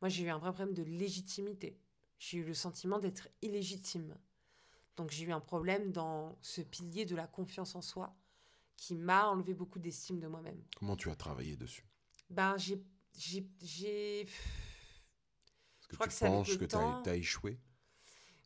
Moi, 0.00 0.08
j'ai 0.08 0.24
eu 0.24 0.28
un 0.30 0.38
vrai 0.38 0.52
problème 0.52 0.74
de 0.74 0.82
légitimité. 0.82 1.78
J'ai 2.18 2.38
eu 2.38 2.44
le 2.44 2.54
sentiment 2.54 2.98
d'être 2.98 3.28
illégitime. 3.42 4.16
Donc, 4.96 5.10
j'ai 5.10 5.24
eu 5.24 5.32
un 5.32 5.40
problème 5.40 5.92
dans 5.92 6.36
ce 6.40 6.60
pilier 6.60 7.04
de 7.04 7.16
la 7.16 7.26
confiance 7.26 7.74
en 7.74 7.82
soi 7.82 8.14
qui 8.76 8.94
m'a 8.94 9.28
enlevé 9.28 9.54
beaucoup 9.54 9.78
d'estime 9.78 10.20
de 10.20 10.26
moi-même. 10.26 10.62
Comment 10.76 10.96
tu 10.96 11.10
as 11.10 11.14
travaillé 11.16 11.56
dessus? 11.56 11.86
Ben, 12.30 12.56
j'ai. 12.56 12.82
j'ai, 13.16 13.46
Est-ce 14.22 14.28
que 15.88 15.96
tu 15.96 16.18
penses 16.18 16.56
que 16.56 16.64
tu 16.64 17.08
as 17.08 17.16
échoué? 17.16 17.58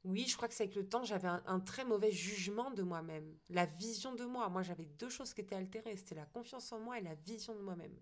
Oui, 0.08 0.24
je 0.26 0.36
crois 0.36 0.48
que 0.48 0.54
c'est 0.54 0.64
avec 0.64 0.74
le 0.74 0.88
temps, 0.88 1.04
j'avais 1.04 1.28
un, 1.28 1.60
très 1.60 1.84
mauvais 1.84 2.10
jugement 2.10 2.70
de 2.70 2.82
moi-même, 2.82 3.36
la 3.50 3.66
vision 3.66 4.14
de 4.14 4.24
moi. 4.24 4.48
Moi, 4.48 4.62
j'avais 4.62 4.86
deux 4.86 5.10
choses 5.10 5.34
qui 5.34 5.42
étaient 5.42 5.54
altérées, 5.54 5.96
c'était 5.96 6.14
la 6.14 6.24
confiance 6.24 6.72
en 6.72 6.80
moi 6.80 6.98
et 6.98 7.02
la 7.02 7.14
vision 7.14 7.54
de 7.54 7.60
moi-même. 7.60 7.94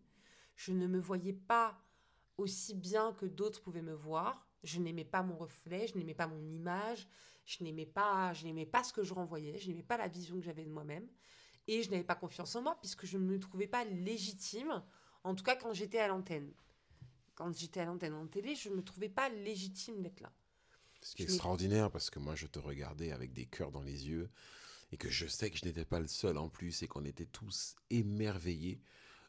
Je 0.54 0.72
ne 0.72 0.86
me 0.86 1.00
voyais 1.00 1.32
pas 1.32 1.76
aussi 2.38 2.74
bien 2.74 3.12
que 3.14 3.26
d'autres 3.26 3.60
pouvaient 3.60 3.82
me 3.82 3.92
voir. 3.92 4.46
Je 4.62 4.78
n'aimais 4.78 5.04
pas 5.04 5.24
mon 5.24 5.36
reflet, 5.36 5.88
je 5.88 5.98
n'aimais 5.98 6.14
pas 6.14 6.28
mon 6.28 6.48
image, 6.48 7.08
je 7.44 7.64
n'aimais 7.64 7.86
pas, 7.86 8.32
je 8.34 8.44
n'aimais 8.44 8.66
pas 8.66 8.84
ce 8.84 8.92
que 8.92 9.02
je 9.02 9.12
renvoyais, 9.12 9.58
je 9.58 9.68
n'aimais 9.68 9.82
pas 9.82 9.96
la 9.96 10.06
vision 10.06 10.36
que 10.36 10.42
j'avais 10.42 10.64
de 10.64 10.70
moi-même, 10.70 11.08
et 11.66 11.82
je 11.82 11.90
n'avais 11.90 12.04
pas 12.04 12.14
confiance 12.14 12.54
en 12.54 12.62
moi 12.62 12.78
puisque 12.80 13.04
je 13.04 13.18
ne 13.18 13.24
me 13.24 13.40
trouvais 13.40 13.66
pas 13.66 13.84
légitime, 13.84 14.80
en 15.24 15.34
tout 15.34 15.44
cas 15.44 15.56
quand 15.56 15.72
j'étais 15.72 15.98
à 15.98 16.06
l'antenne. 16.06 16.52
Quand 17.34 17.52
j'étais 17.52 17.80
à 17.80 17.84
l'antenne 17.84 18.14
en 18.14 18.28
télé, 18.28 18.54
je 18.54 18.68
ne 18.68 18.76
me 18.76 18.82
trouvais 18.84 19.08
pas 19.08 19.28
légitime 19.28 20.02
d'être 20.02 20.20
là. 20.20 20.32
Ce 21.02 21.14
qui 21.14 21.22
est 21.22 21.26
extraordinaire 21.26 21.90
parce 21.90 22.10
que 22.10 22.18
moi 22.18 22.34
je 22.34 22.46
te 22.46 22.58
regardais 22.58 23.12
avec 23.12 23.32
des 23.32 23.46
cœurs 23.46 23.70
dans 23.70 23.82
les 23.82 24.08
yeux 24.08 24.28
et 24.92 24.96
que 24.96 25.08
je 25.10 25.26
sais 25.26 25.50
que 25.50 25.58
je 25.58 25.64
n'étais 25.64 25.84
pas 25.84 26.00
le 26.00 26.06
seul 26.08 26.36
en 26.38 26.48
plus 26.48 26.82
et 26.82 26.88
qu'on 26.88 27.04
était 27.04 27.26
tous 27.26 27.74
émerveillés 27.90 28.80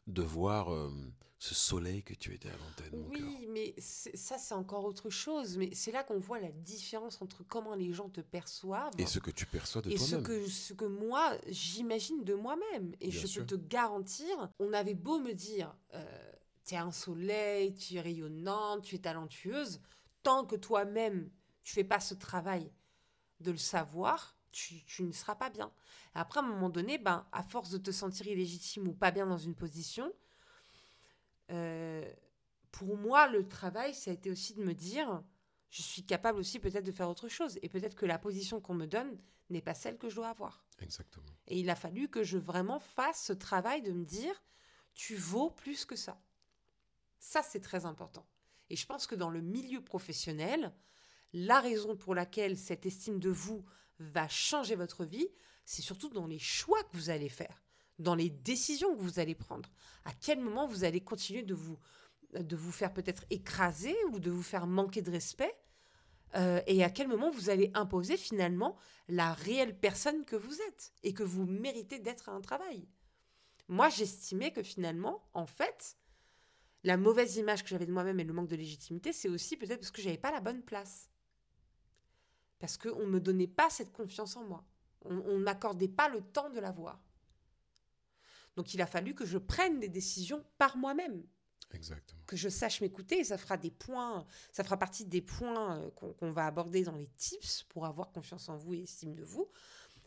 de 0.06 0.22
voir 0.22 0.72
euh, 0.72 0.90
ce 1.38 1.54
soleil 1.54 2.02
que 2.02 2.14
tu 2.14 2.34
étais 2.34 2.48
à 2.48 2.56
l'antenne, 2.56 2.98
mon 3.00 3.10
cœur. 3.10 3.28
Oui, 3.28 3.46
mais 3.50 3.74
c'est- 3.78 4.16
ça, 4.16 4.38
c'est 4.38 4.54
encore 4.54 4.84
autre 4.84 5.10
chose. 5.10 5.56
Mais 5.58 5.70
c'est 5.74 5.92
là 5.92 6.02
qu'on 6.02 6.18
voit 6.18 6.40
la 6.40 6.50
différence 6.50 7.20
entre 7.22 7.44
comment 7.44 7.74
les 7.74 7.92
gens 7.92 8.08
te 8.08 8.20
perçoivent 8.20 8.92
Et 8.98 9.06
ce 9.06 9.18
que 9.18 9.30
tu 9.30 9.44
perçois 9.46 9.82
de 9.82 9.90
et 9.90 9.98
ce 9.98 10.16
toi-même. 10.16 10.22
que, 10.26 10.46
ce 10.48 10.72
que 10.72 10.84
moi, 10.86 11.36
j'imagine 11.46 12.24
de 12.24 12.34
moi-même. 12.34 12.94
Et 13.00 13.10
Bien 13.10 13.20
je 13.20 13.26
sûr. 13.26 13.42
peux 13.42 13.46
te 13.58 13.66
garantir, 13.68 14.50
on 14.58 14.72
avait 14.72 14.94
beau 14.94 15.20
me 15.20 15.32
dire, 15.32 15.76
euh, 15.94 16.32
t'es 16.64 16.76
un 16.76 16.90
soleil, 16.92 17.74
tu 17.74 17.94
es 17.96 18.00
rayonnante, 18.00 18.82
tu 18.82 18.94
es 18.96 18.98
talentueuse, 18.98 19.80
tant 20.22 20.44
que 20.46 20.56
toi-même, 20.56 21.30
tu 21.68 21.74
fais 21.74 21.84
pas 21.84 22.00
ce 22.00 22.14
travail 22.14 22.72
de 23.40 23.50
le 23.50 23.58
savoir, 23.58 24.38
tu, 24.52 24.82
tu 24.86 25.02
ne 25.02 25.12
seras 25.12 25.34
pas 25.34 25.50
bien. 25.50 25.70
Après, 26.14 26.40
à 26.40 26.42
un 26.42 26.46
moment 26.46 26.70
donné, 26.70 26.96
ben, 26.96 27.26
à 27.30 27.42
force 27.42 27.68
de 27.68 27.76
te 27.76 27.90
sentir 27.90 28.26
illégitime 28.26 28.88
ou 28.88 28.94
pas 28.94 29.10
bien 29.10 29.26
dans 29.26 29.36
une 29.36 29.54
position, 29.54 30.10
euh, 31.50 32.10
pour 32.70 32.96
moi, 32.96 33.28
le 33.28 33.46
travail, 33.46 33.94
ça 33.94 34.10
a 34.10 34.14
été 34.14 34.30
aussi 34.30 34.54
de 34.54 34.64
me 34.64 34.72
dire, 34.72 35.22
je 35.68 35.82
suis 35.82 36.06
capable 36.06 36.38
aussi 36.38 36.58
peut-être 36.58 36.86
de 36.86 36.90
faire 36.92 37.10
autre 37.10 37.28
chose. 37.28 37.58
Et 37.60 37.68
peut-être 37.68 37.96
que 37.96 38.06
la 38.06 38.18
position 38.18 38.62
qu'on 38.62 38.72
me 38.72 38.86
donne 38.86 39.18
n'est 39.50 39.60
pas 39.60 39.74
celle 39.74 39.98
que 39.98 40.08
je 40.08 40.14
dois 40.14 40.30
avoir. 40.30 40.64
Exactement. 40.80 41.36
Et 41.48 41.60
il 41.60 41.68
a 41.68 41.76
fallu 41.76 42.08
que 42.08 42.24
je 42.24 42.38
vraiment 42.38 42.80
fasse 42.80 43.24
ce 43.24 43.34
travail 43.34 43.82
de 43.82 43.92
me 43.92 44.06
dire, 44.06 44.42
tu 44.94 45.16
vaux 45.16 45.50
plus 45.50 45.84
que 45.84 45.96
ça. 45.96 46.18
Ça, 47.18 47.42
c'est 47.42 47.60
très 47.60 47.84
important. 47.84 48.26
Et 48.70 48.76
je 48.76 48.86
pense 48.86 49.06
que 49.06 49.14
dans 49.14 49.28
le 49.28 49.42
milieu 49.42 49.84
professionnel, 49.84 50.72
la 51.32 51.60
raison 51.60 51.96
pour 51.96 52.14
laquelle 52.14 52.56
cette 52.56 52.86
estime 52.86 53.18
de 53.18 53.30
vous 53.30 53.64
va 53.98 54.28
changer 54.28 54.74
votre 54.74 55.04
vie, 55.04 55.28
c'est 55.64 55.82
surtout 55.82 56.08
dans 56.08 56.26
les 56.26 56.38
choix 56.38 56.82
que 56.84 56.96
vous 56.96 57.10
allez 57.10 57.28
faire, 57.28 57.62
dans 57.98 58.14
les 58.14 58.30
décisions 58.30 58.94
que 58.96 59.02
vous 59.02 59.18
allez 59.18 59.34
prendre. 59.34 59.68
À 60.04 60.12
quel 60.12 60.40
moment 60.40 60.66
vous 60.66 60.84
allez 60.84 61.00
continuer 61.00 61.42
de 61.42 61.54
vous, 61.54 61.78
de 62.32 62.56
vous 62.56 62.72
faire 62.72 62.92
peut-être 62.92 63.24
écraser 63.30 63.96
ou 64.12 64.20
de 64.20 64.30
vous 64.30 64.42
faire 64.42 64.66
manquer 64.66 65.02
de 65.02 65.10
respect 65.10 65.54
euh, 66.36 66.60
et 66.66 66.84
à 66.84 66.90
quel 66.90 67.08
moment 67.08 67.30
vous 67.30 67.50
allez 67.50 67.70
imposer 67.74 68.16
finalement 68.16 68.76
la 69.08 69.32
réelle 69.32 69.78
personne 69.78 70.24
que 70.24 70.36
vous 70.36 70.60
êtes 70.68 70.92
et 71.02 71.14
que 71.14 71.22
vous 71.22 71.46
méritez 71.46 71.98
d'être 71.98 72.28
à 72.28 72.32
un 72.32 72.40
travail. 72.40 72.86
Moi, 73.68 73.88
j'estimais 73.88 74.52
que 74.52 74.62
finalement, 74.62 75.22
en 75.34 75.46
fait, 75.46 75.96
la 76.84 76.96
mauvaise 76.96 77.36
image 77.36 77.62
que 77.62 77.68
j'avais 77.68 77.86
de 77.86 77.92
moi-même 77.92 78.20
et 78.20 78.24
le 78.24 78.32
manque 78.32 78.48
de 78.48 78.56
légitimité, 78.56 79.12
c'est 79.12 79.28
aussi 79.28 79.56
peut-être 79.56 79.80
parce 79.80 79.90
que 79.90 80.02
j'avais 80.02 80.18
pas 80.18 80.30
la 80.30 80.40
bonne 80.40 80.62
place. 80.62 81.10
Parce 82.58 82.76
qu'on 82.76 83.06
ne 83.06 83.10
me 83.10 83.20
donnait 83.20 83.46
pas 83.46 83.70
cette 83.70 83.92
confiance 83.92 84.36
en 84.36 84.44
moi. 84.44 84.64
On 85.04 85.16
on 85.16 85.38
n'accordait 85.38 85.88
pas 85.88 86.08
le 86.08 86.20
temps 86.20 86.50
de 86.50 86.60
l'avoir. 86.60 87.00
Donc 88.56 88.74
il 88.74 88.82
a 88.82 88.86
fallu 88.86 89.14
que 89.14 89.24
je 89.24 89.38
prenne 89.38 89.78
des 89.78 89.88
décisions 89.88 90.44
par 90.58 90.76
moi-même 90.76 91.22
Exactement. 91.72 92.20
que 92.26 92.36
je 92.36 92.48
sache 92.48 92.80
m'écouter 92.80 93.20
et 93.20 93.24
ça 93.24 93.38
fera 93.38 93.56
des 93.56 93.70
points, 93.70 94.26
ça 94.52 94.64
fera 94.64 94.76
partie 94.76 95.04
des 95.04 95.20
points 95.20 95.78
euh, 95.78 95.90
qu'on 95.90 96.32
va 96.32 96.46
aborder 96.46 96.82
dans 96.82 96.96
les 96.96 97.08
tips 97.16 97.64
pour 97.68 97.86
avoir 97.86 98.10
confiance 98.10 98.48
en 98.48 98.56
vous 98.56 98.74
et 98.74 98.82
estime 98.82 99.14
de 99.14 99.22
vous, 99.22 99.48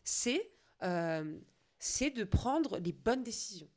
c'est 0.03 0.51
euh, 0.83 1.39
c'est 1.79 2.09
de 2.09 2.23
prendre 2.23 2.77
les 2.79 2.91
bonnes 2.91 3.23
décisions. 3.23 3.69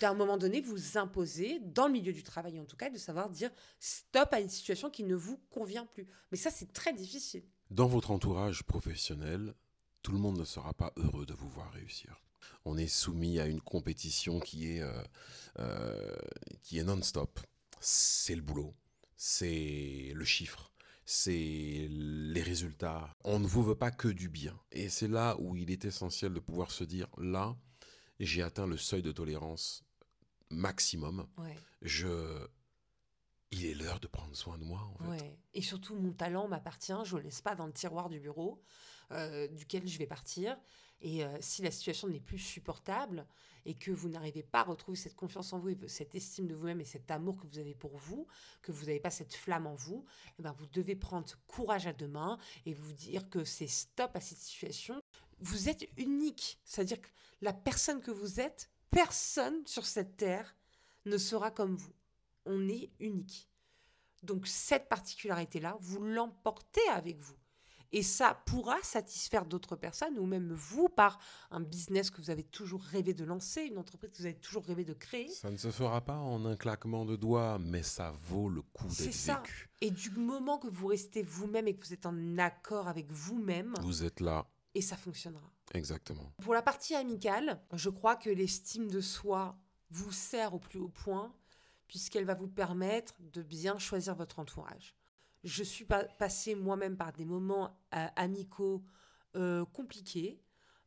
D'un 0.00 0.14
moment 0.14 0.38
donné, 0.38 0.62
vous 0.62 0.96
imposer, 0.96 1.60
dans 1.60 1.86
le 1.86 1.92
milieu 1.92 2.12
du 2.12 2.22
travail 2.22 2.58
en 2.58 2.64
tout 2.64 2.76
cas, 2.76 2.88
de 2.88 2.96
savoir 2.96 3.28
dire 3.28 3.50
stop 3.78 4.32
à 4.32 4.40
une 4.40 4.48
situation 4.48 4.88
qui 4.88 5.04
ne 5.04 5.14
vous 5.14 5.38
convient 5.50 5.84
plus. 5.84 6.06
Mais 6.30 6.38
ça, 6.38 6.50
c'est 6.50 6.72
très 6.72 6.94
difficile. 6.94 7.44
Dans 7.70 7.86
votre 7.86 8.10
entourage 8.10 8.62
professionnel, 8.62 9.54
tout 10.02 10.12
le 10.12 10.18
monde 10.18 10.38
ne 10.38 10.44
sera 10.44 10.74
pas 10.74 10.92
heureux 10.96 11.26
de 11.26 11.34
vous 11.34 11.48
voir 11.48 11.72
réussir. 11.72 12.20
On 12.64 12.76
est 12.76 12.88
soumis 12.88 13.38
à 13.40 13.46
une 13.46 13.60
compétition 13.60 14.38
qui 14.38 14.70
est, 14.70 14.82
euh, 14.82 15.02
euh, 15.58 16.16
qui 16.62 16.78
est 16.78 16.84
non-stop. 16.84 17.40
C'est 17.80 18.34
le 18.34 18.42
boulot, 18.42 18.74
c'est 19.16 20.12
le 20.14 20.24
chiffre, 20.24 20.72
c'est 21.04 21.86
les 21.90 22.42
résultats. 22.42 23.14
On 23.24 23.38
ne 23.38 23.46
vous 23.46 23.62
veut 23.62 23.74
pas 23.74 23.90
que 23.90 24.08
du 24.08 24.28
bien. 24.28 24.58
Et 24.70 24.88
c'est 24.88 25.08
là 25.08 25.36
où 25.38 25.56
il 25.56 25.70
est 25.70 25.84
essentiel 25.84 26.32
de 26.32 26.40
pouvoir 26.40 26.70
se 26.70 26.84
dire, 26.84 27.08
là, 27.18 27.56
j'ai 28.20 28.42
atteint 28.42 28.66
le 28.66 28.76
seuil 28.76 29.02
de 29.02 29.12
tolérance 29.12 29.84
maximum. 30.50 31.26
Ouais. 31.38 31.56
Je... 31.82 32.46
Il 33.54 33.66
est 33.66 33.74
l'heure 33.74 34.00
de 34.00 34.08
prendre 34.08 34.34
soin 34.34 34.58
de 34.58 34.64
moi, 34.64 34.80
en 34.80 35.04
fait. 35.04 35.22
Ouais. 35.22 35.38
Et 35.52 35.62
surtout, 35.62 35.94
mon 35.94 36.12
talent 36.12 36.48
m'appartient. 36.48 36.92
Je 37.04 37.14
ne 37.14 37.20
le 37.20 37.26
laisse 37.26 37.40
pas 37.40 37.54
dans 37.54 37.66
le 37.66 37.72
tiroir 37.72 38.08
du 38.08 38.18
bureau 38.18 38.60
euh, 39.12 39.46
duquel 39.48 39.86
je 39.86 39.96
vais 39.98 40.06
partir. 40.06 40.56
Et 41.00 41.24
euh, 41.24 41.36
si 41.40 41.62
la 41.62 41.70
situation 41.70 42.08
n'est 42.08 42.20
plus 42.20 42.38
supportable 42.38 43.26
et 43.64 43.74
que 43.74 43.92
vous 43.92 44.08
n'arrivez 44.08 44.42
pas 44.42 44.60
à 44.60 44.64
retrouver 44.64 44.96
cette 44.96 45.14
confiance 45.14 45.52
en 45.52 45.58
vous, 45.58 45.68
et 45.68 45.78
cette 45.86 46.14
estime 46.14 46.48
de 46.48 46.54
vous-même 46.54 46.80
et 46.80 46.84
cet 46.84 47.10
amour 47.10 47.36
que 47.38 47.46
vous 47.46 47.58
avez 47.58 47.74
pour 47.74 47.96
vous, 47.96 48.26
que 48.60 48.72
vous 48.72 48.86
n'avez 48.86 49.00
pas 49.00 49.10
cette 49.10 49.34
flamme 49.34 49.66
en 49.66 49.74
vous, 49.74 50.04
eh 50.38 50.42
ben, 50.42 50.52
vous 50.52 50.66
devez 50.66 50.96
prendre 50.96 51.26
courage 51.46 51.86
à 51.86 51.92
deux 51.92 52.08
mains 52.08 52.38
et 52.66 52.74
vous 52.74 52.92
dire 52.92 53.28
que 53.30 53.44
c'est 53.44 53.68
stop 53.68 54.10
à 54.14 54.20
cette 54.20 54.38
situation. 54.38 55.00
Vous 55.38 55.68
êtes 55.68 55.88
unique. 55.96 56.58
C'est-à-dire 56.64 57.00
que 57.00 57.08
la 57.40 57.52
personne 57.52 58.00
que 58.00 58.10
vous 58.10 58.40
êtes, 58.40 58.70
personne 58.90 59.66
sur 59.66 59.86
cette 59.86 60.16
terre 60.16 60.56
ne 61.04 61.18
sera 61.18 61.50
comme 61.50 61.76
vous. 61.76 61.92
On 62.46 62.68
est 62.68 62.90
unique. 63.00 63.48
Donc 64.22 64.46
cette 64.46 64.88
particularité-là, 64.88 65.76
vous 65.80 66.02
l'emportez 66.02 66.86
avec 66.92 67.18
vous. 67.18 67.36
Et 67.92 68.02
ça 68.02 68.42
pourra 68.46 68.76
satisfaire 68.82 69.44
d'autres 69.46 69.76
personnes 69.76 70.18
ou 70.18 70.26
même 70.26 70.52
vous 70.52 70.88
par 70.88 71.20
un 71.52 71.60
business 71.60 72.10
que 72.10 72.16
vous 72.20 72.30
avez 72.30 72.42
toujours 72.42 72.82
rêvé 72.82 73.14
de 73.14 73.22
lancer, 73.24 73.62
une 73.62 73.78
entreprise 73.78 74.10
que 74.10 74.16
vous 74.18 74.26
avez 74.26 74.34
toujours 74.34 74.64
rêvé 74.64 74.84
de 74.84 74.94
créer. 74.94 75.28
Ça 75.28 75.48
ne 75.48 75.56
se 75.56 75.70
fera 75.70 76.00
pas 76.00 76.16
en 76.16 76.44
un 76.44 76.56
claquement 76.56 77.04
de 77.04 77.14
doigts, 77.14 77.58
mais 77.60 77.84
ça 77.84 78.12
vaut 78.22 78.48
le 78.48 78.62
coup 78.62 78.88
C'est 78.90 79.04
d'être 79.04 79.14
ça. 79.14 79.42
Et 79.80 79.92
du 79.92 80.10
moment 80.10 80.58
que 80.58 80.66
vous 80.66 80.88
restez 80.88 81.22
vous-même 81.22 81.68
et 81.68 81.76
que 81.76 81.86
vous 81.86 81.92
êtes 81.92 82.06
en 82.06 82.36
accord 82.38 82.88
avec 82.88 83.12
vous-même, 83.12 83.74
Vous 83.82 84.02
êtes 84.02 84.18
là, 84.18 84.48
et 84.74 84.80
ça 84.82 84.96
fonctionnera. 84.96 85.48
exactement. 85.72 86.32
Pour 86.42 86.54
la 86.54 86.62
partie 86.62 86.96
amicale, 86.96 87.62
je 87.74 87.90
crois 87.90 88.16
que 88.16 88.28
l'estime 88.30 88.88
de 88.90 89.00
soi 89.00 89.56
vous 89.90 90.10
sert 90.10 90.52
au 90.52 90.58
plus 90.58 90.80
haut 90.80 90.88
point, 90.88 91.32
puisqu'elle 91.86 92.24
va 92.24 92.34
vous 92.34 92.48
permettre 92.48 93.14
de 93.20 93.42
bien 93.42 93.78
choisir 93.78 94.14
votre 94.14 94.38
entourage. 94.38 94.94
Je 95.42 95.62
suis 95.62 95.84
pa- 95.84 96.04
passée 96.04 96.54
moi-même 96.54 96.96
par 96.96 97.12
des 97.12 97.24
moments 97.24 97.78
euh, 97.94 98.06
amicaux 98.16 98.82
euh, 99.36 99.64
compliqués, 99.66 100.40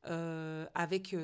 euh, 0.05 0.65
avec 0.73 1.15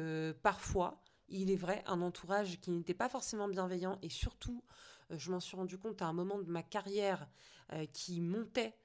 parfois, 0.42 1.04
il 1.30 1.50
est 1.50 1.56
vrai, 1.56 1.84
un 1.88 2.02
entourage 2.02 2.60
qui 2.60 2.72
n'était 2.72 2.94
pas 2.94 3.10
forcément 3.10 3.48
bienveillant, 3.48 3.98
et 4.02 4.10
surtout, 4.10 4.64
je 5.10 5.32
m'en 5.32 5.40
suis 5.40 5.56
rendu 5.56 5.78
compte 5.78 6.02
à 6.02 6.06
un 6.06 6.14
moment 6.14 6.40
de 6.40 6.50
ma 6.50 6.64
carrière 6.64 7.28
qui 7.92 8.20
montait 8.20 8.76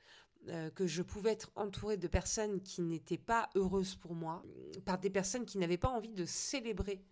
que 0.74 0.87
je 0.87 1.03
pouvais 1.03 1.33
être 1.33 1.51
entourée 1.57 1.96
de 1.96 2.07
personnes 2.07 2.62
qui 2.62 2.81
n'étaient 2.81 3.18
pas 3.18 3.51
heureuses 3.55 3.96
pour 3.96 4.14
moi, 4.14 4.42
par 4.85 4.98
des 4.98 5.11
personnes 5.11 5.44
qui 5.44 5.59
n'avaient 5.59 5.79
pas 5.79 5.88
envie 5.88 6.12
de 6.14 6.24
célébrer 6.24 7.05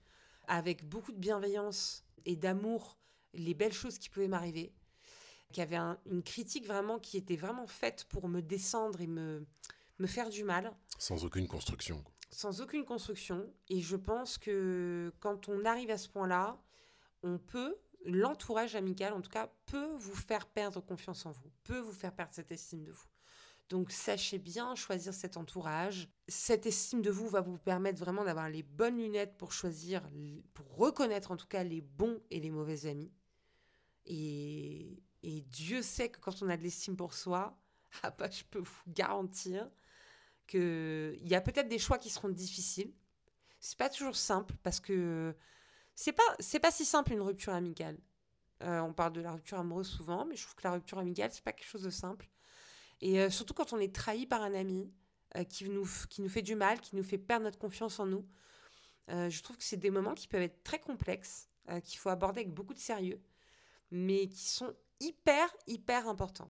avec 0.47 0.89
beaucoup 0.89 1.13
de 1.13 1.19
bienveillance 1.19 2.05
et 2.25 2.37
d'amour 2.37 2.99
les 3.35 3.55
belles 3.55 3.73
choses 3.73 3.99
qui 3.99 4.09
pouvaient 4.09 4.29
m'arriver, 4.29 4.73
qui 5.53 5.61
avaient 5.61 5.77
un- 5.77 5.99
une 6.07 6.23
critique 6.23 6.67
vraiment 6.67 6.99
qui 6.99 7.17
était 7.17 7.37
vraiment 7.37 7.67
faite 7.67 8.05
pour 8.09 8.29
me 8.29 8.41
descendre 8.43 9.01
et 9.01 9.07
me, 9.07 9.47
me 9.99 10.07
faire 10.07 10.29
du 10.29 10.45
mal 10.45 10.73
Sans 10.99 11.25
aucune 11.25 11.47
construction. 11.49 12.03
sans 12.31 12.61
aucune 12.61 12.85
construction. 12.85 13.53
Et 13.69 13.81
je 13.81 13.97
pense 13.97 14.37
que 14.39 15.13
quand 15.21 15.49
on 15.49 15.65
arrive 15.65 15.91
à 15.91 15.99
ce 15.99 16.09
point-là, 16.09 16.61
on 17.23 17.39
peut, 17.39 17.77
l'entourage 18.05 18.75
amical 18.77 19.13
en 19.13 19.21
tout 19.21 19.31
cas, 19.31 19.51
peut 19.67 19.95
vous 19.99 20.15
faire 20.15 20.47
perdre 20.47 20.81
confiance 20.81 21.25
en 21.27 21.31
vous, 21.33 21.51
peut 21.65 21.79
vous 21.79 21.93
faire 21.93 22.15
perdre 22.15 22.35
cette 22.35 22.51
estime 22.53 22.85
de 22.85 22.91
vous. 22.93 23.07
Donc 23.69 23.91
sachez 23.91 24.39
bien 24.39 24.75
choisir 24.75 25.13
cet 25.13 25.37
entourage. 25.37 26.09
Cette 26.29 26.67
estime 26.67 27.03
de 27.03 27.11
vous 27.11 27.29
va 27.29 27.41
vous 27.41 27.59
permettre 27.59 27.99
vraiment 27.99 28.25
d'avoir 28.25 28.49
les 28.49 28.63
bonnes 28.63 28.97
lunettes 28.97 29.37
pour 29.37 29.53
choisir, 29.53 30.09
pour 30.55 30.77
reconnaître 30.77 31.33
en 31.33 31.37
tout 31.37 31.49
cas 31.49 31.65
les 31.65 31.81
bons 31.81 32.21
et 32.31 32.39
les 32.39 32.51
mauvais 32.51 32.87
amis. 32.87 33.13
Et, 34.05 35.03
et 35.25 35.41
Dieu 35.41 35.83
sait 35.83 36.11
que 36.11 36.21
quand 36.21 36.43
on 36.43 36.49
a 36.49 36.57
de 36.57 36.63
l'estime 36.63 36.97
pour 36.97 37.15
soi, 37.15 37.59
ah 38.03 38.11
bah, 38.11 38.31
je 38.31 38.45
peux 38.45 38.61
vous 38.61 38.83
garantir 38.87 39.69
qu'il 40.47 41.27
y 41.27 41.35
a 41.35 41.41
peut-être 41.41 41.69
des 41.69 41.79
choix 41.79 41.99
qui 41.99 42.11
seront 42.11 42.29
difficiles. 42.29 42.93
C'est 43.59 43.79
pas 43.79 43.89
toujours 43.89 44.15
simple 44.15 44.55
parce 44.63 44.79
que 44.79 45.35
c'est 45.97 46.13
pas, 46.13 46.37
c'est 46.39 46.61
pas 46.61 46.71
si 46.71 46.85
simple 46.85 47.13
une 47.13 47.23
rupture 47.23 47.53
amicale. 47.53 47.99
Euh, 48.63 48.81
on 48.81 48.93
parle 48.93 49.13
de 49.13 49.21
la 49.21 49.33
rupture 49.33 49.59
amoureuse 49.59 49.89
souvent, 49.89 50.25
mais 50.25 50.37
je 50.37 50.43
trouve 50.43 50.55
que 50.55 50.65
la 50.65 50.73
rupture 50.73 50.99
amicale, 50.99 51.31
c'est 51.33 51.43
pas 51.43 51.53
quelque 51.53 51.69
chose 51.69 51.83
de 51.83 51.91
simple. 51.91 52.29
Et 53.01 53.21
euh, 53.21 53.31
surtout 53.31 53.55
quand 53.55 53.73
on 53.73 53.79
est 53.79 53.95
trahi 53.95 54.27
par 54.27 54.43
un 54.43 54.55
ami 54.55 54.93
euh, 55.37 55.45
qui, 55.45 55.69
nous, 55.69 55.89
qui 56.09 56.23
nous 56.23 56.29
fait 56.29 56.43
du 56.43 56.55
mal, 56.55 56.81
qui 56.81 56.97
nous 56.97 57.03
fait 57.03 57.19
perdre 57.19 57.45
notre 57.45 57.59
confiance 57.59 58.01
en 58.01 58.07
nous, 58.07 58.27
euh, 59.11 59.31
je 59.31 59.43
trouve 59.43 59.57
que 59.57 59.65
c'est 59.65 59.77
des 59.77 59.91
moments 59.91 60.15
qui 60.15 60.29
peuvent 60.29 60.43
être 60.43 60.63
très 60.65 60.81
complexes, 60.81 61.49
qu'il 61.83 61.99
faut 61.99 62.11
aborder 62.11 62.43
avec 62.43 62.55
beaucoup 62.55 62.75
de 62.75 62.79
sérieux, 62.79 63.21
mais 63.91 64.29
qui 64.29 64.49
sont 64.49 64.73
hyper, 65.01 65.49
hyper 65.67 66.09
importants. 66.09 66.51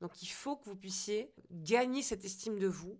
Donc 0.00 0.22
il 0.22 0.26
faut 0.26 0.56
que 0.56 0.64
vous 0.64 0.74
puissiez 0.74 1.32
gagner 1.52 2.02
cette 2.02 2.24
estime 2.24 2.58
de 2.58 2.66
vous 2.66 2.98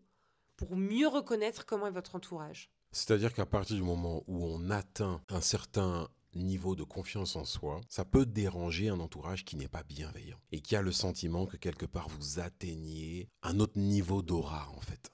pour 0.56 0.76
mieux 0.76 1.08
reconnaître 1.08 1.66
comment 1.66 1.88
est 1.88 1.92
votre 1.92 2.14
entourage. 2.14 2.70
C'est-à-dire 2.92 3.34
qu'à 3.34 3.46
partir 3.46 3.74
du 3.74 3.82
moment 3.82 4.22
où 4.28 4.44
on 4.46 4.70
atteint 4.70 5.20
un 5.28 5.40
certain 5.40 6.08
niveau 6.34 6.74
de 6.74 6.82
confiance 6.82 7.36
en 7.36 7.44
soi, 7.44 7.80
ça 7.88 8.04
peut 8.04 8.26
déranger 8.26 8.88
un 8.88 9.00
entourage 9.00 9.44
qui 9.44 9.56
n'est 9.56 9.68
pas 9.68 9.82
bienveillant 9.82 10.38
et 10.52 10.60
qui 10.60 10.76
a 10.76 10.82
le 10.82 10.92
sentiment 10.92 11.46
que 11.46 11.56
quelque 11.56 11.86
part 11.86 12.08
vous 12.08 12.40
atteignez 12.40 13.28
un 13.42 13.60
autre 13.60 13.78
niveau 13.78 14.22
d'aura 14.22 14.70
en 14.76 14.80
fait. 14.80 15.10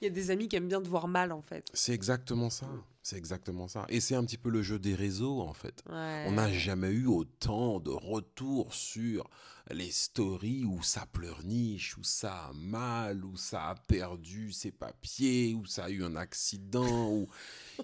Il 0.00 0.04
y 0.04 0.06
a 0.06 0.10
des 0.10 0.30
amis 0.30 0.48
qui 0.48 0.56
aiment 0.56 0.68
bien 0.68 0.82
te 0.82 0.88
voir 0.88 1.08
mal 1.08 1.32
en 1.32 1.42
fait. 1.42 1.66
C'est 1.74 1.94
exactement 1.94 2.50
ça. 2.50 2.68
C'est 3.04 3.18
exactement 3.18 3.68
ça. 3.68 3.84
Et 3.90 4.00
c'est 4.00 4.14
un 4.14 4.24
petit 4.24 4.38
peu 4.38 4.48
le 4.48 4.62
jeu 4.62 4.78
des 4.78 4.94
réseaux 4.94 5.42
en 5.42 5.52
fait. 5.52 5.84
On 5.90 6.32
n'a 6.32 6.50
jamais 6.50 6.88
eu 6.88 7.06
autant 7.06 7.78
de 7.78 7.90
retours 7.90 8.72
sur 8.72 9.28
les 9.70 9.90
stories 9.90 10.64
où 10.64 10.82
ça 10.82 11.04
pleurniche, 11.04 11.98
où 11.98 12.02
ça 12.02 12.46
a 12.46 12.52
mal, 12.54 13.22
où 13.26 13.36
ça 13.36 13.68
a 13.68 13.74
perdu 13.74 14.52
ses 14.52 14.70
papiers, 14.70 15.54
où 15.54 15.66
ça 15.66 15.84
a 15.84 15.90
eu 15.90 16.02
un 16.02 16.16
accident, 16.16 17.10
où 17.10 17.28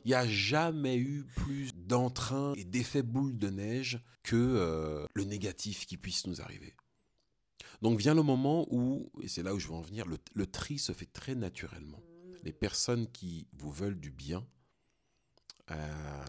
il 0.07 0.09
n'y 0.09 0.14
a 0.14 0.27
jamais 0.27 0.97
eu 0.97 1.27
plus 1.37 1.75
d'entrain 1.75 2.55
et 2.57 2.64
d'effet 2.64 3.03
boule 3.03 3.37
de 3.37 3.51
neige 3.51 4.01
que 4.23 4.37
euh, 4.37 5.05
le 5.12 5.25
négatif 5.25 5.85
qui 5.85 5.99
puisse 5.99 6.27
nous 6.27 6.41
arriver. 6.41 6.75
Donc 7.83 7.99
vient 7.99 8.14
le 8.14 8.23
moment 8.23 8.66
où, 8.71 9.11
et 9.21 9.29
c'est 9.29 9.43
là 9.43 9.55
où 9.55 9.59
je 9.59 9.68
veux 9.68 9.75
en 9.75 9.83
venir, 9.83 10.07
le, 10.07 10.47
tri 10.47 10.79
se 10.79 10.93
fait 10.93 11.12
très 11.12 11.35
naturellement. 11.35 12.03
Les 12.43 12.55
personnes 12.55 13.07
qui 13.12 13.49
vous 13.53 13.71
veulent 13.71 14.01
du 14.01 14.11
bien, 14.11 14.47
euh, 15.71 16.25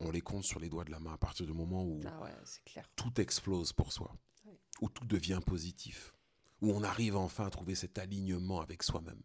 on 0.00 0.10
les 0.10 0.20
compte 0.20 0.44
sur 0.44 0.60
les 0.60 0.68
doigts 0.68 0.84
de 0.84 0.90
la 0.90 1.00
main 1.00 1.14
à 1.14 1.18
partir 1.18 1.46
du 1.46 1.52
moment 1.52 1.84
où 1.84 2.00
ah 2.06 2.82
tout 2.96 3.20
explose 3.20 3.72
pour 3.72 3.92
soi, 3.92 4.14
où 4.80 4.88
tout 4.88 5.04
devient 5.04 5.40
positif, 5.44 6.14
où 6.60 6.72
on 6.72 6.82
arrive 6.82 7.16
enfin 7.16 7.46
à 7.46 7.50
trouver 7.50 7.74
cet 7.74 7.98
alignement 7.98 8.60
avec 8.60 8.82
soi-même. 8.82 9.22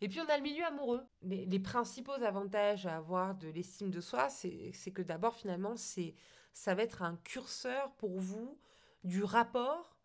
Et 0.00 0.08
puis 0.08 0.20
on 0.20 0.28
a 0.28 0.36
le 0.36 0.42
milieu 0.42 0.64
amoureux. 0.64 1.02
Les, 1.22 1.46
les 1.46 1.58
principaux 1.58 2.12
avantages 2.12 2.86
à 2.86 2.96
avoir 2.96 3.34
de 3.34 3.48
l'estime 3.48 3.90
de 3.90 4.00
soi, 4.00 4.28
c'est 4.30 4.92
que 4.92 5.02
d'abord 5.02 5.34
finalement, 5.34 5.74
ça 5.76 6.74
va 6.74 6.82
être 6.82 7.02
un 7.02 7.16
curseur 7.16 7.92
pour 7.92 8.18
vous 8.18 8.58
du 9.04 9.22
rapport 9.22 9.96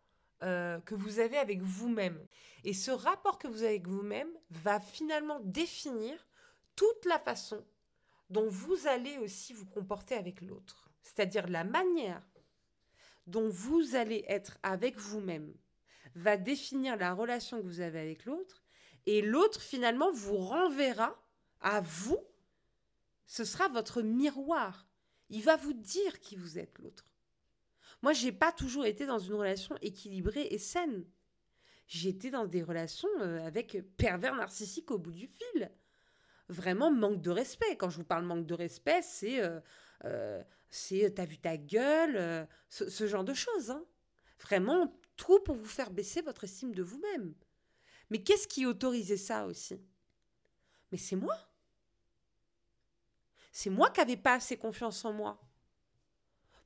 euh, 0.43 0.79
que 0.81 0.95
vous 0.95 1.19
avez 1.19 1.37
avec 1.37 1.61
vous-même. 1.61 2.19
Et 2.65 2.73
ce 2.73 2.91
rapport 2.91 3.39
que 3.39 3.47
vous 3.47 3.63
avez 3.63 3.75
avec 3.75 3.87
vous-même 3.87 4.29
va 4.49 4.81
finalement 4.81 5.39
définir 5.41 6.13
toute 6.75 7.05
la 7.05 7.19
façon 7.19 7.63
dont 8.29 8.47
vous 8.47 8.87
allez 8.87 9.17
aussi 9.17 9.53
vous 9.53 9.65
comporter 9.65 10.15
avec 10.15 10.41
l'autre. 10.41 10.89
C'est-à-dire 11.03 11.47
la 11.47 11.63
manière 11.63 12.23
dont 13.27 13.49
vous 13.49 13.95
allez 13.95 14.23
être 14.27 14.57
avec 14.63 14.97
vous-même 14.97 15.53
va 16.15 16.37
définir 16.37 16.97
la 16.97 17.13
relation 17.13 17.57
que 17.61 17.65
vous 17.65 17.81
avez 17.81 17.99
avec 17.99 18.25
l'autre 18.25 18.63
et 19.05 19.21
l'autre 19.21 19.61
finalement 19.61 20.11
vous 20.11 20.37
renverra 20.37 21.15
à 21.61 21.81
vous. 21.81 22.19
Ce 23.25 23.43
sera 23.43 23.67
votre 23.67 24.01
miroir. 24.01 24.87
Il 25.29 25.43
va 25.43 25.55
vous 25.55 25.73
dire 25.73 26.19
qui 26.19 26.35
vous 26.35 26.57
êtes 26.57 26.77
l'autre. 26.79 27.05
Moi, 28.01 28.13
j'ai 28.13 28.31
pas 28.31 28.51
toujours 28.51 28.85
été 28.85 29.05
dans 29.05 29.19
une 29.19 29.33
relation 29.33 29.75
équilibrée 29.81 30.47
et 30.51 30.59
saine. 30.59 31.05
J'étais 31.87 32.29
dans 32.29 32.45
des 32.45 32.63
relations 32.63 33.09
euh, 33.19 33.45
avec 33.45 33.77
pervers 33.97 34.35
narcissique 34.35 34.91
au 34.91 34.97
bout 34.97 35.11
du 35.11 35.27
fil. 35.27 35.71
Vraiment 36.49 36.91
manque 36.91 37.21
de 37.21 37.31
respect. 37.31 37.75
Quand 37.77 37.89
je 37.89 37.97
vous 37.97 38.03
parle 38.03 38.25
manque 38.25 38.45
de 38.45 38.53
respect, 38.53 39.01
c'est 39.01 39.41
euh, 39.43 39.59
euh 40.05 40.43
c'est 40.69 41.13
t'as 41.15 41.25
vu 41.25 41.37
ta 41.37 41.55
gueule, 41.57 42.17
euh, 42.17 42.45
ce, 42.69 43.07
genre 43.07 43.23
de 43.23 43.33
choses. 43.33 43.71
Hein. 43.71 43.85
Vraiment 44.39 44.99
tout 45.15 45.39
pour 45.39 45.55
vous 45.55 45.65
faire 45.65 45.89
baisser 45.89 46.21
votre 46.21 46.43
estime 46.43 46.75
de 46.75 46.83
vous-même. 46.83 47.33
Mais 48.09 48.21
qu'est-ce 48.21 48.47
qui 48.47 48.65
autorisait 48.65 49.17
ça 49.17 49.45
aussi? 49.45 49.81
Mais 50.91 50.97
c'est 50.97 51.15
moi. 51.15 51.35
C'est 53.51 53.69
moi 53.69 53.89
qui 53.89 54.01
n'avais 54.01 54.17
pas 54.17 54.33
assez 54.33 54.57
confiance 54.57 55.05
en 55.05 55.13
moi 55.13 55.39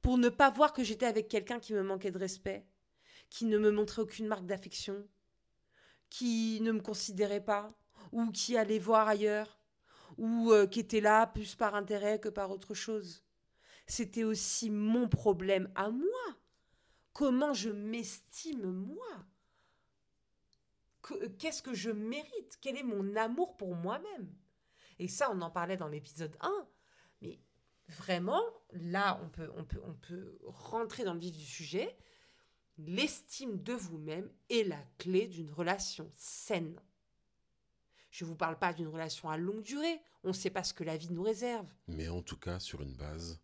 pour 0.02 0.18
ne 0.18 0.30
pas 0.30 0.50
voir 0.50 0.74
que 0.74 0.84
j'étais 0.84 1.06
avec 1.06 1.28
quelqu'un 1.28 1.60
qui 1.60 1.74
me 1.74 1.84
manquait 1.84 2.12
de 2.12 2.18
respect, 2.18 2.66
qui 3.30 3.46
ne 3.46 3.58
me 3.58 3.70
montrait 3.70 4.02
aucune 4.02 4.28
marque 4.28 4.46
d'affection, 4.46 5.08
qui 6.10 6.60
ne 6.62 6.72
me 6.72 6.82
considérait 6.82 7.44
pas, 7.44 7.72
ou 8.12 8.32
qui 8.32 8.58
allait 8.58 8.80
voir 8.80 9.08
ailleurs, 9.08 9.59
ou 10.18 10.52
euh, 10.52 10.68
qui 10.68 10.80
était 10.80 11.02
là 11.02 11.28
plus 11.28 11.56
par 11.56 11.76
intérêt 11.76 12.20
que 12.20 12.30
par 12.30 12.52
autre 12.52 12.74
chose. 12.74 13.24
C'était 13.88 14.24
aussi 14.24 14.70
mon 14.70 15.08
problème 15.08 15.72
à 15.76 15.90
moi. 15.90 16.06
Comment 17.14 17.54
je 17.54 17.70
m'estime 17.70 18.72
moi? 18.72 19.26
Qu'est-ce 21.40 21.64
que 21.64 21.74
je 21.74 21.90
mérite? 21.90 22.58
Quel 22.62 22.78
est 22.78 22.84
mon 22.84 23.16
amour 23.16 23.58
pour 23.58 23.76
moi-même? 23.76 24.32
Et 25.00 25.08
ça, 25.08 25.32
on 25.32 25.42
en 25.42 25.50
parlait 25.50 25.78
dans 25.78 25.88
l'épisode 25.88 26.38
1. 26.42 26.68
Mais 27.22 27.40
vraiment, 27.88 28.44
là, 28.74 29.20
on 29.24 29.30
peut, 29.30 29.50
on, 29.56 29.64
peut, 29.64 29.82
on 29.84 29.94
peut 29.94 30.38
rentrer 30.44 31.04
dans 31.04 31.14
le 31.14 31.20
vif 31.20 31.36
du 31.36 31.46
sujet. 31.46 31.98
L'estime 32.78 33.62
de 33.64 33.74
vous-même 33.74 34.30
est 34.50 34.64
la 34.64 34.82
clé 34.98 35.28
d'une 35.28 35.52
relation 35.52 36.12
saine. 36.16 36.80
Je 38.10 38.26
ne 38.26 38.30
vous 38.30 38.36
parle 38.36 38.58
pas 38.58 38.74
d'une 38.74 38.88
relation 38.88 39.30
à 39.30 39.38
longue 39.38 39.62
durée. 39.62 40.02
On 40.24 40.30
ne 40.30 40.34
sait 40.34 40.50
pas 40.50 40.64
ce 40.64 40.74
que 40.74 40.84
la 40.84 40.98
vie 40.98 41.12
nous 41.12 41.22
réserve. 41.22 41.68
Mais 41.88 42.10
en 42.10 42.22
tout 42.22 42.38
cas, 42.38 42.60
sur 42.60 42.82
une 42.82 42.96
base 42.96 43.40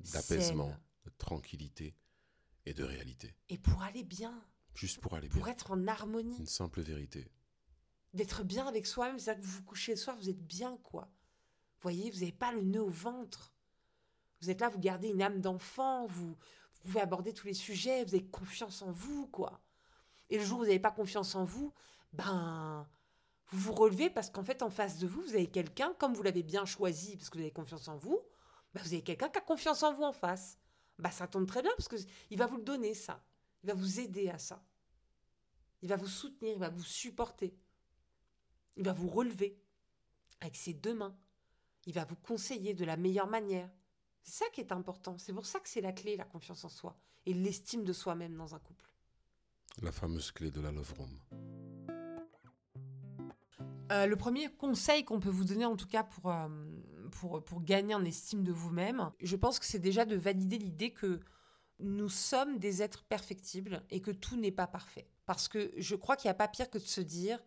d'apaisement, 0.00 0.74
de 1.04 1.10
tranquillité 1.18 1.94
et 2.64 2.74
de 2.74 2.84
réalité. 2.84 3.34
Et 3.48 3.58
pour 3.58 3.82
aller 3.82 4.04
bien. 4.04 4.42
Juste 4.74 5.00
pour 5.00 5.14
aller 5.14 5.28
bien. 5.28 5.38
Pour 5.38 5.48
être 5.48 5.72
en 5.72 5.86
harmonie. 5.86 6.38
Une 6.38 6.46
simple 6.46 6.80
vérité. 6.80 7.30
D'être 8.14 8.42
bien 8.44 8.66
avec 8.66 8.86
soi-même, 8.86 9.18
c'est-à-dire 9.18 9.42
que 9.42 9.46
vous 9.46 9.58
vous 9.58 9.64
couchez 9.64 9.92
le 9.92 9.98
soir, 9.98 10.16
vous 10.16 10.30
êtes 10.30 10.42
bien, 10.46 10.78
quoi. 10.82 11.10
Vous 11.78 11.82
voyez, 11.82 12.10
vous 12.10 12.20
n'avez 12.20 12.32
pas 12.32 12.52
le 12.52 12.62
nœud 12.62 12.82
au 12.82 12.90
ventre. 12.90 13.54
Vous 14.40 14.50
êtes 14.50 14.60
là, 14.60 14.68
vous 14.68 14.78
gardez 14.78 15.08
une 15.08 15.22
âme 15.22 15.40
d'enfant, 15.40 16.06
vous, 16.06 16.36
pouvez 16.82 17.00
aborder 17.00 17.34
tous 17.34 17.46
les 17.46 17.54
sujets, 17.54 18.04
vous 18.04 18.14
avez 18.14 18.24
confiance 18.24 18.82
en 18.82 18.90
vous, 18.92 19.26
quoi. 19.26 19.60
Et 20.30 20.38
le 20.38 20.44
jour 20.44 20.58
où 20.58 20.60
vous 20.60 20.66
n'avez 20.66 20.78
pas 20.78 20.90
confiance 20.90 21.34
en 21.34 21.44
vous, 21.44 21.72
ben, 22.12 22.86
vous 23.50 23.58
vous 23.58 23.72
relevez 23.72 24.10
parce 24.10 24.30
qu'en 24.30 24.44
fait, 24.44 24.62
en 24.62 24.70
face 24.70 24.98
de 24.98 25.06
vous, 25.06 25.22
vous 25.22 25.34
avez 25.34 25.46
quelqu'un, 25.46 25.94
comme 25.98 26.14
vous 26.14 26.22
l'avez 26.22 26.42
bien 26.42 26.66
choisi 26.66 27.16
parce 27.16 27.30
que 27.30 27.38
vous 27.38 27.44
avez 27.44 27.52
confiance 27.52 27.88
en 27.88 27.96
vous, 27.96 28.20
ben, 28.74 28.82
vous 28.82 28.92
avez 28.92 29.02
quelqu'un 29.02 29.28
qui 29.28 29.38
a 29.38 29.40
confiance 29.40 29.82
en 29.82 29.92
vous 29.92 30.02
en 30.02 30.12
face. 30.12 30.58
Ben, 30.98 31.10
ça 31.10 31.26
tombe 31.26 31.46
très 31.46 31.62
bien 31.62 31.70
parce 31.76 31.88
qu'il 31.88 32.38
va 32.38 32.46
vous 32.46 32.58
le 32.58 32.62
donner, 32.62 32.94
ça. 32.94 33.24
Il 33.62 33.68
va 33.68 33.74
vous 33.74 34.00
aider 34.00 34.28
à 34.28 34.38
ça. 34.38 34.62
Il 35.80 35.88
va 35.88 35.96
vous 35.96 36.08
soutenir, 36.08 36.54
il 36.54 36.58
va 36.58 36.68
vous 36.68 36.82
supporter. 36.82 37.56
Il 38.76 38.84
va 38.84 38.92
vous 38.92 39.08
relever 39.08 39.58
avec 40.40 40.56
ses 40.56 40.74
deux 40.74 40.94
mains. 40.94 41.16
Il 41.86 41.94
va 41.94 42.04
vous 42.04 42.16
conseiller 42.16 42.74
de 42.74 42.84
la 42.84 42.96
meilleure 42.96 43.28
manière. 43.28 43.70
C'est 44.22 44.44
ça 44.44 44.50
qui 44.52 44.60
est 44.60 44.72
important. 44.72 45.16
C'est 45.16 45.32
pour 45.32 45.46
ça 45.46 45.58
que 45.60 45.68
c'est 45.68 45.80
la 45.80 45.92
clé, 45.92 46.16
la 46.16 46.24
confiance 46.24 46.64
en 46.64 46.68
soi 46.68 46.96
et 47.24 47.32
l'estime 47.32 47.84
de 47.84 47.92
soi-même 47.92 48.36
dans 48.36 48.54
un 48.54 48.58
couple. 48.58 48.92
La 49.80 49.92
fameuse 49.92 50.32
clé 50.32 50.50
de 50.50 50.60
la 50.60 50.70
love 50.70 50.92
room. 50.98 51.67
Euh, 53.90 54.06
le 54.06 54.16
premier 54.16 54.50
conseil 54.50 55.04
qu'on 55.04 55.20
peut 55.20 55.30
vous 55.30 55.44
donner, 55.44 55.64
en 55.64 55.76
tout 55.76 55.86
cas 55.86 56.04
pour, 56.04 56.30
euh, 56.30 56.48
pour, 57.12 57.42
pour 57.42 57.62
gagner 57.62 57.94
en 57.94 58.04
estime 58.04 58.44
de 58.44 58.52
vous-même, 58.52 59.10
je 59.20 59.36
pense 59.36 59.58
que 59.58 59.64
c'est 59.64 59.78
déjà 59.78 60.04
de 60.04 60.16
valider 60.16 60.58
l'idée 60.58 60.92
que 60.92 61.20
nous 61.80 62.08
sommes 62.08 62.58
des 62.58 62.82
êtres 62.82 63.04
perfectibles 63.04 63.82
et 63.90 64.00
que 64.00 64.10
tout 64.10 64.36
n'est 64.36 64.52
pas 64.52 64.66
parfait. 64.66 65.08
Parce 65.26 65.48
que 65.48 65.72
je 65.76 65.94
crois 65.94 66.16
qu'il 66.16 66.28
n'y 66.28 66.32
a 66.32 66.34
pas 66.34 66.48
pire 66.48 66.68
que 66.70 66.78
de 66.78 66.82
se 66.82 67.00
dire 67.00 67.38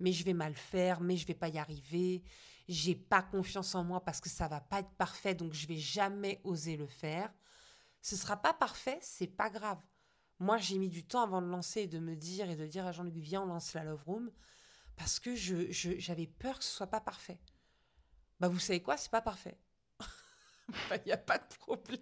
mais 0.00 0.12
je 0.12 0.24
vais 0.24 0.34
mal 0.34 0.54
faire, 0.54 1.00
mais 1.00 1.16
je 1.16 1.26
vais 1.26 1.34
pas 1.34 1.48
y 1.48 1.58
arriver, 1.58 2.22
j'ai 2.68 2.94
pas 2.94 3.22
confiance 3.22 3.74
en 3.74 3.84
moi 3.84 4.04
parce 4.04 4.20
que 4.20 4.28
ça 4.28 4.48
va 4.48 4.60
pas 4.60 4.80
être 4.80 4.90
parfait, 4.90 5.34
donc 5.34 5.52
je 5.52 5.66
vais 5.66 5.76
jamais 5.76 6.40
oser 6.44 6.76
le 6.76 6.86
faire. 6.86 7.32
Ce 8.02 8.16
sera 8.16 8.36
pas 8.36 8.52
parfait, 8.52 8.98
c'est 9.00 9.26
pas 9.26 9.50
grave. 9.50 9.78
Moi, 10.38 10.58
j'ai 10.58 10.78
mis 10.78 10.88
du 10.88 11.04
temps 11.04 11.22
avant 11.22 11.40
de 11.40 11.46
lancer 11.46 11.82
et 11.82 11.86
de 11.86 11.98
me 11.98 12.14
dire 12.14 12.50
et 12.50 12.56
de 12.56 12.66
dire 12.66 12.86
à 12.86 12.92
Jean-Luc, 12.92 13.16
viens, 13.16 13.42
on 13.42 13.46
lance 13.46 13.72
la 13.72 13.84
Love 13.84 14.04
Room, 14.04 14.30
parce 14.96 15.20
que 15.20 15.34
je, 15.34 15.70
j'avais 15.70 16.26
peur 16.26 16.58
que 16.58 16.64
ce 16.64 16.70
soit 16.70 16.86
pas 16.86 17.00
parfait. 17.00 17.38
Bah, 18.40 18.48
vous 18.48 18.58
savez 18.58 18.82
quoi, 18.82 18.96
c'est 18.96 19.10
pas 19.10 19.22
parfait. 19.22 19.58
Il 20.00 20.74
bah, 20.90 20.98
n'y 21.04 21.12
a 21.12 21.16
pas 21.16 21.38
de 21.38 21.54
problème. 21.58 22.00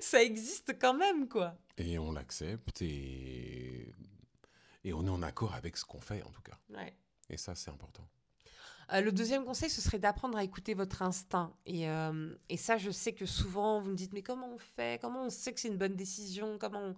Ça 0.00 0.22
existe 0.22 0.78
quand 0.78 0.94
même, 0.94 1.28
quoi. 1.28 1.56
Et 1.76 1.98
on 1.98 2.12
l'accepte 2.12 2.82
et... 2.82 3.92
et 4.84 4.92
on 4.92 5.06
est 5.06 5.10
en 5.10 5.22
accord 5.22 5.54
avec 5.54 5.76
ce 5.76 5.84
qu'on 5.84 6.00
fait, 6.00 6.22
en 6.22 6.30
tout 6.30 6.42
cas. 6.42 6.58
Ouais. 6.70 6.94
Et 7.28 7.36
ça, 7.36 7.54
c'est 7.54 7.70
important. 7.70 8.08
Euh, 8.92 9.00
le 9.00 9.12
deuxième 9.12 9.44
conseil, 9.44 9.70
ce 9.70 9.80
serait 9.80 9.98
d'apprendre 9.98 10.36
à 10.36 10.44
écouter 10.44 10.74
votre 10.74 11.02
instinct. 11.02 11.54
Et, 11.66 11.88
euh, 11.88 12.34
et, 12.48 12.56
ça, 12.56 12.76
je 12.76 12.90
sais 12.90 13.14
que 13.14 13.26
souvent, 13.26 13.80
vous 13.80 13.90
me 13.90 13.96
dites, 13.96 14.12
mais 14.12 14.22
comment 14.22 14.52
on 14.52 14.58
fait? 14.58 15.00
Comment 15.00 15.24
on 15.24 15.30
sait 15.30 15.52
que 15.52 15.60
c'est 15.60 15.68
une 15.68 15.78
bonne 15.78 15.96
décision? 15.96 16.58
Comment 16.58 16.94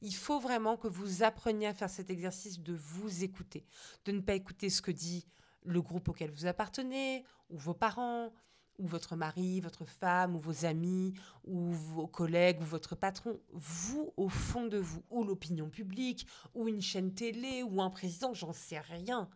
Il 0.00 0.14
faut 0.14 0.38
vraiment 0.38 0.76
que 0.76 0.88
vous 0.88 1.22
appreniez 1.22 1.66
à 1.66 1.74
faire 1.74 1.90
cet 1.90 2.10
exercice 2.10 2.60
de 2.60 2.74
vous 2.74 3.24
écouter, 3.24 3.66
de 4.04 4.12
ne 4.12 4.20
pas 4.20 4.34
écouter 4.34 4.70
ce 4.70 4.82
que 4.82 4.90
dit 4.90 5.26
le 5.64 5.82
groupe 5.82 6.08
auquel 6.08 6.30
vous 6.30 6.46
appartenez, 6.46 7.24
ou 7.50 7.58
vos 7.58 7.74
parents, 7.74 8.32
ou 8.78 8.86
votre 8.86 9.16
mari, 9.16 9.60
votre 9.60 9.84
femme, 9.84 10.36
ou 10.36 10.40
vos 10.40 10.64
amis, 10.64 11.14
ou 11.44 11.72
vos 11.72 12.06
collègues, 12.06 12.60
ou 12.60 12.64
votre 12.64 12.94
patron. 12.94 13.40
Vous, 13.52 14.12
au 14.16 14.28
fond 14.28 14.66
de 14.66 14.78
vous, 14.78 15.02
ou 15.10 15.24
l'opinion 15.24 15.68
publique, 15.68 16.26
ou 16.54 16.68
une 16.68 16.80
chaîne 16.80 17.12
télé, 17.12 17.64
ou 17.64 17.82
un 17.82 17.90
président, 17.90 18.32
j'en 18.34 18.52
sais 18.52 18.78
rien. 18.78 19.28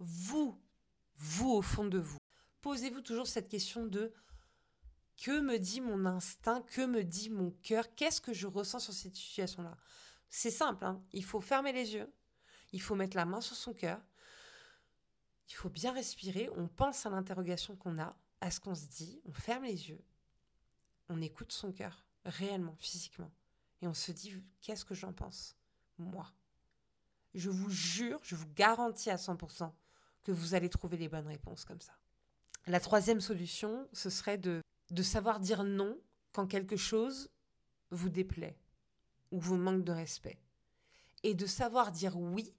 Vous 0.00 0.58
vous 1.16 1.50
au 1.50 1.62
fond 1.62 1.84
de 1.84 1.98
vous. 1.98 2.18
Posez-vous 2.60 3.00
toujours 3.00 3.26
cette 3.26 3.48
question 3.48 3.86
de 3.86 4.12
que 5.22 5.38
me 5.40 5.56
dit 5.58 5.80
mon 5.80 6.04
instinct, 6.04 6.62
que 6.62 6.84
me 6.84 7.04
dit 7.04 7.30
mon 7.30 7.52
cœur, 7.62 7.94
qu'est-ce 7.94 8.20
que 8.20 8.32
je 8.32 8.48
ressens 8.48 8.80
sur 8.80 8.92
cette 8.92 9.14
situation-là? 9.14 9.76
C'est 10.28 10.50
simple, 10.50 10.84
hein. 10.84 11.00
il 11.12 11.24
faut 11.24 11.40
fermer 11.40 11.72
les 11.72 11.94
yeux, 11.94 12.12
il 12.72 12.82
faut 12.82 12.96
mettre 12.96 13.16
la 13.16 13.24
main 13.24 13.40
sur 13.40 13.54
son 13.54 13.72
cœur, 13.72 14.00
il 15.48 15.54
faut 15.54 15.68
bien 15.68 15.92
respirer, 15.92 16.50
on 16.56 16.66
pense 16.66 17.06
à 17.06 17.10
l'interrogation 17.10 17.76
qu'on 17.76 18.00
a, 18.00 18.16
à 18.40 18.50
ce 18.50 18.58
qu'on 18.58 18.74
se 18.74 18.86
dit, 18.86 19.20
on 19.24 19.32
ferme 19.32 19.62
les 19.62 19.90
yeux, 19.90 20.02
on 21.08 21.20
écoute 21.20 21.52
son 21.52 21.70
cœur, 21.70 22.04
réellement, 22.24 22.74
physiquement, 22.80 23.30
et 23.80 23.86
on 23.86 23.94
se 23.94 24.10
dit, 24.10 24.42
qu'est-ce 24.60 24.84
que 24.84 24.94
j'en 24.94 25.12
pense 25.12 25.56
Moi? 25.98 26.26
Je 27.34 27.48
vous 27.48 27.70
jure, 27.70 28.18
je 28.24 28.34
vous 28.34 28.48
garantis 28.56 29.10
à 29.10 29.16
100% 29.16 29.70
que 30.24 30.32
vous 30.32 30.54
allez 30.54 30.68
trouver 30.68 30.96
les 30.96 31.08
bonnes 31.08 31.28
réponses 31.28 31.64
comme 31.64 31.80
ça. 31.80 31.96
La 32.66 32.80
troisième 32.80 33.20
solution, 33.20 33.88
ce 33.92 34.10
serait 34.10 34.38
de, 34.38 34.62
de 34.92 35.02
savoir 35.02 35.40
dire 35.40 35.64
non 35.64 35.98
quand 36.32 36.46
quelque 36.46 36.76
chose 36.76 37.30
vous 37.90 38.10
déplaît 38.10 38.58
ou 39.30 39.40
vous 39.40 39.56
manque 39.56 39.84
de 39.84 39.92
respect. 39.92 40.38
Et 41.22 41.34
de 41.34 41.46
savoir 41.46 41.92
dire 41.92 42.18
oui 42.18 42.54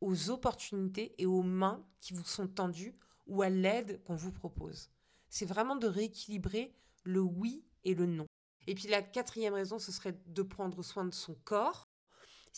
aux 0.00 0.30
opportunités 0.30 1.14
et 1.18 1.26
aux 1.26 1.42
mains 1.42 1.84
qui 2.00 2.12
vous 2.12 2.24
sont 2.24 2.48
tendues 2.48 2.94
ou 3.26 3.42
à 3.42 3.48
l'aide 3.48 4.02
qu'on 4.04 4.16
vous 4.16 4.32
propose. 4.32 4.90
C'est 5.28 5.46
vraiment 5.46 5.76
de 5.76 5.86
rééquilibrer 5.86 6.74
le 7.04 7.20
oui 7.20 7.64
et 7.84 7.94
le 7.94 8.06
non. 8.06 8.26
Et 8.66 8.74
puis 8.74 8.88
la 8.88 9.02
quatrième 9.02 9.54
raison, 9.54 9.78
ce 9.78 9.92
serait 9.92 10.18
de 10.26 10.42
prendre 10.42 10.82
soin 10.82 11.04
de 11.04 11.14
son 11.14 11.34
corps. 11.44 11.85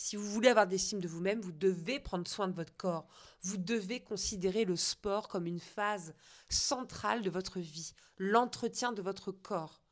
Si 0.01 0.15
vous 0.15 0.31
voulez 0.31 0.47
avoir 0.47 0.65
des 0.65 0.77
signes 0.77 1.01
de 1.01 1.09
vous-même, 1.09 1.41
vous 1.41 1.51
devez 1.51 1.99
prendre 1.99 2.25
soin 2.25 2.47
de 2.47 2.53
votre 2.53 2.73
corps. 2.77 3.05
Vous 3.41 3.57
devez 3.57 3.99
considérer 3.99 4.63
le 4.63 4.77
sport 4.77 5.27
comme 5.27 5.45
une 5.45 5.59
phase 5.59 6.13
centrale 6.47 7.21
de 7.21 7.29
votre 7.29 7.59
vie, 7.59 7.91
l'entretien 8.17 8.93
de 8.93 9.01
votre 9.01 9.33
corps. 9.33 9.83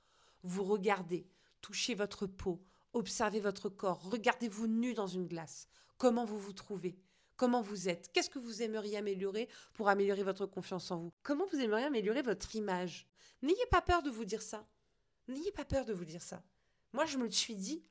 Vous 0.43 0.63
regardez, 0.63 1.27
touchez 1.59 1.93
votre 1.93 2.25
peau, 2.25 2.63
observez 2.93 3.41
votre 3.41 3.67
corps, 3.67 4.01
regardez-vous 4.09 4.67
nu 4.67 4.93
dans 4.93 5.07
une 5.07 5.27
glace. 5.27 5.67
Comment 5.97 6.23
vous 6.23 6.39
vous 6.39 6.53
trouvez? 6.53 6.97
Comment 7.35 7.61
vous 7.61 7.89
êtes? 7.89 8.09
Qu'est-ce 8.13 8.29
que 8.29 8.39
vous 8.39 8.61
aimeriez 8.61 8.95
améliorer 8.95 9.49
pour 9.73 9.89
améliorer 9.89 10.23
votre 10.23 10.45
confiance 10.45 10.89
en 10.89 10.99
vous? 10.99 11.13
Comment 11.21 11.47
vous 11.51 11.59
aimeriez 11.59 11.83
améliorer 11.83 12.21
votre 12.21 12.55
image? 12.55 13.09
N'ayez 13.41 13.65
pas 13.69 13.81
peur 13.81 14.01
de 14.03 14.09
vous 14.09 14.23
dire 14.23 14.41
ça. 14.41 14.65
N'ayez 15.27 15.51
pas 15.51 15.65
peur 15.65 15.83
de 15.83 15.91
vous 15.91 16.05
dire 16.05 16.23
ça. 16.23 16.41
Moi, 16.93 17.05
je 17.05 17.17
me 17.17 17.25
le 17.25 17.31
suis 17.31 17.57
dit. 17.57 17.83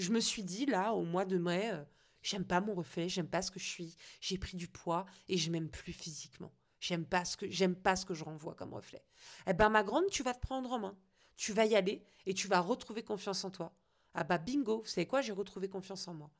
Je 0.00 0.12
me 0.12 0.20
suis 0.20 0.42
dit, 0.42 0.64
là, 0.64 0.94
au 0.94 1.04
mois 1.04 1.26
de 1.26 1.36
mai, 1.36 1.70
euh, 1.72 1.84
j'aime 2.22 2.44
pas 2.44 2.60
mon 2.60 2.74
reflet, 2.74 3.08
j'aime 3.08 3.28
pas 3.28 3.42
ce 3.42 3.50
que 3.50 3.60
je 3.60 3.66
suis, 3.66 3.96
j'ai 4.20 4.38
pris 4.38 4.56
du 4.56 4.66
poids 4.66 5.04
et 5.28 5.36
je 5.36 5.50
m'aime 5.50 5.68
plus 5.68 5.92
physiquement. 5.92 6.52
J'aime 6.80 7.04
pas 7.04 7.26
ce 7.26 7.36
que 7.36 7.50
j'aime 7.50 7.76
pas 7.76 7.94
ce 7.94 8.06
que 8.06 8.14
je 8.14 8.24
renvoie 8.24 8.54
comme 8.54 8.72
reflet. 8.72 9.04
Eh 9.46 9.52
ben 9.52 9.68
ma 9.68 9.82
grande, 9.82 10.08
tu 10.10 10.22
vas 10.22 10.32
te 10.32 10.40
prendre 10.40 10.72
en 10.72 10.78
main. 10.78 10.98
Tu 11.36 11.52
vas 11.52 11.66
y 11.66 11.76
aller 11.76 12.02
et 12.24 12.32
tu 12.32 12.48
vas 12.48 12.60
retrouver 12.60 13.02
confiance 13.02 13.44
en 13.44 13.50
toi. 13.50 13.76
Ah 14.14 14.24
bah 14.24 14.38
bingo, 14.38 14.80
vous 14.80 14.88
savez 14.88 15.06
quoi, 15.06 15.20
j'ai 15.20 15.32
retrouvé 15.32 15.68
confiance 15.68 16.08
en 16.08 16.14
moi. 16.14 16.30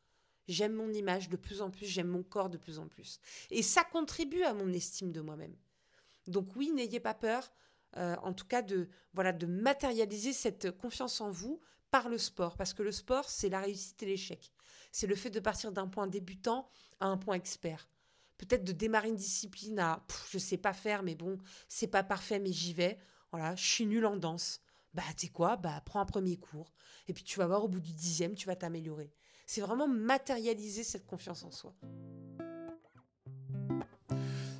J'aime 0.48 0.72
mon 0.72 0.90
image 0.92 1.28
de 1.28 1.36
plus 1.36 1.60
en 1.60 1.70
plus, 1.70 1.86
j'aime 1.86 2.08
mon 2.08 2.22
corps 2.22 2.48
de 2.48 2.56
plus 2.56 2.78
en 2.78 2.88
plus. 2.88 3.20
Et 3.50 3.62
ça 3.62 3.84
contribue 3.84 4.42
à 4.42 4.54
mon 4.54 4.72
estime 4.72 5.12
de 5.12 5.20
moi-même. 5.20 5.54
Donc 6.26 6.56
oui, 6.56 6.72
n'ayez 6.72 7.00
pas 7.00 7.14
peur, 7.14 7.52
euh, 7.98 8.16
en 8.22 8.32
tout 8.32 8.46
cas 8.46 8.62
de 8.62 8.88
voilà 9.12 9.32
de 9.32 9.46
matérialiser 9.46 10.32
cette 10.32 10.70
confiance 10.70 11.20
en 11.20 11.30
vous 11.30 11.60
par 11.90 12.08
le 12.08 12.18
sport, 12.18 12.56
parce 12.56 12.74
que 12.74 12.82
le 12.82 12.92
sport 12.92 13.28
c'est 13.28 13.48
la 13.48 13.60
réussite 13.60 14.02
et 14.02 14.06
l'échec. 14.06 14.52
C'est 14.92 15.06
le 15.06 15.14
fait 15.14 15.30
de 15.30 15.40
partir 15.40 15.72
d'un 15.72 15.88
point 15.88 16.06
débutant 16.06 16.68
à 17.00 17.06
un 17.06 17.16
point 17.16 17.34
expert. 17.34 17.88
Peut-être 18.38 18.64
de 18.64 18.72
démarrer 18.72 19.08
une 19.08 19.16
discipline 19.16 19.78
à 19.78 20.04
je 20.30 20.38
sais 20.38 20.56
pas 20.56 20.72
faire, 20.72 21.02
mais 21.02 21.14
bon, 21.14 21.38
c'est 21.68 21.88
pas 21.88 22.02
parfait, 22.02 22.38
mais 22.38 22.52
j'y 22.52 22.72
vais. 22.72 22.98
Voilà, 23.32 23.54
je 23.54 23.64
suis 23.64 23.86
nulle 23.86 24.06
en 24.06 24.16
danse. 24.16 24.60
Bah, 24.94 25.02
tu 25.16 25.26
sais 25.26 25.32
quoi, 25.32 25.56
bah, 25.56 25.80
prends 25.84 26.00
un 26.00 26.06
premier 26.06 26.36
cours. 26.36 26.72
Et 27.06 27.12
puis 27.12 27.22
tu 27.22 27.38
vas 27.38 27.46
voir, 27.46 27.64
au 27.64 27.68
bout 27.68 27.80
du 27.80 27.92
dixième, 27.92 28.34
tu 28.34 28.46
vas 28.46 28.56
t'améliorer. 28.56 29.12
C'est 29.46 29.60
vraiment 29.60 29.86
matérialiser 29.86 30.84
cette 30.84 31.06
confiance 31.06 31.42
en 31.44 31.50
soi. 31.50 31.74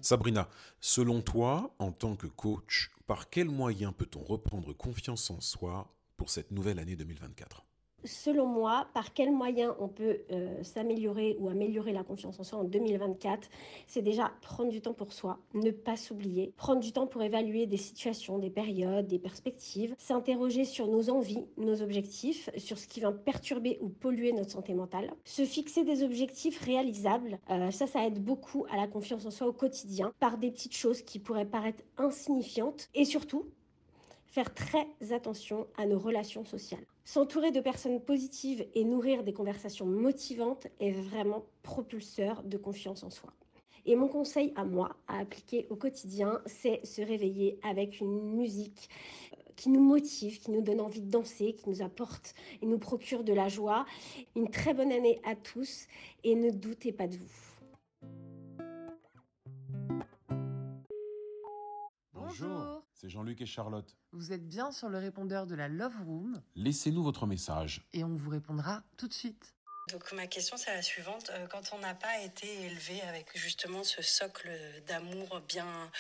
Sabrina, 0.03 0.49
selon 0.81 1.21
toi, 1.21 1.75
en 1.79 1.93
tant 1.93 2.17
que 2.17 2.27
coach, 2.27 2.91
par 3.07 3.29
quels 3.29 3.51
moyens 3.51 3.93
peut-on 3.97 4.23
reprendre 4.23 4.73
confiance 4.73 5.31
en 5.31 5.41
soi 5.41 5.93
pour 6.21 6.29
cette 6.29 6.51
nouvelle 6.51 6.79
année 6.79 6.97
2024 6.97 7.65
selon 8.05 8.47
moi, 8.47 8.89
par 8.95 9.13
quels 9.13 9.33
moyens 9.33 9.75
on 9.79 9.89
peut 9.89 10.21
euh, 10.31 10.63
s'améliorer 10.63 11.37
ou 11.39 11.49
améliorer 11.49 11.93
la 11.93 12.03
confiance 12.03 12.39
en 12.41 12.45
soi 12.45 12.59
en 12.59 12.65
2024, 12.65 13.49
c'est 13.87 14.03
déjà 14.03 14.33
prendre 14.41 14.71
du 14.71 14.81
temps 14.81 14.95
pour 14.95 15.13
soi, 15.13 15.39
ne 15.55 15.71
pas 15.71 15.97
s'oublier, 15.97 16.53
prendre 16.57 16.81
du 16.81 16.93
temps 16.93 17.07
pour 17.07 17.23
évaluer 17.23 17.67
des 17.67 17.77
situations, 17.77 18.39
des 18.39 18.51
périodes, 18.51 19.07
des 19.07 19.19
perspectives, 19.19 19.95
s'interroger 19.99 20.65
sur 20.65 20.87
nos 20.87 21.11
envies, 21.11 21.45
nos 21.57 21.83
objectifs, 21.83 22.49
sur 22.57 22.79
ce 22.79 22.87
qui 22.87 23.01
vient 23.01 23.13
perturber 23.13 23.79
ou 23.81 23.89
polluer 23.89 24.33
notre 24.33 24.51
santé 24.51 24.75
mentale, 24.75 25.13
se 25.25 25.45
fixer 25.45 25.85
des 25.85 26.03
objectifs 26.03 26.61
réalisables, 26.61 27.39
euh, 27.51 27.71
ça, 27.71 27.87
ça 27.87 28.07
aide 28.07 28.23
beaucoup 28.23 28.67
à 28.71 28.77
la 28.77 28.87
confiance 28.87 29.27
en 29.27 29.31
soi 29.31 29.47
au 29.47 29.53
quotidien, 29.53 30.13
par 30.21 30.39
des 30.39 30.51
petites 30.51 30.77
choses 30.77 31.03
qui 31.03 31.19
pourraient 31.19 31.45
paraître 31.45 31.83
insignifiantes, 31.99 32.89
et 32.95 33.05
surtout, 33.05 33.47
faire 34.31 34.55
très 34.55 34.87
attention 35.11 35.67
à 35.77 35.87
nos 35.87 35.99
relations 35.99 36.45
sociales. 36.45 36.85
S'entourer 37.05 37.51
de 37.51 37.61
personnes 37.61 38.01
positives 38.01 38.65
et 38.75 38.85
nourrir 38.85 39.25
des 39.25 39.33
conversations 39.33 39.87
motivantes 39.87 40.69
est 40.79 40.93
vraiment 40.93 41.45
propulseur 41.63 42.43
de 42.45 42.57
confiance 42.57 43.03
en 43.03 43.11
soi. 43.11 43.33
Et 43.87 43.97
mon 43.97 44.09
conseil 44.09 44.53
à 44.57 44.65
moi, 44.65 44.97
à 45.09 45.19
appliquer 45.19 45.67
au 45.71 45.77
quotidien, 45.77 46.41
c'est 46.47 46.85
se 46.85 47.03
réveiller 47.03 47.59
avec 47.63 48.01
une 48.01 48.37
musique 48.37 48.89
euh, 49.33 49.53
qui 49.57 49.71
nous 49.71 49.81
motive, 49.81 50.39
qui 50.39 50.51
nous 50.51 50.61
donne 50.61 50.81
envie 50.81 51.01
de 51.01 51.11
danser, 51.11 51.55
qui 51.55 51.69
nous 51.69 51.83
apporte 51.83 52.35
et 52.63 52.67
nous 52.67 52.79
procure 52.79 53.25
de 53.25 53.33
la 53.33 53.49
joie. 53.49 53.87
Une 54.37 54.51
très 54.51 54.75
bonne 54.75 54.93
année 54.93 55.21
à 55.25 55.35
tous 55.35 55.87
et 56.23 56.35
ne 56.35 56.51
doutez 56.51 56.93
pas 56.93 57.09
de 57.09 57.17
vous. 57.17 57.51
Bonjour, 62.13 62.85
c'est 63.01 63.09
Jean-Luc 63.09 63.41
et 63.41 63.47
Charlotte. 63.47 63.97
Vous 64.13 64.33
êtes 64.33 64.47
bien 64.47 64.73
sur 64.73 64.91
le 64.91 64.99
répondeur 64.99 65.47
de 65.47 65.55
la 65.55 65.69
Love 65.69 65.97
Room 66.05 66.43
Laissez-nous 66.55 67.03
votre 67.03 67.27
message. 67.27 67.83
et 67.95 68.05
on 68.05 68.15
vous 68.15 68.29
répondra 68.29 68.83
tout 68.99 69.09
de 69.09 69.15
suite. 69.15 69.55
Donc 69.91 70.13
ma 70.13 70.27
question 70.27 70.57
c'est 70.59 70.75
la 70.75 70.83
suivante. 70.83 71.31
Euh, 71.31 71.47
Quand 71.47 71.73
on 71.73 71.79
n'a 71.79 71.95
pas 71.95 72.19
été 72.21 72.47
élevé 72.67 73.01
avec 73.03 73.37
justement 73.37 73.83
ce 73.85 74.03
socle 74.03 74.51
d'amour 74.87 75.41
bien 75.49 75.91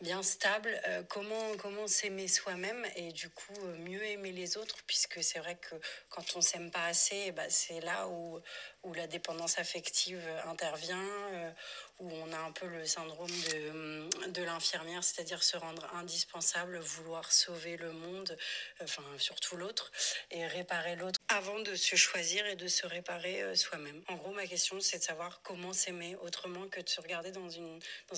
bien 0.00 0.24
stable, 0.24 0.70
euh, 0.88 1.04
comment 1.08 1.56
comment 1.56 1.86
s'aimer 1.86 2.26
soi-même 2.26 2.84
et 2.96 3.12
du 3.12 3.30
coup 3.30 3.54
euh, 3.62 3.78
mieux 3.78 4.02
aimer 4.04 4.32
les 4.32 4.56
autres? 4.56 4.76
Puisque 4.88 5.22
c'est 5.22 5.38
vrai 5.38 5.56
que 5.56 5.76
quand 6.10 6.24
on 6.34 6.40
s'aime 6.40 6.72
pas 6.72 6.86
assez, 6.86 7.30
ben, 7.30 7.46
c'est 7.48 7.80
là 7.80 8.08
où 8.08 8.40
où 8.84 8.92
la 8.94 9.06
dépendance 9.06 9.58
affective 9.58 10.22
intervient, 10.46 11.02
euh, 11.32 11.50
où 11.98 12.10
on 12.10 12.32
a 12.32 12.38
un 12.38 12.52
peu 12.52 12.66
le 12.66 12.84
syndrome 12.86 13.30
de, 13.30 14.30
de 14.30 14.42
l'infirmière, 14.42 15.02
c'est-à-dire 15.02 15.42
se 15.42 15.56
rendre 15.56 15.88
indispensable, 15.94 16.78
vouloir 16.78 17.32
sauver 17.32 17.76
le 17.76 17.92
monde, 17.92 18.36
enfin 18.82 19.04
surtout 19.18 19.56
l'autre, 19.56 19.90
et 20.30 20.46
réparer 20.46 20.96
l'autre 20.96 21.20
avant 21.28 21.58
de 21.60 21.74
se 21.74 21.96
choisir 21.96 22.46
et 22.46 22.56
de 22.56 22.68
se 22.68 22.86
réparer 22.86 23.42
euh, 23.42 23.54
soi-même. 23.54 24.02
En 24.08 24.16
gros, 24.16 24.32
ma 24.32 24.46
question, 24.46 24.80
c'est 24.80 24.98
de 24.98 25.04
savoir 25.04 25.40
comment 25.42 25.72
s'aimer 25.72 26.16
autrement 26.16 26.68
que 26.68 26.80
de 26.80 26.88
se 26.88 27.00
regarder 27.00 27.32
dans, 27.32 27.48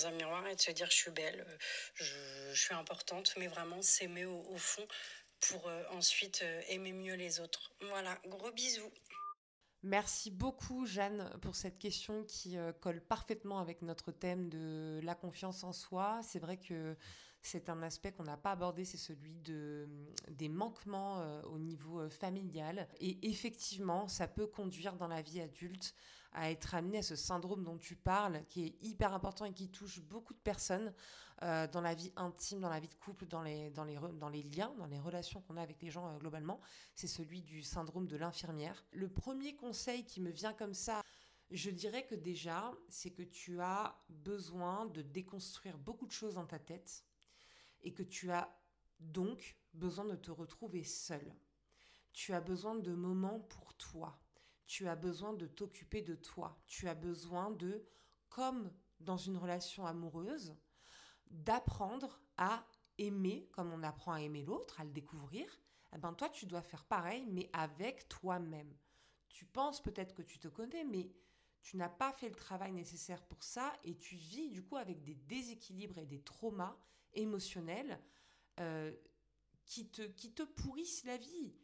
un 0.06 0.10
miroir 0.10 0.46
et 0.46 0.54
de 0.54 0.60
se 0.60 0.70
dire 0.70 0.90
je 0.90 0.96
suis 0.96 1.10
belle, 1.10 1.44
euh, 1.48 1.56
je, 1.94 2.60
suis 2.60 2.74
importante, 2.74 3.34
mais 3.36 3.46
vraiment 3.46 3.82
s'aimer 3.82 4.24
au, 4.24 4.56
fond 4.56 4.86
pour 5.40 5.68
euh, 5.68 5.82
ensuite 5.90 6.40
euh, 6.42 6.62
aimer 6.68 6.92
mieux 6.92 7.14
les 7.14 7.40
autres. 7.40 7.72
Voilà, 7.80 8.18
gros 8.26 8.50
bisous. 8.50 8.92
Merci 9.86 10.32
beaucoup 10.32 10.84
Jeanne 10.84 11.30
pour 11.42 11.54
cette 11.54 11.78
question 11.78 12.24
qui 12.24 12.58
euh, 12.58 12.72
colle 12.72 13.00
parfaitement 13.00 13.60
avec 13.60 13.82
notre 13.82 14.10
thème 14.10 14.48
de 14.48 14.98
la 15.04 15.14
confiance 15.14 15.62
en 15.62 15.72
soi. 15.72 16.18
C'est 16.24 16.40
vrai 16.40 16.56
que 16.56 16.96
c'est 17.40 17.68
un 17.68 17.80
aspect 17.84 18.10
qu'on 18.10 18.24
n'a 18.24 18.36
pas 18.36 18.50
abordé, 18.50 18.84
c'est 18.84 18.96
celui 18.96 19.36
de, 19.36 19.88
des 20.28 20.48
manquements 20.48 21.20
euh, 21.20 21.40
au 21.42 21.60
niveau 21.60 22.00
euh, 22.00 22.10
familial. 22.10 22.88
Et 22.98 23.30
effectivement, 23.30 24.08
ça 24.08 24.26
peut 24.26 24.48
conduire 24.48 24.96
dans 24.96 25.06
la 25.06 25.22
vie 25.22 25.40
adulte 25.40 25.94
à 26.32 26.50
être 26.50 26.74
amené 26.74 26.98
à 26.98 27.02
ce 27.02 27.16
syndrome 27.16 27.64
dont 27.64 27.78
tu 27.78 27.96
parles, 27.96 28.44
qui 28.48 28.64
est 28.64 28.76
hyper 28.82 29.14
important 29.14 29.44
et 29.44 29.52
qui 29.52 29.68
touche 29.68 30.00
beaucoup 30.00 30.34
de 30.34 30.38
personnes 30.38 30.92
euh, 31.42 31.66
dans 31.68 31.80
la 31.80 31.94
vie 31.94 32.12
intime, 32.16 32.60
dans 32.60 32.70
la 32.70 32.80
vie 32.80 32.88
de 32.88 32.94
couple, 32.94 33.26
dans 33.26 33.42
les, 33.42 33.70
dans 33.70 33.84
les, 33.84 33.98
dans 34.14 34.28
les 34.28 34.42
liens, 34.42 34.72
dans 34.78 34.86
les 34.86 34.98
relations 34.98 35.42
qu'on 35.42 35.56
a 35.56 35.62
avec 35.62 35.82
les 35.82 35.90
gens 35.90 36.08
euh, 36.08 36.16
globalement. 36.16 36.60
C'est 36.94 37.06
celui 37.06 37.42
du 37.42 37.62
syndrome 37.62 38.06
de 38.06 38.16
l'infirmière. 38.16 38.84
Le 38.90 39.08
premier 39.08 39.54
conseil 39.54 40.04
qui 40.04 40.20
me 40.20 40.30
vient 40.30 40.54
comme 40.54 40.74
ça, 40.74 41.02
je 41.50 41.70
dirais 41.70 42.06
que 42.06 42.14
déjà, 42.14 42.72
c'est 42.88 43.10
que 43.10 43.22
tu 43.22 43.60
as 43.60 43.96
besoin 44.08 44.86
de 44.86 45.02
déconstruire 45.02 45.78
beaucoup 45.78 46.06
de 46.06 46.12
choses 46.12 46.34
dans 46.34 46.46
ta 46.46 46.58
tête 46.58 47.04
et 47.82 47.92
que 47.92 48.02
tu 48.02 48.32
as 48.32 48.48
donc 48.98 49.56
besoin 49.74 50.04
de 50.06 50.16
te 50.16 50.30
retrouver 50.30 50.84
seul. 50.84 51.34
Tu 52.12 52.32
as 52.32 52.40
besoin 52.40 52.74
de 52.74 52.94
moments 52.94 53.40
pour 53.40 53.74
toi. 53.74 54.18
Tu 54.66 54.88
as 54.88 54.96
besoin 54.96 55.32
de 55.32 55.46
t'occuper 55.46 56.02
de 56.02 56.14
toi. 56.14 56.60
Tu 56.66 56.88
as 56.88 56.94
besoin 56.94 57.50
de, 57.50 57.84
comme 58.28 58.72
dans 59.00 59.16
une 59.16 59.36
relation 59.36 59.86
amoureuse, 59.86 60.54
d'apprendre 61.30 62.20
à 62.36 62.66
aimer 62.98 63.48
comme 63.52 63.72
on 63.72 63.82
apprend 63.82 64.12
à 64.12 64.20
aimer 64.20 64.42
l'autre, 64.42 64.80
à 64.80 64.84
le 64.84 64.90
découvrir. 64.90 65.46
Eh 65.94 65.98
ben 65.98 66.12
toi, 66.14 66.28
tu 66.28 66.46
dois 66.46 66.62
faire 66.62 66.84
pareil, 66.84 67.26
mais 67.30 67.48
avec 67.52 68.08
toi-même. 68.08 68.74
Tu 69.28 69.44
penses 69.44 69.82
peut-être 69.82 70.14
que 70.14 70.22
tu 70.22 70.38
te 70.38 70.48
connais, 70.48 70.84
mais 70.84 71.10
tu 71.60 71.76
n'as 71.76 71.88
pas 71.88 72.12
fait 72.12 72.28
le 72.28 72.34
travail 72.34 72.72
nécessaire 72.72 73.22
pour 73.24 73.42
ça 73.42 73.72
et 73.84 73.96
tu 73.96 74.16
vis 74.16 74.50
du 74.50 74.62
coup 74.62 74.76
avec 74.76 75.02
des 75.02 75.14
déséquilibres 75.14 75.98
et 75.98 76.06
des 76.06 76.22
traumas 76.22 76.76
émotionnels 77.12 78.00
euh, 78.60 78.94
qui, 79.64 79.88
te, 79.88 80.02
qui 80.02 80.32
te 80.32 80.42
pourrissent 80.42 81.04
la 81.04 81.16
vie 81.16 81.54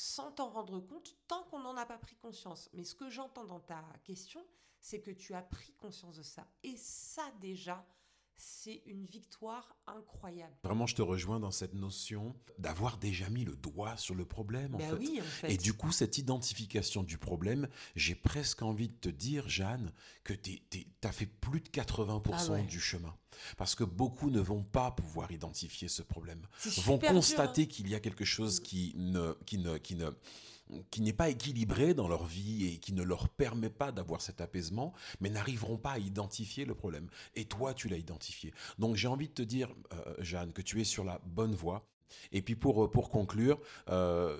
sans 0.00 0.32
t'en 0.32 0.48
rendre 0.48 0.80
compte 0.80 1.14
tant 1.28 1.42
qu'on 1.44 1.58
n'en 1.58 1.76
a 1.76 1.84
pas 1.84 1.98
pris 1.98 2.16
conscience. 2.16 2.70
Mais 2.72 2.84
ce 2.84 2.94
que 2.94 3.10
j'entends 3.10 3.44
dans 3.44 3.60
ta 3.60 3.84
question, 4.02 4.42
c'est 4.80 5.02
que 5.02 5.10
tu 5.10 5.34
as 5.34 5.42
pris 5.42 5.74
conscience 5.74 6.16
de 6.16 6.22
ça. 6.22 6.46
Et 6.62 6.74
ça 6.78 7.30
déjà, 7.42 7.86
c'est 8.40 8.82
une 8.86 9.04
victoire 9.04 9.76
incroyable. 9.86 10.54
Vraiment, 10.64 10.86
je 10.86 10.94
te 10.94 11.02
rejoins 11.02 11.38
dans 11.40 11.50
cette 11.50 11.74
notion 11.74 12.34
d'avoir 12.58 12.96
déjà 12.96 13.28
mis 13.28 13.44
le 13.44 13.54
doigt 13.54 13.96
sur 13.98 14.14
le 14.14 14.24
problème, 14.24 14.74
en, 14.74 14.78
Ben 14.78 14.90
fait. 14.90 14.96
oui, 14.96 15.20
en 15.20 15.24
fait. 15.24 15.52
Et 15.52 15.56
du 15.58 15.74
coup, 15.74 15.92
cette 15.92 16.16
identification 16.16 17.02
du 17.02 17.18
problème, 17.18 17.68
j'ai 17.96 18.14
presque 18.14 18.62
envie 18.62 18.88
de 18.88 18.94
te 18.94 19.08
dire, 19.10 19.48
Jeanne, 19.48 19.92
que 20.24 20.32
tu 20.32 20.58
as 21.04 21.12
fait 21.12 21.26
plus 21.26 21.60
de 21.60 21.68
80% 21.68 22.30
Ah 22.32 22.52
ouais. 22.52 22.62
du 22.62 22.80
chemin. 22.80 23.14
Parce 23.58 23.74
que 23.74 23.84
beaucoup 23.84 24.30
ne 24.30 24.40
vont 24.40 24.64
pas 24.64 24.90
pouvoir 24.90 25.30
identifier 25.30 25.88
ce 25.88 26.02
problème. 26.02 26.46
Vont 26.84 27.00
hein. 27.02 27.12
constater 27.12 27.68
qu'il 27.68 27.88
y 27.88 27.94
a 27.94 28.00
quelque 28.00 28.24
chose 28.24 28.60
qui 28.60 28.94
ne, 28.96 29.34
qui 29.44 29.58
ne, 29.58 29.76
qui 29.76 29.96
ne, 29.96 30.10
qui 30.90 31.00
n'est 31.02 31.12
pas 31.12 31.28
équilibré 31.28 31.94
dans 31.94 32.08
leur 32.08 32.26
vie 32.26 32.66
et 32.66 32.78
qui 32.78 32.92
ne 32.92 33.02
leur 33.02 33.28
permet 33.28 33.70
pas 33.70 33.92
d'avoir 33.92 34.20
cet 34.20 34.40
apaisement, 34.40 34.92
mais 35.20 35.30
n'arriveront 35.30 35.78
pas 35.78 35.92
à 35.92 35.98
identifier 35.98 36.64
le 36.64 36.74
problème. 36.74 37.08
Et 37.34 37.44
toi, 37.44 37.74
tu 37.74 37.88
l'as 37.88 37.96
identifié. 37.96 38.52
Donc 38.78 38.96
j'ai 38.96 39.08
envie 39.08 39.28
de 39.28 39.34
te 39.34 39.42
dire, 39.42 39.74
euh, 39.92 40.14
Jeanne, 40.18 40.52
que 40.52 40.62
tu 40.62 40.80
es 40.80 40.84
sur 40.84 41.04
la 41.04 41.20
bonne 41.24 41.54
voie. 41.54 41.86
Et 42.32 42.42
puis 42.42 42.56
pour, 42.56 42.84
euh, 42.84 42.90
pour 42.90 43.10
conclure, 43.10 43.60
euh, 43.88 44.38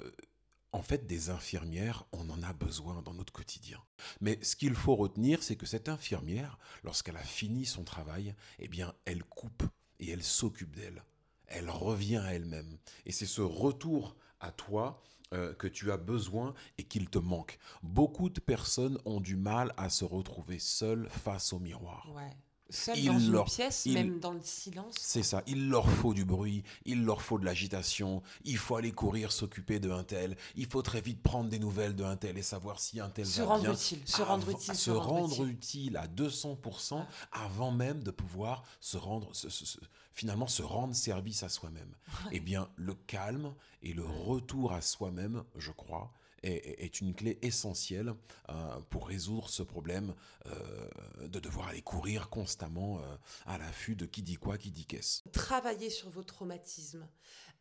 en 0.72 0.82
fait, 0.82 1.06
des 1.06 1.30
infirmières, 1.30 2.06
on 2.12 2.28
en 2.30 2.42
a 2.42 2.52
besoin 2.52 3.02
dans 3.02 3.14
notre 3.14 3.32
quotidien. 3.32 3.80
Mais 4.20 4.38
ce 4.42 4.54
qu'il 4.54 4.74
faut 4.74 4.94
retenir, 4.94 5.42
c'est 5.42 5.56
que 5.56 5.66
cette 5.66 5.88
infirmière, 5.88 6.58
lorsqu'elle 6.84 7.16
a 7.16 7.24
fini 7.24 7.66
son 7.66 7.82
travail, 7.82 8.34
eh 8.58 8.68
bien, 8.68 8.94
elle 9.04 9.24
coupe 9.24 9.64
et 9.98 10.10
elle 10.10 10.22
s'occupe 10.22 10.76
d'elle. 10.76 11.02
Elle 11.46 11.70
revient 11.70 12.18
à 12.18 12.34
elle-même. 12.34 12.78
Et 13.04 13.12
c'est 13.12 13.26
ce 13.26 13.42
retour 13.42 14.16
à 14.38 14.52
toi 14.52 15.02
euh, 15.32 15.54
que 15.54 15.66
tu 15.68 15.92
as 15.92 15.96
besoin 15.96 16.54
et 16.78 16.84
qu'il 16.84 17.08
te 17.08 17.18
manque. 17.18 17.58
Beaucoup 17.82 18.30
de 18.30 18.40
personnes 18.40 18.98
ont 19.04 19.20
du 19.20 19.36
mal 19.36 19.72
à 19.76 19.88
se 19.90 20.04
retrouver 20.04 20.58
seules 20.58 21.08
face 21.10 21.52
au 21.52 21.58
miroir. 21.58 22.08
Ouais. 22.14 22.36
Seul 22.72 22.96
Il 22.98 23.06
dans 23.06 23.18
une 23.18 23.32
leur- 23.32 23.44
pièce, 23.46 23.84
il- 23.86 23.94
même 23.94 24.20
dans 24.20 24.32
le 24.32 24.40
silence. 24.42 24.94
C'est 25.00 25.24
ça, 25.24 25.42
il 25.48 25.68
leur 25.70 25.88
faut 25.90 26.14
du 26.14 26.24
bruit, 26.24 26.62
il 26.84 27.04
leur 27.04 27.20
faut 27.20 27.36
de 27.36 27.44
l'agitation, 27.44 28.22
il 28.44 28.58
faut 28.58 28.76
aller 28.76 28.92
courir 28.92 29.32
s'occuper 29.32 29.80
de 29.80 29.90
un 29.90 30.04
tel, 30.04 30.36
il 30.54 30.66
faut 30.66 30.80
très 30.82 31.00
vite 31.00 31.20
prendre 31.20 31.50
des 31.50 31.58
nouvelles 31.58 31.96
de 31.96 32.04
un 32.04 32.16
tel 32.16 32.38
et 32.38 32.42
savoir 32.42 32.78
si 32.78 33.00
un 33.00 33.10
tel 33.10 33.26
Se 33.26 33.40
va 33.40 33.48
rendre 33.48 33.62
bien. 33.64 33.72
utile, 33.72 33.98
se 34.04 34.22
rendre 34.22 34.50
utile, 34.50 34.74
se, 34.76 34.90
rendre 34.92 35.44
utile. 35.46 35.96
à 35.96 36.06
200% 36.06 37.04
avant 37.32 37.72
même 37.72 38.04
de 38.04 38.12
pouvoir 38.12 38.62
se 38.78 38.96
rendre, 38.96 39.34
se- 39.34 39.48
se- 39.48 39.64
se- 39.66 39.78
finalement 40.12 40.46
se 40.46 40.62
rendre 40.62 40.94
service 40.94 41.42
à 41.42 41.48
soi-même. 41.48 41.94
Eh 42.32 42.40
bien, 42.40 42.70
le 42.76 42.94
calme 42.94 43.54
et 43.82 43.92
le 43.92 44.04
retour 44.04 44.72
à 44.72 44.80
soi-même, 44.80 45.44
je 45.56 45.70
crois, 45.70 46.12
est, 46.42 47.00
une 47.00 47.14
clé 47.14 47.38
essentielle 47.42 48.14
euh, 48.48 48.80
pour 48.88 49.08
résoudre 49.08 49.48
ce 49.48 49.62
problème 49.62 50.14
euh, 50.46 51.28
de 51.28 51.38
devoir 51.38 51.68
aller 51.68 51.82
courir 51.82 52.30
constamment 52.30 52.98
euh, 52.98 53.16
à 53.46 53.58
l'affût 53.58 53.94
de 53.94 54.06
qui 54.06 54.22
dit 54.22 54.36
quoi, 54.36 54.58
qui 54.58 54.70
dit 54.70 54.86
qu'est-ce. 54.86 55.28
Travaillez 55.30 55.90
sur 55.90 56.08
vos 56.10 56.22
traumatismes. 56.22 57.06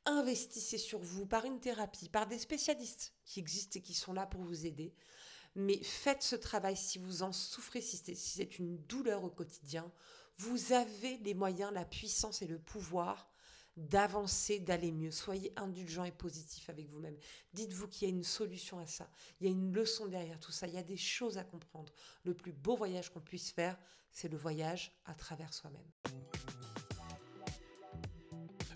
Investissez 0.06 0.78
sur 0.78 1.00
vous 1.00 1.26
par 1.26 1.46
une 1.46 1.60
thérapie, 1.60 2.10
par 2.10 2.28
des 2.28 2.40
spécialistes 2.40 3.14
qui 3.26 3.40
existent 3.40 3.78
et 3.80 3.82
qui 3.82 3.94
sont 3.94 4.14
là 4.14 4.26
pour 4.26 4.42
vous 4.42 4.66
aider. 4.66 4.94
Mais 5.56 5.82
faites 5.84 6.24
ce 6.24 6.36
travail 6.36 6.78
si 6.78 7.00
vous 7.00 7.24
en 7.24 7.34
souffrez, 7.34 7.82
si 7.82 7.98
c'est 8.16 8.60
une 8.60 8.78
douleur 8.86 9.24
au 9.24 9.30
quotidien. 9.30 9.92
Vous 10.40 10.72
avez 10.72 11.18
les 11.18 11.34
moyens, 11.34 11.72
la 11.74 11.84
puissance 11.84 12.42
et 12.42 12.48
le 12.48 12.60
pouvoir 12.60 13.30
d'avancer, 13.76 14.60
d'aller 14.60 14.92
mieux. 14.92 15.12
Soyez 15.12 15.52
indulgent 15.58 16.06
et 16.06 16.12
positif 16.12 16.70
avec 16.70 16.90
vous-même. 16.90 17.18
Dites-vous 17.54 17.88
qu'il 17.88 18.08
y 18.08 18.12
a 18.12 18.14
une 18.14 18.24
solution 18.24 18.80
à 18.80 18.86
ça. 18.86 19.10
Il 19.40 19.48
y 19.48 19.50
a 19.50 19.52
une 19.52 19.74
leçon 19.74 20.08
derrière 20.08 20.40
tout 20.40 20.54
ça. 20.54 20.68
Il 20.68 20.74
y 20.74 20.78
a 20.78 20.84
des 20.84 20.98
choses 20.98 21.38
à 21.38 21.44
comprendre. 21.44 21.94
Le 22.24 22.34
plus 22.34 22.54
beau 22.54 22.78
voyage 22.78 23.10
qu'on 23.10 23.20
puisse 23.20 23.52
faire, 23.52 23.78
c'est 24.12 24.30
le 24.30 24.38
voyage 24.38 24.94
à 25.06 25.14
travers 25.14 25.54
soi-même. 25.54 25.82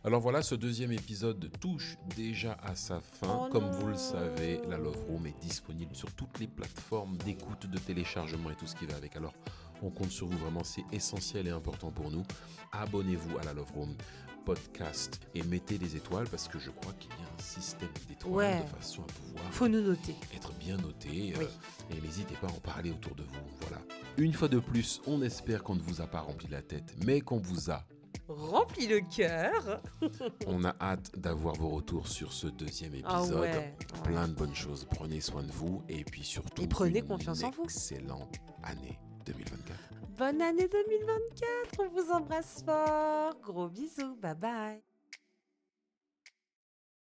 Alors 0.05 0.19
voilà, 0.19 0.41
ce 0.41 0.55
deuxième 0.55 0.91
épisode 0.91 1.49
touche 1.61 1.95
déjà 2.17 2.57
à 2.61 2.75
sa 2.75 2.99
fin. 2.99 3.45
Oh 3.45 3.49
Comme 3.49 3.71
vous 3.71 3.87
le 3.87 3.95
savez, 3.95 4.59
la 4.67 4.77
Love 4.77 5.01
Room 5.07 5.27
est 5.27 5.39
disponible 5.39 5.95
sur 5.95 6.11
toutes 6.13 6.39
les 6.39 6.47
plateformes 6.47 7.15
d'écoute, 7.19 7.67
de 7.67 7.77
téléchargement 7.77 8.49
et 8.49 8.55
tout 8.55 8.67
ce 8.67 8.75
qui 8.75 8.85
va 8.85 8.97
avec. 8.97 9.15
Alors, 9.15 9.33
on 9.83 9.89
compte 9.89 10.11
sur 10.11 10.27
vous 10.27 10.37
vraiment, 10.37 10.63
c'est 10.63 10.83
essentiel 10.91 11.47
et 11.47 11.51
important 11.51 11.91
pour 11.91 12.09
nous. 12.09 12.23
Abonnez-vous 12.71 13.37
à 13.37 13.43
la 13.43 13.53
Love 13.53 13.71
Room 13.75 13.95
podcast 14.45 15.21
et 15.35 15.43
mettez 15.43 15.77
des 15.77 15.95
étoiles 15.95 16.27
parce 16.27 16.47
que 16.49 16.59
je 16.59 16.69
crois 16.69 16.91
qu'il 16.99 17.09
y 17.11 17.13
a 17.13 17.25
un 17.39 17.41
système 17.41 17.87
d'étoiles 18.09 18.33
Ouais. 18.35 18.61
de 18.61 18.67
façon 18.77 19.01
à 19.03 19.05
pouvoir 19.05 19.43
Faut 19.51 19.67
nous 19.69 19.81
noter. 19.81 20.15
être 20.35 20.51
bien 20.55 20.75
noté. 20.77 21.33
euh, 21.37 21.45
et 21.95 22.01
n'hésitez 22.01 22.35
pas 22.35 22.47
à 22.47 22.51
en 22.51 22.59
parler 22.59 22.91
autour 22.91 23.15
de 23.15 23.23
vous. 23.23 23.39
Voilà. 23.61 23.81
Une 24.17 24.33
fois 24.33 24.49
de 24.49 24.59
plus, 24.59 25.01
on 25.07 25.21
espère 25.21 25.63
qu'on 25.63 25.75
ne 25.75 25.81
vous 25.81 26.01
a 26.01 26.07
pas 26.07 26.19
rempli 26.19 26.47
la 26.49 26.61
tête, 26.61 26.93
mais 27.05 27.21
qu'on 27.21 27.37
vous 27.39 27.71
a 27.71 27.85
Remplis 28.29 28.87
le 28.87 29.01
cœur. 29.01 29.81
On 30.47 30.63
a 30.63 30.73
hâte 30.79 31.11
d'avoir 31.19 31.55
vos 31.55 31.67
retours 31.69 32.07
sur 32.07 32.31
ce 32.31 32.47
deuxième 32.47 32.93
Ah 33.03 33.17
épisode. 33.19 33.41
ouais. 33.41 33.75
Plein 34.03 34.29
de 34.29 34.33
bonnes 34.33 34.55
choses. 34.55 34.85
Prenez 34.89 35.19
soin 35.19 35.43
de 35.43 35.51
vous 35.51 35.83
et 35.89 36.05
puis 36.05 36.23
surtout. 36.23 36.61
Et 36.63 36.67
prenez 36.67 36.99
une 36.99 37.05
confiance 37.07 37.43
en 37.43 37.51
vous. 37.51 37.63
Excellente 37.63 38.35
année 38.63 38.97
2024. 39.25 39.79
Bonne 40.17 40.41
année 40.41 40.67
2024. 40.67 41.79
On 41.79 41.89
vous 41.89 42.11
embrasse 42.11 42.63
fort. 42.63 43.35
Gros 43.41 43.67
bisous. 43.67 44.15
Bye 44.15 44.35
bye. 44.35 44.92